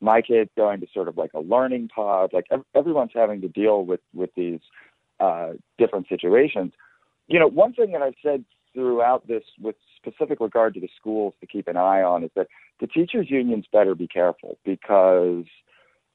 [0.00, 2.30] My kid's going to sort of like a learning pod.
[2.32, 4.60] Like everyone's having to deal with, with these
[5.18, 6.72] uh, different situations.
[7.26, 11.34] You know, one thing that I've said throughout this with specific regard to the schools
[11.40, 12.46] to keep an eye on is that
[12.80, 15.44] the teachers unions better be careful because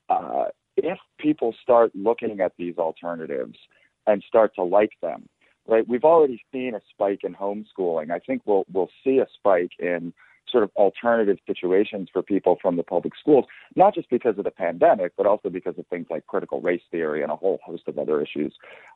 [0.09, 0.45] uh,
[0.77, 3.57] if people start looking at these alternatives
[4.07, 5.27] and start to like them,
[5.67, 5.87] right?
[5.87, 8.11] We've already seen a spike in homeschooling.
[8.11, 10.13] I think we'll we'll see a spike in
[10.51, 13.45] sort of alternative situations for people from the public schools,
[13.75, 17.23] not just because of the pandemic, but also because of things like critical race theory
[17.23, 18.53] and a whole host of other issues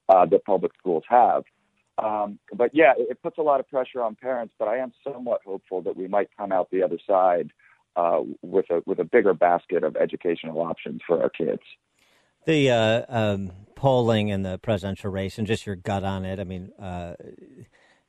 [0.09, 1.43] uh, that public schools have.
[1.97, 4.53] Um, but yeah, it, it puts a lot of pressure on parents.
[4.57, 7.51] But I am somewhat hopeful that we might come out the other side
[7.95, 11.61] uh, with a with a bigger basket of educational options for our kids.
[12.45, 16.37] The uh, um, polling in the presidential race and just your gut on it.
[16.37, 17.13] I mean, uh,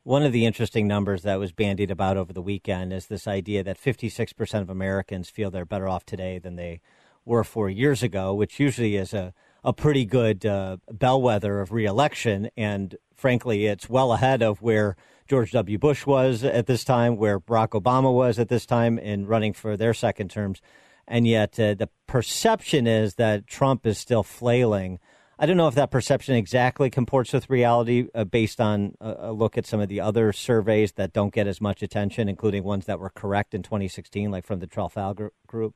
[0.02, 3.62] one of the interesting numbers that was bandied about over the weekend is this idea
[3.62, 6.80] that 56% of Americans feel they're better off today than they
[7.24, 9.32] were four years ago, which usually is a,
[9.62, 12.51] a pretty good uh, bellwether of reelection.
[12.56, 14.97] And frankly, it's well ahead of where
[15.28, 15.78] George W.
[15.78, 19.76] Bush was at this time, where Barack Obama was at this time in running for
[19.76, 20.60] their second terms.
[21.06, 24.98] And yet, uh, the perception is that Trump is still flailing.
[25.43, 29.33] I don't know if that perception exactly comports with reality uh, based on a, a
[29.33, 32.85] look at some of the other surveys that don't get as much attention, including ones
[32.85, 35.75] that were correct in 2016, like from the Trafalgar Group.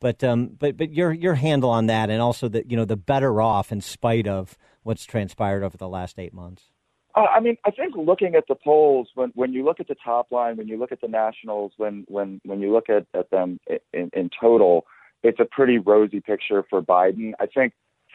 [0.00, 2.96] But um, but but your your handle on that, and also that you know the
[2.96, 6.70] better off in spite of what's transpired over the last eight months.
[7.14, 9.96] Uh, I mean, I think looking at the polls, when when you look at the
[10.02, 13.30] top line, when you look at the nationals, when when when you look at, at
[13.30, 13.60] them
[13.92, 14.86] in, in total,
[15.22, 17.32] it's a pretty rosy picture for Biden.
[17.38, 17.74] I think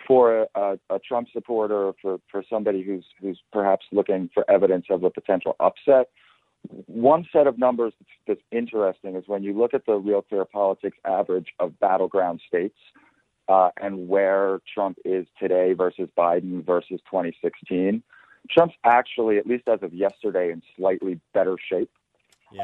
[0.10, 5.04] for a, a Trump supporter, for for somebody who's who's perhaps looking for evidence of
[5.04, 6.08] a potential upset,
[6.88, 7.94] one set of numbers
[8.28, 12.78] that's, interesting is when you look at the Real Clear Politics average of battleground states
[13.48, 18.02] uh, and where Trump is today versus Biden versus 2016.
[18.50, 21.92] Trump's actually, at least as of yesterday, in slightly better shape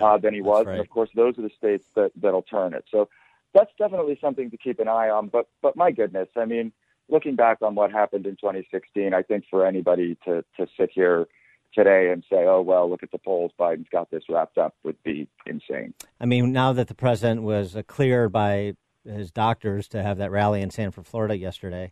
[0.02, 0.66] uh, than he was.
[0.66, 0.74] right.
[0.74, 2.86] And of course, those are the states that, that'll turn it.
[2.90, 3.10] So
[3.54, 5.28] that's definitely something to keep an eye on.
[5.28, 6.72] But but my goodness, I mean,
[7.10, 11.28] looking back on what happened in 2016, I think for anybody to to sit here
[11.74, 15.02] today and say, oh well, look at the polls, Biden's got this wrapped up, would
[15.04, 15.94] be insane.
[16.20, 18.76] I mean, now that the president was uh, cleared by
[19.06, 21.92] his doctors to have that rally in Sanford, Florida yesterday,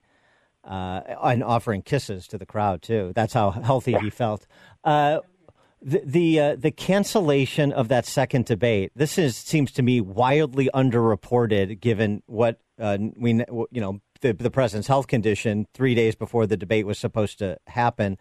[0.64, 3.12] uh, and offering kisses to the crowd too.
[3.14, 4.48] That's how healthy he felt.
[4.84, 5.20] Uh,
[5.82, 8.92] the the, uh, the cancellation of that second debate.
[8.96, 14.50] This is seems to me wildly underreported, given what uh, we you know the the
[14.50, 18.18] president's health condition three days before the debate was supposed to happen.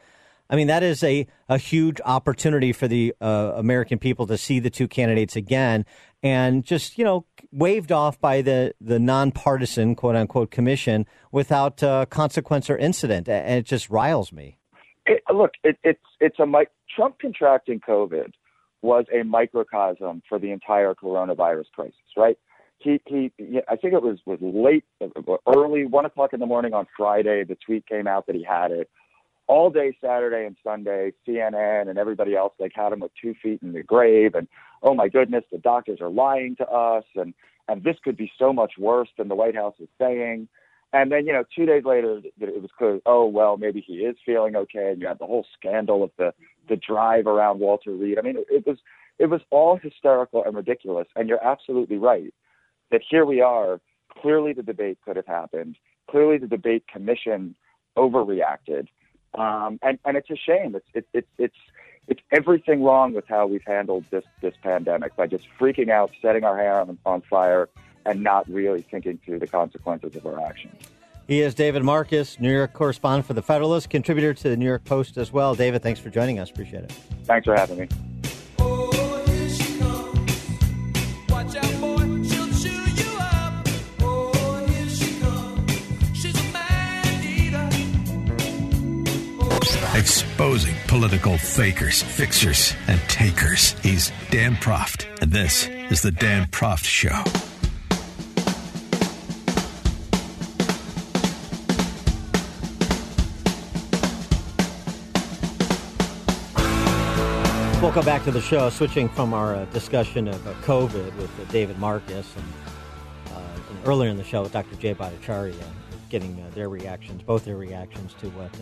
[0.50, 4.60] I mean, that is a, a huge opportunity for the uh, American people to see
[4.60, 5.86] the two candidates again
[6.22, 12.04] and just, you know, waved off by the, the nonpartisan, quote unquote, commission without uh,
[12.04, 13.30] consequence or incident.
[13.30, 14.58] And it just riles me.
[15.06, 18.32] It, look, it, it's, it's a mic- Trump contracting COVID
[18.82, 22.36] was a microcosm for the entire coronavirus crisis, right?
[22.82, 23.32] He, he,
[23.68, 24.84] I think it was, was late,
[25.46, 27.44] early, one o'clock in the morning on Friday.
[27.44, 28.90] The tweet came out that he had it
[29.46, 33.60] all day Saturday and Sunday, CNN and everybody else like had him with two feet
[33.62, 34.48] in the grave, and
[34.82, 37.34] oh my goodness, the doctors are lying to us, and
[37.68, 40.48] and this could be so much worse than the White House is saying.
[40.94, 43.00] And then you know, two days later, it was clear.
[43.06, 44.90] Oh well, maybe he is feeling okay.
[44.92, 46.32] And you had the whole scandal of the
[46.68, 48.18] the drive around Walter Reed.
[48.18, 48.78] I mean, it was
[49.18, 51.08] it was all hysterical and ridiculous.
[51.16, 52.32] And you're absolutely right
[52.92, 53.80] that here we are.
[54.20, 55.76] Clearly, the debate could have happened.
[56.08, 57.56] Clearly, the debate commission
[57.96, 58.86] overreacted
[59.34, 60.74] um, and and it's a shame.
[60.74, 61.56] It's it, it, it's
[62.08, 66.44] it's everything wrong with how we've handled this this pandemic by just freaking out, setting
[66.44, 67.68] our hair on, on fire,
[68.04, 70.80] and not really thinking through the consequences of our actions.
[71.28, 74.84] He is David Marcus, New York correspondent for the Federalist, contributor to the New York
[74.84, 75.54] Post as well.
[75.54, 76.50] David, thanks for joining us.
[76.50, 76.92] Appreciate it.
[77.24, 77.88] Thanks for having me.
[90.02, 93.70] Exposing political fakers, fixers, and takers.
[93.84, 97.22] He's Dan Proft, and this is The Dan Proft Show.
[107.80, 108.70] Welcome back to the show.
[108.70, 113.86] Switching from our uh, discussion of uh, COVID with uh, David Marcus and, uh, and,
[113.86, 114.74] earlier in the show with Dr.
[114.74, 115.54] Jay Bhattacharya,
[116.10, 118.52] getting uh, their reactions, both their reactions to what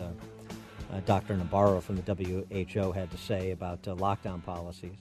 [0.93, 1.37] uh, Dr.
[1.37, 4.97] Nabarro from the WHO had to say about uh, lockdown policies.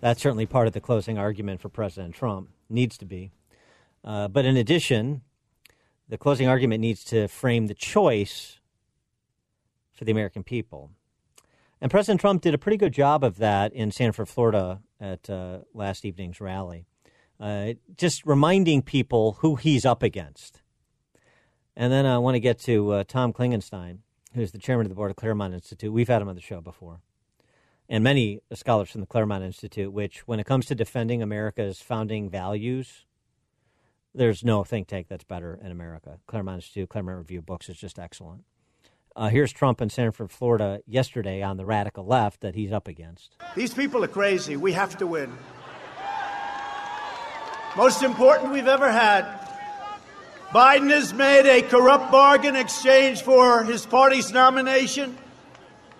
[0.00, 3.32] That's certainly part of the closing argument for President Trump, needs to be.
[4.04, 5.22] Uh, but in addition,
[6.08, 8.60] the closing argument needs to frame the choice
[9.92, 10.90] for the American people.
[11.80, 15.58] And President Trump did a pretty good job of that in Sanford, Florida at uh,
[15.74, 16.86] last evening's rally,
[17.40, 20.62] uh, just reminding people who he's up against.
[21.76, 23.98] And then I want to get to uh, Tom Klingenstein
[24.36, 25.92] who's the chairman of the board of Claremont Institute.
[25.92, 27.00] We've had him on the show before.
[27.88, 32.28] And many scholars from the Claremont Institute, which, when it comes to defending America's founding
[32.28, 33.04] values,
[34.14, 36.18] there's no think tank that's better in America.
[36.26, 38.44] Claremont Institute, Claremont Review Books is just excellent.
[39.14, 43.36] Uh, here's Trump in Sanford, Florida, yesterday on the radical left that he's up against.
[43.54, 44.56] These people are crazy.
[44.56, 45.32] We have to win.
[47.76, 49.45] Most important we've ever had.
[50.50, 55.18] Biden has made a corrupt bargain exchange for his party's nomination.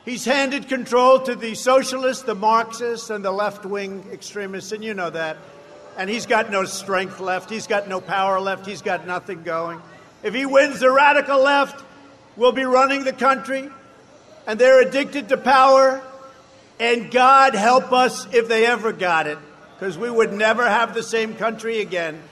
[0.05, 4.95] He's handed control to the socialists, the Marxists, and the left wing extremists, and you
[4.95, 5.37] know that.
[5.99, 7.51] And he's got no strength left.
[7.51, 8.67] He's got no power left.
[8.67, 9.83] He's got nothing going.
[10.23, 11.85] If he wins, the radical left
[12.37, 13.69] will be running the country,
[14.47, 16.01] and they're addicted to power.
[16.79, 19.39] And God help us if they ever got it,
[19.75, 22.23] because we would never have the same country again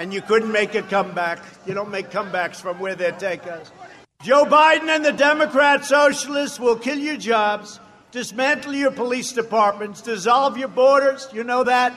[0.00, 1.44] and you couldn't make a comeback.
[1.66, 3.70] You don't make comebacks from where they take us.
[4.22, 7.78] Joe Biden and the Democrat socialists will kill your jobs,
[8.10, 11.28] dismantle your police departments, dissolve your borders.
[11.34, 11.94] You know that.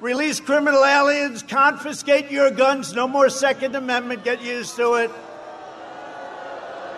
[0.00, 2.92] Release criminal aliens, confiscate your guns.
[2.92, 4.22] No more Second Amendment.
[4.22, 5.10] Get used to it.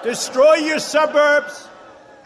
[0.02, 1.68] Destroy your suburbs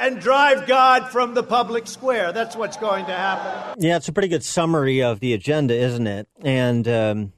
[0.00, 2.32] and drive God from the public square.
[2.32, 3.80] That's what's going to happen.
[3.80, 6.28] Yeah, it's a pretty good summary of the agenda, isn't it?
[6.42, 7.32] And um,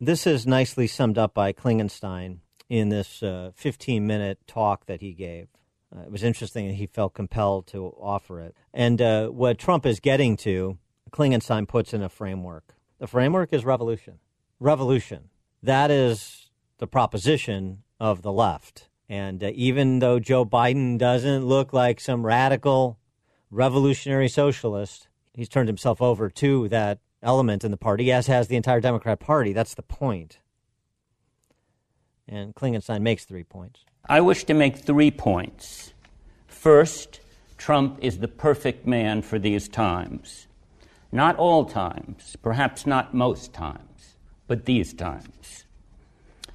[0.00, 5.12] this is nicely summed up by Klingenstein in this uh, 15 minute talk that he
[5.12, 5.48] gave.
[5.94, 8.54] Uh, it was interesting that he felt compelled to offer it.
[8.72, 10.78] And uh, what Trump is getting to,
[11.10, 12.74] Klingenstein puts in a framework.
[12.98, 14.20] The framework is revolution.
[14.58, 15.30] Revolution.
[15.62, 18.88] That is the proposition of the left.
[19.08, 22.98] And uh, even though Joe Biden doesn't look like some radical
[23.50, 28.56] revolutionary socialist, he's turned himself over to that element in the party, as has the
[28.56, 29.52] entire Democrat Party.
[29.52, 30.38] That's the point.
[32.28, 33.84] And Klingenstein makes three points.
[34.08, 35.92] I wish to make three points.
[36.46, 37.20] First,
[37.58, 40.46] Trump is the perfect man for these times.
[41.12, 44.16] Not all times, perhaps not most times,
[44.46, 45.64] but these times.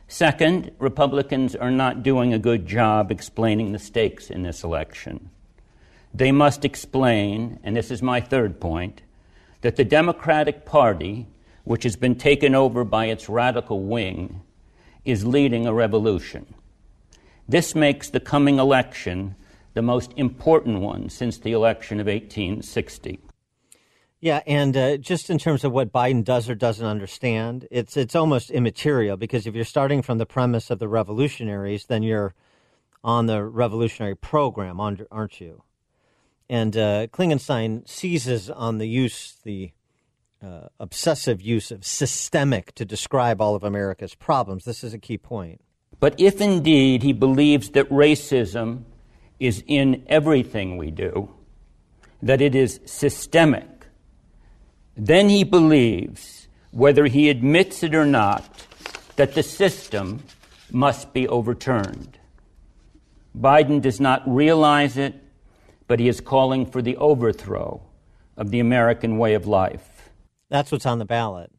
[0.08, 5.30] Second, Republicans are not doing a good job explaining the stakes in this election.
[6.14, 9.02] They must explain, and this is my third point,
[9.66, 11.26] that the Democratic Party,
[11.64, 14.42] which has been taken over by its radical wing,
[15.04, 16.54] is leading a revolution.
[17.50, 19.34] This makes the coming election
[19.74, 23.20] the most important one since the election of 1860.
[24.20, 28.16] Yeah, and uh, just in terms of what Biden does or doesn't understand, it's it's
[28.16, 32.36] almost immaterial because if you're starting from the premise of the revolutionaries, then you're
[33.04, 35.64] on the revolutionary program, aren't you?
[36.50, 39.72] And uh, Klingenstein seizes on the use, the
[40.44, 44.66] uh, obsessive use of systemic to describe all of America's problems.
[44.66, 45.62] This is a key point.
[46.00, 48.84] But if indeed he believes that racism
[49.40, 51.34] is in everything we do,
[52.22, 53.88] that it is systemic,
[54.96, 58.66] then he believes, whether he admits it or not,
[59.16, 60.24] that the system
[60.72, 62.20] must be overturned.
[63.38, 65.16] Biden does not realize it,
[65.88, 67.82] but he is calling for the overthrow
[68.38, 70.10] of the American way of life.
[70.49, 71.52] That's what's on the ballot.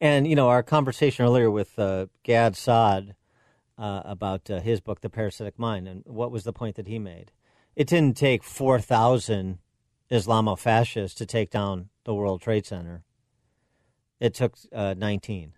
[0.00, 3.14] And, you know, our conversation earlier with uh, Gad Saad
[3.78, 6.98] uh, about uh, his book, The Parasitic Mind, and what was the point that he
[6.98, 7.32] made?
[7.76, 9.58] It didn't take 4,000
[10.10, 13.02] Islamo fascists to take down the World Trade Center.
[14.20, 15.54] It took uh, 19.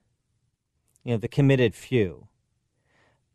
[1.05, 2.29] You know, the committed few.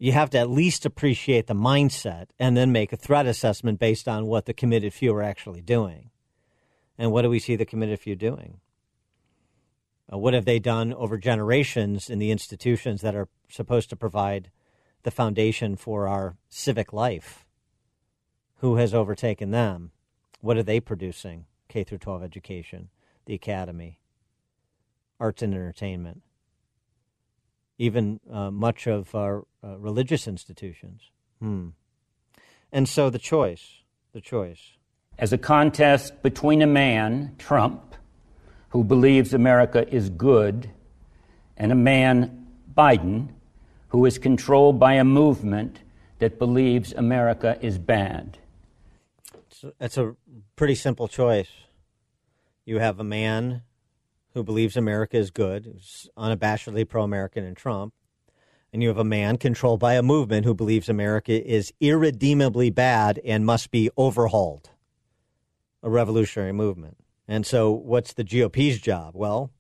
[0.02, 4.08] You have to at least appreciate the mindset and then make a threat assessment based
[4.08, 6.10] on what the committed few are actually doing.
[6.98, 8.62] And what do we see the committed few doing?
[10.12, 14.50] Uh, what have they done over generations in the institutions that are supposed to provide
[15.04, 17.46] the foundation for our civic life?
[18.56, 19.92] Who has overtaken them?
[20.40, 21.46] What are they producing?
[21.70, 22.90] K through 12 education
[23.28, 24.00] the academy,
[25.20, 26.24] arts and entertainment,
[27.82, 31.02] even uh, much of our uh, religious institutions.
[31.40, 31.70] Hmm.
[32.72, 33.82] And so the choice,
[34.14, 34.78] the choice.
[35.18, 37.96] As a contest between a man, Trump,
[38.70, 40.70] who believes America is good,
[41.58, 43.30] and a man, Biden,
[43.88, 45.80] who is controlled by a movement
[46.20, 48.38] that believes America is bad.
[49.80, 50.16] It's a
[50.56, 51.50] pretty simple choice.
[52.64, 53.64] You have a man
[54.34, 57.94] who believes America is good, who's unabashedly pro American in Trump.
[58.74, 63.20] And you have a man controlled by a movement who believes America is irredeemably bad
[63.26, 64.70] and must be overhauled.
[65.84, 66.98] A revolutionary movement.
[67.28, 69.12] And so, what's the GOP's job?
[69.16, 69.52] Well,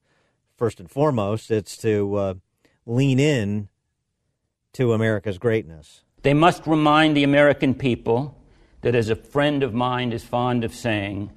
[0.55, 2.33] first and foremost, it's to uh,
[2.85, 3.67] lean in
[4.73, 6.03] to America's greatness.
[6.21, 8.37] They must remind the American people
[8.81, 11.31] that, as a friend of mine is fond of saying,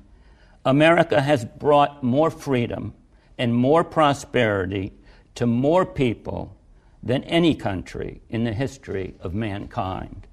[0.65, 2.95] America has brought more freedom
[3.39, 4.93] and more prosperity
[5.35, 6.57] to more people
[7.03, 10.27] than any country in the history of mankind.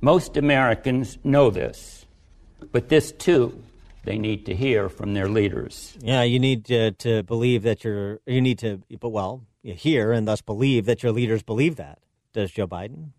[0.00, 2.06] Most Americans know this,
[2.72, 3.62] but this too
[4.06, 5.98] they need to hear from their leaders.
[6.00, 10.12] Yeah, you need to, to believe that you're, you need to, but well, you hear
[10.12, 11.98] and thus believe that your leaders believe that.
[12.32, 13.10] Does Joe Biden,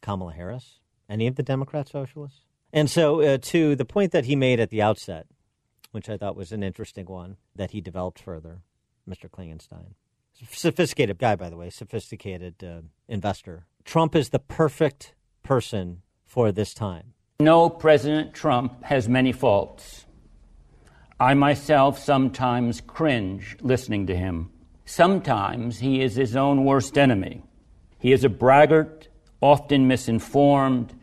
[0.00, 2.40] Kamala Harris, any of the Democrat socialists?
[2.72, 5.26] And so, uh, to the point that he made at the outset,
[5.90, 8.62] which I thought was an interesting one that he developed further,
[9.08, 9.28] Mr.
[9.28, 9.94] Klingenstein.
[10.52, 13.66] Sophisticated guy, by the way, sophisticated uh, investor.
[13.84, 17.14] Trump is the perfect person for this time.
[17.40, 20.06] No, President Trump has many faults.
[21.18, 24.50] I myself sometimes cringe listening to him.
[24.84, 27.42] Sometimes he is his own worst enemy.
[27.98, 29.08] He is a braggart,
[29.40, 30.94] often misinformed,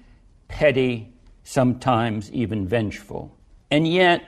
[0.47, 3.38] petty, sometimes even vengeful.
[3.69, 4.23] And yet,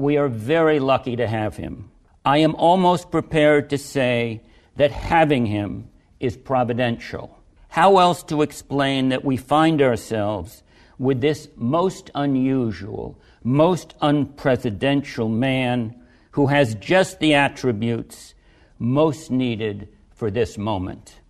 [0.00, 1.90] we are very lucky to have him.
[2.24, 4.40] I am almost prepared to say
[4.76, 7.38] that having him is providential.
[7.68, 10.62] How else to explain that we find ourselves
[10.98, 15.94] with this most unusual, most unpresidential man
[16.30, 18.34] who has just the attributes
[18.78, 21.20] most needed for this moment?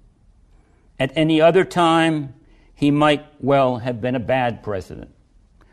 [0.97, 2.35] At any other time,
[2.73, 5.13] he might well have been a bad president.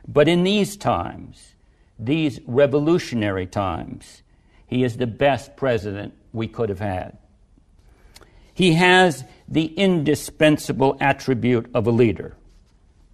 [0.08, 1.54] But in these times,
[2.00, 4.22] these revolutionary times,
[4.66, 7.18] he is the best president we could have had.
[8.54, 12.36] He has the indispensable attribute of a leader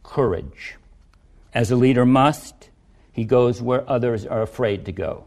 [0.03, 0.75] courage.
[1.53, 2.69] As a leader must,
[3.11, 5.25] he goes where others are afraid to go.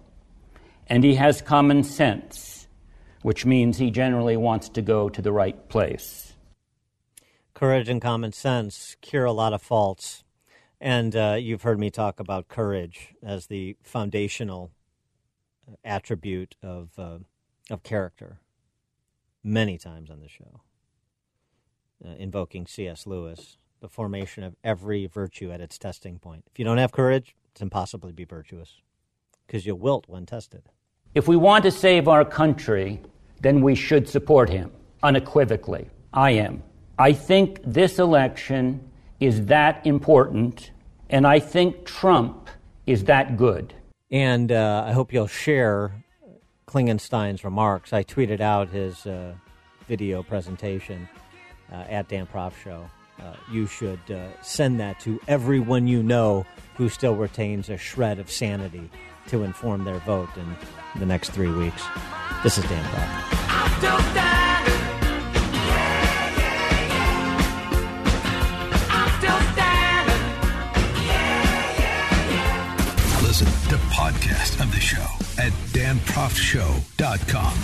[0.88, 2.68] And he has common sense,
[3.22, 6.34] which means he generally wants to go to the right place.
[7.54, 10.22] Courage and common sense cure a lot of faults.
[10.80, 14.72] And uh, you've heard me talk about courage as the foundational
[15.84, 17.18] attribute of uh,
[17.70, 18.40] of character
[19.42, 20.60] many times on the show.
[22.04, 23.06] uh, invoking C.S.
[23.06, 26.44] Lewis, the formation of every virtue at its testing point.
[26.50, 28.80] If you don't have courage, it's impossible to be virtuous
[29.46, 30.68] because you'll wilt when tested.
[31.14, 33.00] If we want to save our country,
[33.40, 34.70] then we should support him
[35.02, 35.88] unequivocally.
[36.12, 36.62] I am.
[36.98, 38.85] I think this election
[39.20, 40.70] is that important,
[41.10, 42.48] and I think Trump
[42.86, 43.74] is that good.
[44.10, 46.04] And uh, I hope you'll share
[46.66, 47.92] Klingenstein's remarks.
[47.92, 49.34] I tweeted out his uh,
[49.88, 51.08] video presentation
[51.72, 52.88] uh, at Dan Proft Show.
[53.18, 56.44] Uh, you should uh, send that to everyone you know
[56.74, 58.90] who still retains a shred of sanity
[59.28, 60.56] to inform their vote in
[61.00, 61.82] the next three weeks.
[62.42, 64.35] This is Dan Proft.
[73.66, 75.02] To podcast of the show
[75.42, 77.54] at danproftshow.com.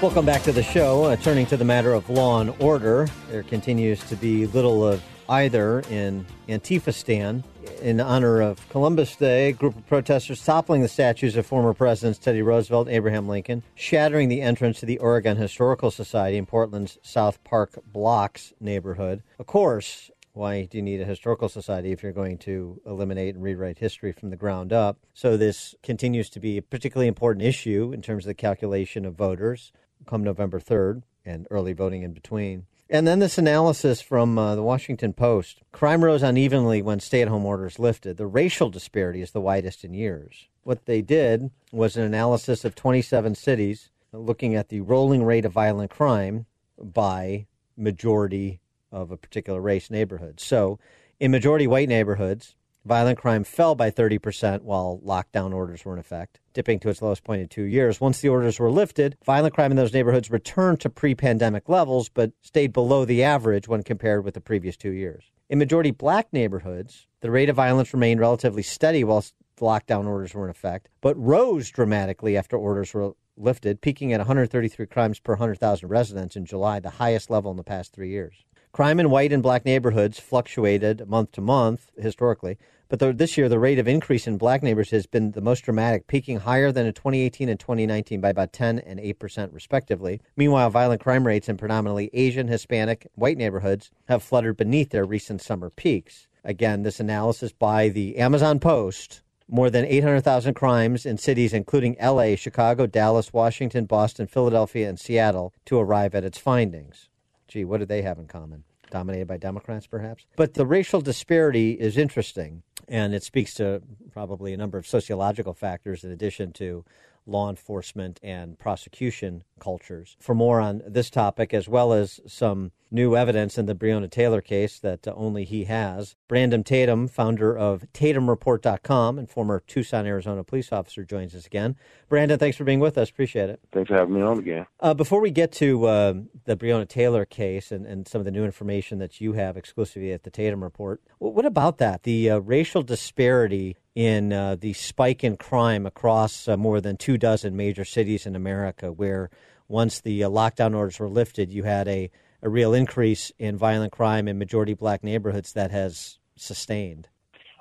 [0.00, 1.06] Welcome back to the show.
[1.06, 5.02] Uh, turning to the matter of law and order, there continues to be little of
[5.28, 7.42] either in Antifistan.
[7.82, 12.18] In honor of Columbus Day, a group of protesters toppling the statues of former Presidents
[12.18, 16.98] Teddy Roosevelt and Abraham Lincoln, shattering the entrance to the Oregon Historical Society in Portland's
[17.02, 19.22] South Park Blocks neighborhood.
[19.38, 23.42] Of course, why do you need a historical society if you're going to eliminate and
[23.42, 24.98] rewrite history from the ground up?
[25.14, 29.14] So, this continues to be a particularly important issue in terms of the calculation of
[29.14, 29.72] voters
[30.06, 32.66] come November 3rd and early voting in between.
[32.92, 37.28] And then this analysis from uh, the Washington Post crime rose unevenly when stay at
[37.28, 38.16] home orders lifted.
[38.16, 40.48] The racial disparity is the widest in years.
[40.64, 45.52] What they did was an analysis of 27 cities looking at the rolling rate of
[45.52, 46.46] violent crime
[46.82, 47.46] by
[47.76, 48.60] majority
[48.90, 50.40] of a particular race neighborhood.
[50.40, 50.80] So,
[51.20, 56.39] in majority white neighborhoods, violent crime fell by 30% while lockdown orders were in effect,
[56.52, 58.00] dipping to its lowest point in two years.
[58.00, 62.08] Once the orders were lifted, violent crime in those neighborhoods returned to pre pandemic levels,
[62.08, 65.24] but stayed below the average when compared with the previous two years.
[65.48, 69.24] In majority black neighborhoods, the rate of violence remained relatively steady while
[69.60, 74.86] lockdown orders were in effect, but rose dramatically after orders were lifted, peaking at 133
[74.86, 78.44] crimes per 100,000 residents in July, the highest level in the past three years.
[78.72, 82.56] Crime in white and black neighborhoods fluctuated month to month historically,
[82.90, 85.60] but the, this year the rate of increase in black neighborhoods has been the most
[85.60, 90.20] dramatic, peaking higher than in 2018 and 2019 by about 10 and 8 percent respectively.
[90.36, 95.40] Meanwhile, violent crime rates in predominantly Asian, Hispanic, white neighborhoods have fluttered beneath their recent
[95.40, 96.28] summer peaks.
[96.44, 102.36] Again, this analysis by the Amazon Post more than 800,000 crimes in cities including LA,
[102.36, 107.08] Chicago, Dallas, Washington, Boston, Philadelphia, and Seattle to arrive at its findings.
[107.48, 108.64] Gee, what do they have in common?
[108.90, 110.26] Dominated by Democrats, perhaps?
[110.36, 113.80] But the racial disparity is interesting, and it speaks to
[114.12, 116.84] probably a number of sociological factors in addition to
[117.24, 120.16] law enforcement and prosecution cultures.
[120.18, 124.40] For more on this topic, as well as some new evidence in the Breonna Taylor
[124.40, 130.42] case that uh, only he has, Brandon Tatum, founder of TatumReport.com and former Tucson, Arizona
[130.42, 131.76] police officer, joins us again.
[132.08, 133.10] Brandon, thanks for being with us.
[133.10, 133.60] Appreciate it.
[133.72, 134.66] Thanks for having me on again.
[134.80, 136.14] Uh, before we get to uh,
[136.44, 140.12] the Breonna Taylor case and, and some of the new information that you have exclusively
[140.12, 142.02] at the Tatum Report, what about that?
[142.02, 147.18] The uh, racial disparity in uh, the spike in crime across uh, more than two
[147.18, 149.30] dozen major cities in America, where
[149.70, 152.10] once the uh, lockdown orders were lifted, you had a,
[152.42, 157.08] a real increase in violent crime in majority black neighborhoods that has sustained.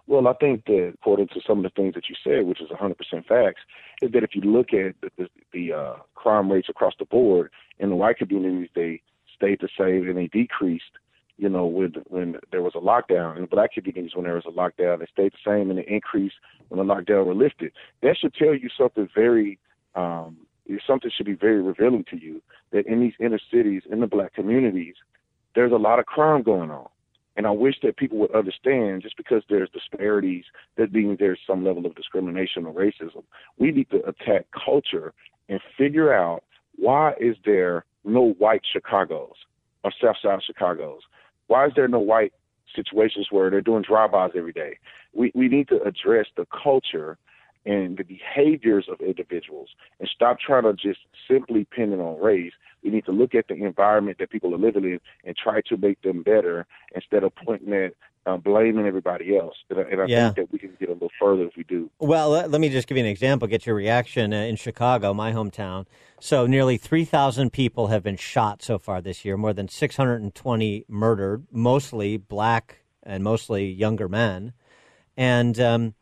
[0.08, 2.70] Well, I think that according to some of the things that you said, which is
[2.70, 2.96] 100%
[3.28, 3.62] facts,
[4.02, 7.52] is that if you look at the, the, the uh, crime rates across the board
[7.78, 9.02] in the white communities, they
[9.36, 10.98] stayed the same and they decreased
[11.40, 13.38] you know, when when there was a lockdown.
[13.38, 16.36] In black communities, when there was a lockdown, they stayed the same and it increased
[16.68, 17.72] when the lockdown were lifted.
[18.02, 19.58] That should tell you something very,
[19.96, 20.38] um,
[20.86, 22.42] something should be very revealing to you
[22.72, 24.96] that in these inner cities, in the black communities,
[25.56, 26.88] there's a lot of crime going on.
[27.36, 30.44] And I wish that people would understand just because there's disparities,
[30.76, 33.24] that means there's some level of discrimination or racism.
[33.58, 35.14] We need to attack culture
[35.48, 36.44] and figure out
[36.76, 39.36] why is there no white Chicago's
[39.84, 41.02] or South Side Chicago's?
[41.48, 42.34] Why is there no white
[42.76, 44.78] situations where they're doing drive-bys every day?
[45.14, 47.18] We we need to address the culture
[47.66, 49.70] and the behaviors of individuals
[50.00, 51.00] and stop trying to just
[51.30, 52.54] simply pin it on race.
[52.84, 55.78] We need to look at the environment that people are living in and try to
[55.78, 56.66] make them better
[56.96, 57.94] instead of pointing at
[58.26, 59.56] uh, blaming everybody else.
[59.70, 60.32] And I, and I Yeah.
[60.34, 61.90] think that we can get a little further if we do.
[62.00, 65.14] Well, let, let me just give you an example, get your reaction uh, in Chicago,
[65.14, 65.86] my hometown.
[66.20, 71.46] So, nearly 3,000 people have been shot so far this year, more than 620 murdered,
[71.52, 74.54] mostly black and mostly younger men.
[75.18, 75.94] And um,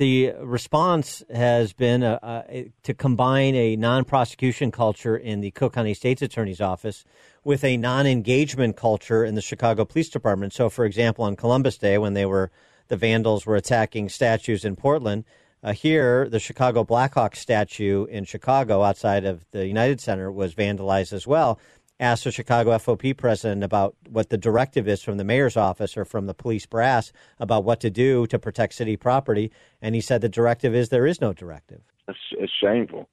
[0.00, 2.42] the response has been uh, uh,
[2.84, 7.04] to combine a non prosecution culture in the Cook County State's Attorney's Office
[7.44, 10.54] with a non engagement culture in the Chicago Police Department.
[10.54, 12.50] So, for example, on Columbus Day, when they were
[12.88, 15.24] the vandals were attacking statues in Portland,
[15.62, 21.12] uh, here, the Chicago Blackhawks statue in Chicago outside of the United Center was vandalized
[21.12, 21.60] as well.
[22.00, 26.06] Asked the Chicago FOP president about what the directive is from the mayor's office or
[26.06, 29.52] from the police brass about what to do to protect city property,
[29.82, 31.82] and he said the directive is there is no directive.
[32.08, 33.06] It's, it's shameful.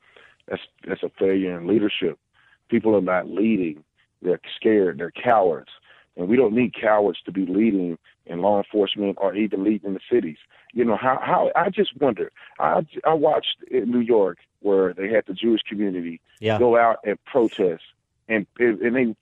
[0.48, 2.18] That's that's a failure in leadership.
[2.70, 3.84] People are not leading.
[4.22, 5.00] They're scared.
[5.00, 5.70] They're cowards,
[6.16, 9.94] and we don't need cowards to be leading in law enforcement or even leading in
[9.96, 10.38] the cities.
[10.74, 12.32] You know how how I just wonder.
[12.58, 16.58] I I watched in New York where they had the Jewish community Yeah.
[16.58, 17.84] go out and protest,
[18.28, 19.16] and and they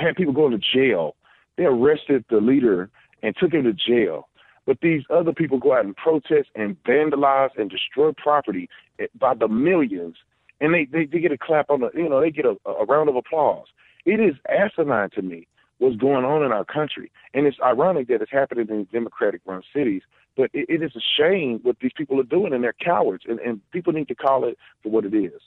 [0.00, 1.16] had people going to jail.
[1.56, 2.90] They arrested the leader
[3.22, 4.28] and took him to jail.
[4.66, 8.68] But these other people go out and protest and vandalize and destroy property
[9.18, 10.16] by the millions,
[10.60, 12.84] and they they, they get a clap on the you know they get a, a
[12.84, 13.66] round of applause.
[14.04, 15.46] It is asinine to me
[15.78, 19.62] what's going on in our country, and it's ironic that it's happening in democratic run
[19.74, 20.02] cities.
[20.36, 23.40] But it, it is a shame what these people are doing, and they're cowards, and,
[23.40, 25.40] and people need to call it for what it is.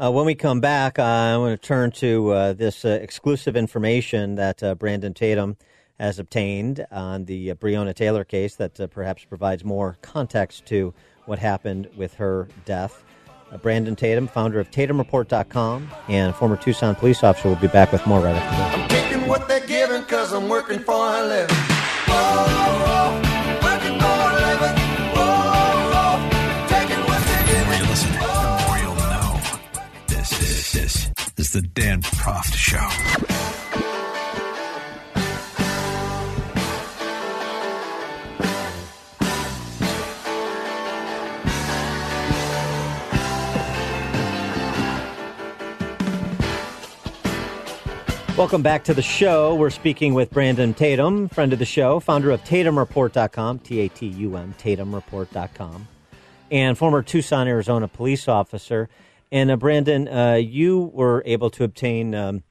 [0.00, 3.56] Uh, when we come back, uh, I want to turn to uh, this uh, exclusive
[3.56, 5.56] information that uh, Brandon Tatum
[5.98, 10.94] has obtained on the uh, Breonna Taylor case that perhaps provides more context to
[11.26, 13.02] what happened with her death.
[13.60, 18.20] Brandon Tatum, founder of TatumReport.com and former Tucson police officer, will be back with more
[18.20, 19.02] right after this.
[19.02, 21.56] Taking what they're giving cause I'm working for a living.
[22.06, 23.27] Whoa, working
[31.38, 32.78] is the Dan Proft Show.
[48.36, 49.54] Welcome back to the show.
[49.54, 54.06] We're speaking with Brandon Tatum, friend of the show, founder of TatumReport.com, T A T
[54.06, 55.88] U M, TatumReport.com,
[56.50, 58.88] and former Tucson, Arizona police officer.
[59.30, 62.42] And uh, Brandon, uh, you were able to obtain um,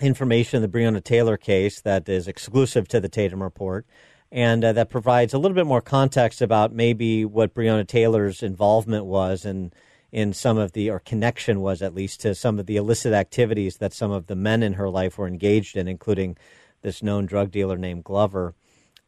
[0.00, 3.86] information in the Breonna Taylor case that is exclusive to the Tatum Report,
[4.32, 9.04] and uh, that provides a little bit more context about maybe what Breonna Taylor's involvement
[9.04, 9.72] was in
[10.12, 13.78] in some of the or connection was at least to some of the illicit activities
[13.78, 16.36] that some of the men in her life were engaged in, including
[16.82, 18.54] this known drug dealer named Glover.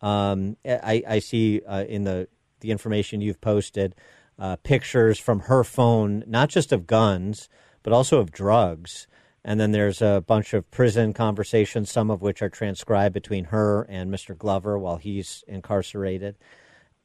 [0.02, 2.28] Um, I, I see uh, in the
[2.60, 3.94] the information you've posted
[4.38, 7.48] uh, pictures from her phone, not just of guns,
[7.82, 9.06] but also of drugs.
[9.44, 13.82] And then there's a bunch of prison conversations, some of which are transcribed between her
[13.88, 14.36] and Mr.
[14.36, 16.36] Glover while he's incarcerated,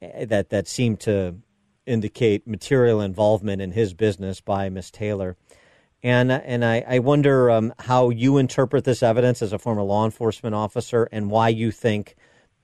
[0.02, 1.36] eh, that, that seem to
[1.86, 5.36] indicate material involvement in his business by Miss Taylor.
[6.02, 10.04] And, and I, I wonder um, how you interpret this evidence as a former law
[10.04, 12.14] enforcement officer and why you think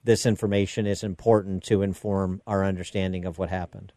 [0.04, 3.92] this information is important to inform our understanding of what happened.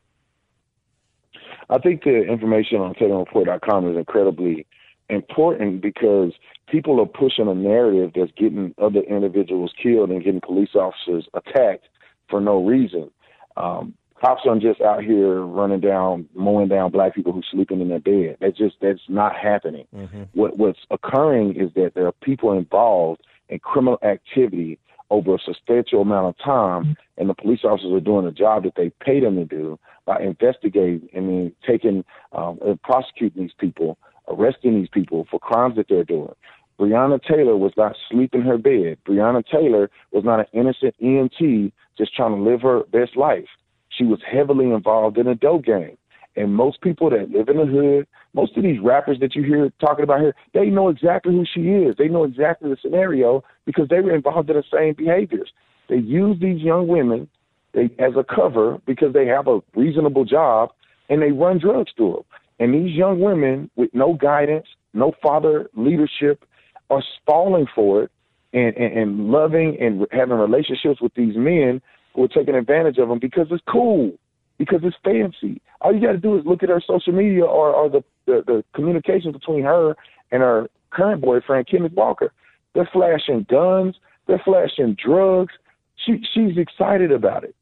[1.70, 4.66] I think the information on TatumReport.com is incredibly
[5.10, 6.34] important because
[6.68, 11.88] people are pushing a narrative that's getting other individuals killed and getting police officers attacked
[12.30, 13.12] for no reason.
[13.58, 17.90] Um, cops aren't just out here running down, mowing down black people who's sleeping in
[17.90, 18.38] their bed.
[18.40, 19.86] That's just that's not happening.
[20.34, 24.80] What what's occurring is that there are people involved in criminal activity
[25.14, 28.74] over a substantial amount of time, and the police officers are doing the job that
[28.76, 33.98] they pay them to do by investigating and then taking um, and prosecuting these people,
[34.28, 36.34] arresting these people for crimes that they're doing.
[36.80, 38.98] Breonna Taylor was not sleeping in her bed.
[39.08, 43.48] Breonna Taylor was not an innocent EMT just trying to live her best life.
[43.90, 45.98] She was heavily involved in a dope game.
[46.36, 49.72] And most people that live in the hood, most of these rappers that you hear
[49.80, 51.96] talking about here, they know exactly who she is.
[51.98, 55.52] They know exactly the scenario because they were involved in the same behaviors.
[55.90, 57.28] They use these young women
[57.74, 60.72] they, as a cover because they have a reasonable job
[61.10, 62.24] and they run drugs through them.
[62.60, 66.46] And these young women with no guidance, no father leadership,
[66.90, 68.12] are falling for it
[68.54, 71.82] and, and, and loving and having relationships with these men
[72.16, 74.14] who are taking advantage of them because it's cool,
[74.58, 75.62] because it's fancy.
[75.82, 78.44] All you got to do is look at her social media or, or the, the,
[78.46, 79.96] the communications between her
[80.32, 82.32] and her current boyfriend, Kenneth Walker.
[82.74, 83.96] They're flashing guns,
[84.28, 85.54] they're flashing drugs.
[85.96, 87.56] She she's excited about it.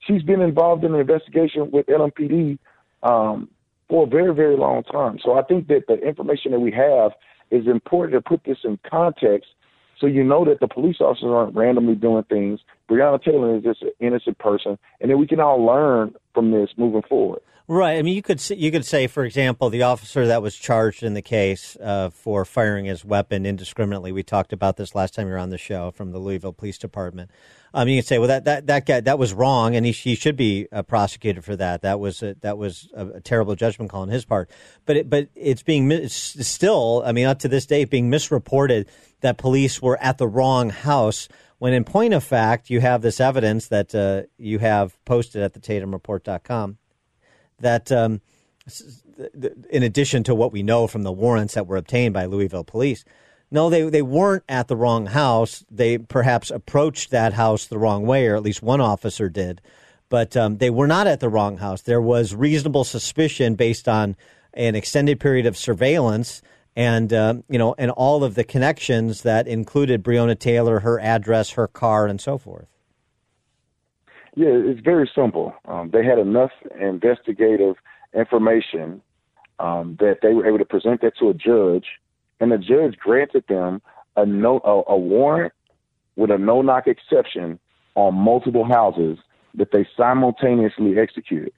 [0.00, 2.58] She's been involved in an investigation with LMPD
[3.02, 3.48] um,
[3.88, 5.18] for a very, very long time.
[5.22, 7.12] So I think that the information that we have
[7.50, 9.48] is important to put this in context
[10.00, 12.60] so you know that the police officers aren't randomly doing things.
[12.90, 16.70] Breonna Taylor is just an innocent person, and then we can all learn from this
[16.76, 17.40] moving forward.
[17.66, 17.96] Right.
[17.98, 21.02] I mean, you could say, you could say, for example, the officer that was charged
[21.02, 24.12] in the case uh, for firing his weapon indiscriminately.
[24.12, 26.76] We talked about this last time you were on the show from the Louisville Police
[26.76, 27.30] Department.
[27.72, 30.14] Um, you can say, well, that that that guy that was wrong, and he, he
[30.14, 31.80] should be uh, prosecuted for that.
[31.80, 34.50] That was a, that was a, a, terrible judgment call on his part.
[34.84, 38.88] But it, but it's being still, I mean, up to this day, being misreported
[39.22, 41.28] that police were at the wrong house.
[41.64, 45.54] When in point of fact, you have this evidence that uh, you have posted at
[45.54, 46.76] the TatumReport.com
[47.60, 48.20] that um,
[49.70, 53.06] in addition to what we know from the warrants that were obtained by Louisville police,
[53.50, 55.64] no, they, they weren't at the wrong house.
[55.70, 59.62] They perhaps approached that house the wrong way, or at least one officer did.
[60.10, 61.80] But um, they were not at the wrong house.
[61.80, 64.16] There was reasonable suspicion based on
[64.52, 66.42] an extended period of surveillance
[66.76, 71.50] and uh, you know and all of the connections that included Breonna Taylor, her address,
[71.50, 72.66] her car, and so forth.
[74.36, 75.54] Yeah, it's very simple.
[75.66, 77.76] Um, they had enough investigative
[78.14, 79.00] information
[79.60, 81.86] um, that they were able to present that to a judge,
[82.40, 83.80] and the judge granted them
[84.16, 85.52] a no a, a warrant
[86.16, 87.58] with a no knock exception
[87.94, 89.18] on multiple houses
[89.54, 91.52] that they simultaneously executed.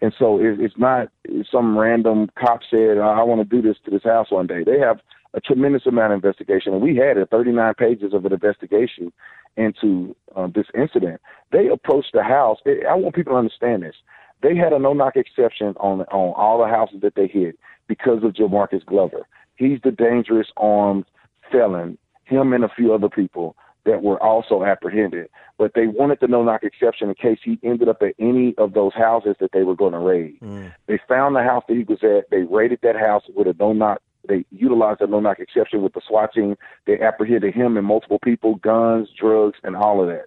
[0.00, 1.08] And so it, it's not
[1.50, 4.62] some random cop said, I want to do this to this house one day.
[4.64, 5.00] They have
[5.34, 9.12] a tremendous amount of investigation, and we had it, 39 pages of an investigation
[9.56, 11.20] into uh, this incident.
[11.52, 12.58] They approached the house.
[12.66, 13.96] I want people to understand this.
[14.42, 17.58] They had a no-knock exception on on all the houses that they hit
[17.88, 19.26] because of Jamarcus Glover.
[19.56, 21.06] He's the dangerous armed
[21.50, 21.98] felon.
[22.24, 23.56] Him and a few other people
[23.88, 25.28] that were also apprehended.
[25.56, 28.92] But they wanted the no-knock exception in case he ended up at any of those
[28.94, 30.38] houses that they were going to raid.
[30.40, 30.72] Mm.
[30.86, 32.30] They found the house that he was at.
[32.30, 36.02] They raided that house with a no-knock they utilized a no knock exception with the
[36.06, 36.56] SWAT team.
[36.86, 40.26] They apprehended him and multiple people, guns, drugs, and all of that.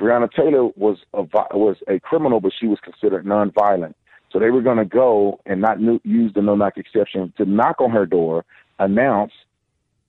[0.00, 3.94] Breonna Taylor was a was a criminal, but she was considered nonviolent.
[4.32, 7.80] So they were going to go and not use the no knock exception to knock
[7.80, 8.44] on her door,
[8.78, 9.32] announce,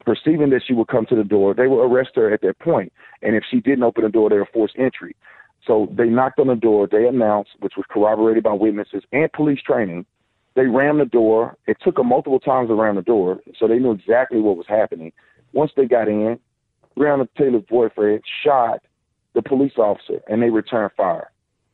[0.06, 1.54] perceiving that she would come to the door.
[1.54, 4.38] They would arrest her at that point, and if she didn't open the door, they
[4.38, 5.16] would force entry.
[5.66, 6.88] So they knocked on the door.
[6.90, 10.06] They announced, which was corroborated by witnesses and police training,
[10.56, 11.58] they rammed the door.
[11.68, 15.12] It took them multiple times around the door, so they knew exactly what was happening.
[15.54, 16.40] Once they got in,
[16.98, 18.82] Breonna Taylor's boyfriend shot
[19.34, 21.30] the police officer, and they returned fire.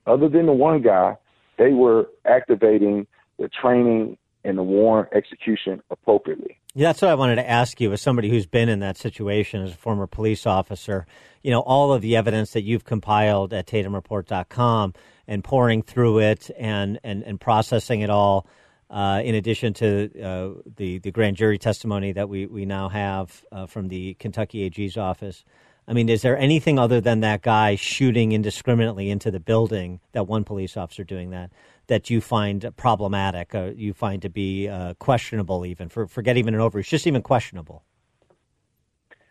[0.07, 1.15] Other than the one guy,
[1.59, 3.05] they were activating
[3.37, 6.57] the training and the warrant execution appropriately.
[6.73, 9.61] Yeah, that's what I wanted to ask you as somebody who's been in that situation
[9.61, 11.05] as a former police officer.
[11.43, 14.93] You know, all of the evidence that you've compiled at TatumReport.com
[15.27, 18.47] and pouring through it and, and, and processing it all
[18.91, 23.43] uh, in addition to uh, the the grand jury testimony that we we now have
[23.51, 25.45] uh, from the Kentucky AG's office.
[25.91, 30.25] I mean, is there anything other than that guy shooting indiscriminately into the building, that
[30.25, 31.51] one police officer doing that,
[31.87, 36.53] that you find problematic, or you find to be uh, questionable, even for forget even
[36.53, 37.83] an overreach, just even questionable?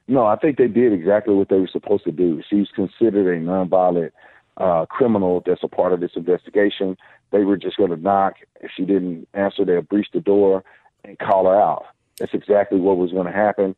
[0.07, 2.43] No, I think they did exactly what they were supposed to do.
[2.51, 4.11] She's considered a nonviolent
[4.59, 6.99] uh, criminal that's a part of this investigation.
[7.31, 8.35] They were just going to knock.
[8.61, 10.62] If she didn't answer, they'll breach the door
[11.05, 11.87] and call her out.
[12.19, 13.74] That's exactly what was going to happen.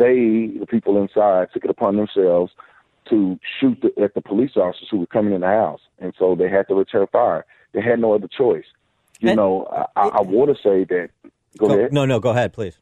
[0.00, 2.52] They, the people inside, took it upon themselves
[3.10, 6.34] to shoot the, at the police officers who were coming in the house, and so
[6.34, 7.44] they had to return fire.
[7.72, 8.64] They had no other choice.
[9.20, 9.66] You and, know,
[9.96, 11.10] I, I want to say that.
[11.58, 11.92] Go, go ahead.
[11.92, 12.78] No, no, go ahead, please.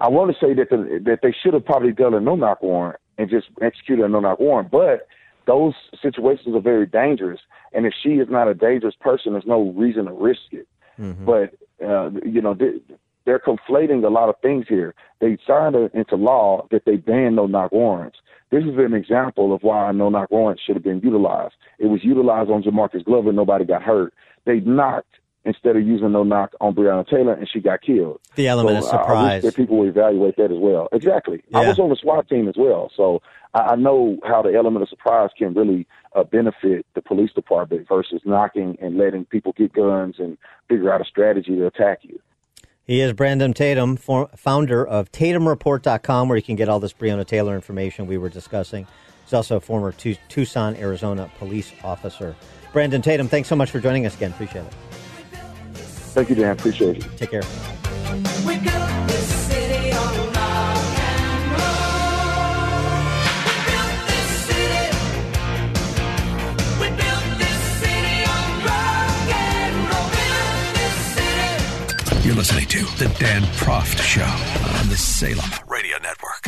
[0.00, 2.62] I want to say that the, that they should have probably done a no knock
[2.62, 5.08] warrant and just executed a no knock warrant, but
[5.46, 7.40] those situations are very dangerous.
[7.72, 10.68] And if she is not a dangerous person, there's no reason to risk it.
[11.00, 11.24] Mm-hmm.
[11.24, 11.54] But
[11.84, 12.80] uh, you know, they,
[13.24, 14.94] they're conflating a lot of things here.
[15.20, 18.18] They signed a, into law that they ban no knock warrants.
[18.50, 21.54] This is an example of why no knock warrants should have been utilized.
[21.78, 24.12] It was utilized on Jamarcus Glover, nobody got hurt.
[24.44, 25.06] They knocked
[25.44, 28.20] instead of using no knock on Breonna Taylor, and she got killed.
[28.36, 29.30] The element so of surprise.
[29.30, 30.88] I wish that people will evaluate that as well.
[30.92, 31.42] Exactly.
[31.48, 31.60] Yeah.
[31.60, 33.22] I was on the SWAT team as well, so
[33.54, 38.22] I, know how the element of surprise can really uh, benefit the police department versus
[38.24, 40.38] knocking and letting people get guns and
[40.68, 42.20] figure out a strategy to attack you.
[42.84, 47.24] He is Brandon Tatum, for, founder of TatumReport.com, where you can get all this Breonna
[47.24, 48.86] Taylor information we were discussing.
[49.24, 52.34] He's also a former Tucson, Arizona police officer.
[52.72, 54.32] Brandon Tatum, thanks so much for joining us again.
[54.32, 54.72] Appreciate it.
[56.12, 56.52] Thank you, Dan.
[56.52, 57.16] Appreciate it.
[57.16, 57.42] Take care.
[72.32, 76.46] You're listening to The Dan Proft Show on the Salem Radio Network.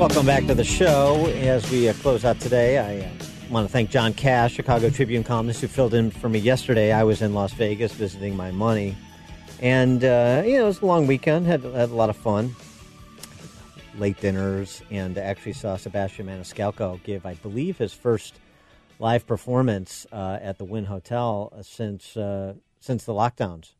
[0.00, 1.26] Welcome back to the show.
[1.26, 3.10] As we uh, close out today, I uh,
[3.52, 6.90] want to thank John Kass, Chicago Tribune columnist, who filled in for me yesterday.
[6.90, 8.96] I was in Las Vegas visiting my money.
[9.60, 12.56] And, uh, you know, it was a long weekend, had, had a lot of fun.
[13.98, 18.38] Late dinners, and actually saw Sebastian Maniscalco give, I believe, his first
[18.98, 23.72] live performance uh, at the Wynn Hotel since, uh, since the lockdowns.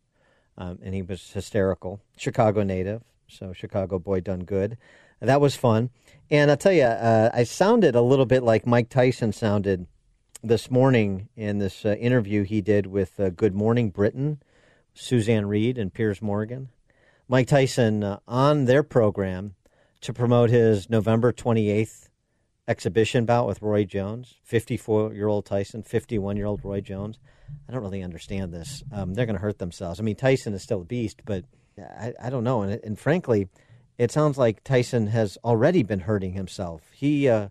[0.59, 2.01] Um, and he was hysterical.
[2.17, 4.77] Chicago native, so Chicago boy done good.
[5.21, 5.91] That was fun.
[6.31, 9.87] And I'll tell you, uh, I sounded a little bit like Mike Tyson sounded
[10.43, 14.43] this morning in this uh, interview he did with uh, Good Morning Britain,
[14.95, 16.71] Susanna Reid and Piers Morgan.
[17.29, 19.55] Mike Tyson uh, on their program
[20.03, 22.09] to promote his November 28th
[22.67, 27.19] exhibition bout with Roy Jones, 54 year old Tyson, 51 year old Roy Jones.
[27.69, 28.83] I don't really understand this.
[28.93, 29.99] Um, they're going to hurt themselves.
[29.99, 31.45] I mean, Tyson is still a beast, but
[31.79, 32.63] I, I don't know.
[32.63, 33.49] And, and frankly,
[33.99, 36.83] it sounds like Tyson has already been hurting himself.
[36.95, 37.49] He uh,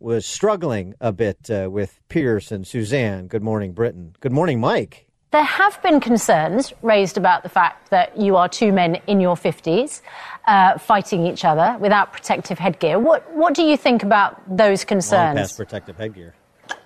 [0.00, 3.24] was struggling a bit uh, with Piers and Susanna.
[3.24, 4.14] Good morning, Britain.
[4.20, 5.07] Good morning, Mike.
[5.30, 9.36] There have been concerns raised about the fact that you are two men in your
[9.36, 10.00] 50s
[10.46, 12.98] uh, fighting each other without protective headgear.
[12.98, 15.38] What, what do you think about those Long concerns?
[15.38, 16.34] past protective headgear.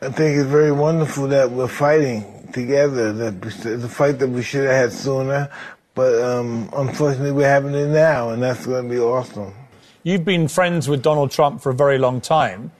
[0.01, 3.13] I think it's very wonderful that we're fighting together.
[3.13, 5.49] That the fight that we should have had sooner,
[5.95, 9.55] but um, unfortunately we're having it now, and that's going to be awesome.
[10.03, 12.73] You've been friends with Donald Trump for a very long time.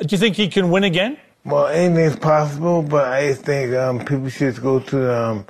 [0.00, 1.18] Do you think he can win again?
[1.44, 5.46] Well, anything's possible, but I think um, people should go to um,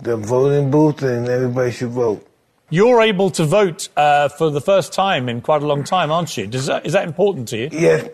[0.00, 2.24] the voting booth and everybody should vote.
[2.70, 6.36] You're able to vote uh, for the first time in quite a long time, aren't
[6.36, 6.46] you?
[6.46, 7.68] Does that, is that important to you?
[7.72, 8.08] Yes,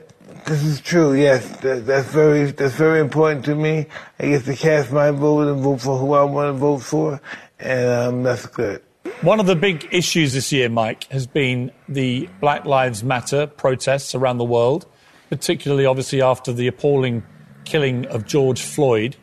[0.47, 1.14] this is true.
[1.14, 3.86] Yes, that, that's very that's very important to me.
[4.18, 7.20] I get to cast my vote and vote for who I want to vote for,
[7.59, 8.81] and um, that's good.
[9.22, 14.14] One of the big issues this year, Mike, has been the Black Lives Matter protests
[14.14, 14.86] around the world,
[15.35, 17.24] particularly obviously after the appalling
[17.65, 19.16] killing of George Floyd.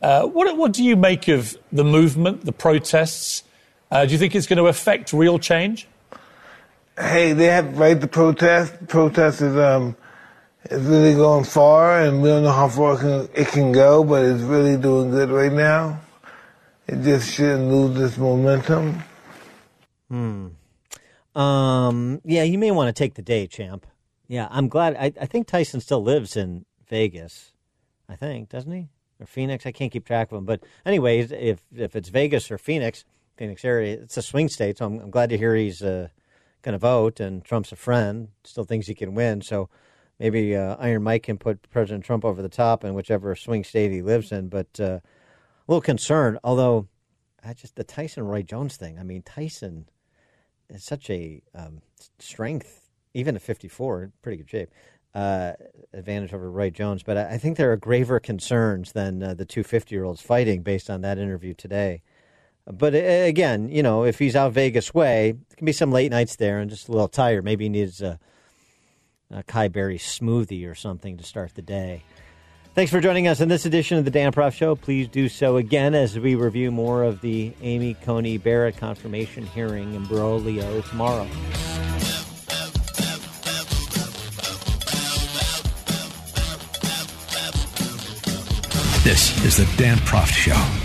[0.00, 3.44] Uh, what, what do you make of the movement, the protests?
[3.90, 5.86] Uh, do you think it's going to affect real change?
[6.98, 8.88] Hey, they have right to protest.
[8.88, 9.96] Protest is um,
[10.70, 14.02] is really going far, and we don't know how far it can, it can go,
[14.02, 16.00] but it's really doing good right now.
[16.88, 19.02] It just shouldn't lose this momentum.
[20.10, 20.48] Hmm.
[21.34, 22.20] Um.
[22.24, 23.86] Yeah, you may want to take the day, champ.
[24.32, 24.96] Yeah, I'm glad.
[24.96, 27.52] I, I think Tyson still lives in Vegas.
[28.08, 28.88] I think, doesn't he?
[29.20, 29.66] Or Phoenix?
[29.66, 30.46] I can't keep track of him.
[30.46, 33.04] But anyways, if if it's Vegas or Phoenix,
[33.36, 34.78] Phoenix area, it's a swing state.
[34.78, 36.08] So I'm, I'm glad to hear he's uh,
[36.62, 37.20] going to vote.
[37.20, 38.28] And Trump's a friend.
[38.42, 39.42] Still thinks he can win.
[39.42, 39.68] So
[40.18, 43.92] maybe uh, Iron Mike can put President Trump over the top in whichever swing state
[43.92, 44.48] he lives in.
[44.48, 45.02] But uh, a
[45.68, 46.38] little concerned.
[46.42, 46.88] Although
[47.44, 48.98] I just the Tyson Roy Jones thing.
[48.98, 49.90] I mean, Tyson
[50.70, 51.82] is such a um,
[52.18, 52.81] strength,
[53.14, 54.70] even at 54, in pretty good shape.
[55.14, 55.52] Uh,
[55.92, 59.44] advantage over Roy Jones, but I, I think there are graver concerns than uh, the
[59.44, 62.00] two 50 year olds fighting based on that interview today.
[62.66, 66.10] But uh, again, you know, if he's out Vegas way, it can be some late
[66.10, 67.44] nights there and just a little tired.
[67.44, 68.18] Maybe he needs a,
[69.30, 72.04] a Kai Berry smoothie or something to start the day.
[72.74, 74.76] Thanks for joining us in this edition of the Dan Proft Show.
[74.76, 79.92] Please do so again as we review more of the Amy Coney Barrett confirmation hearing
[79.92, 81.28] in imbroglio tomorrow.
[89.04, 90.81] This is the Dan Proft Show.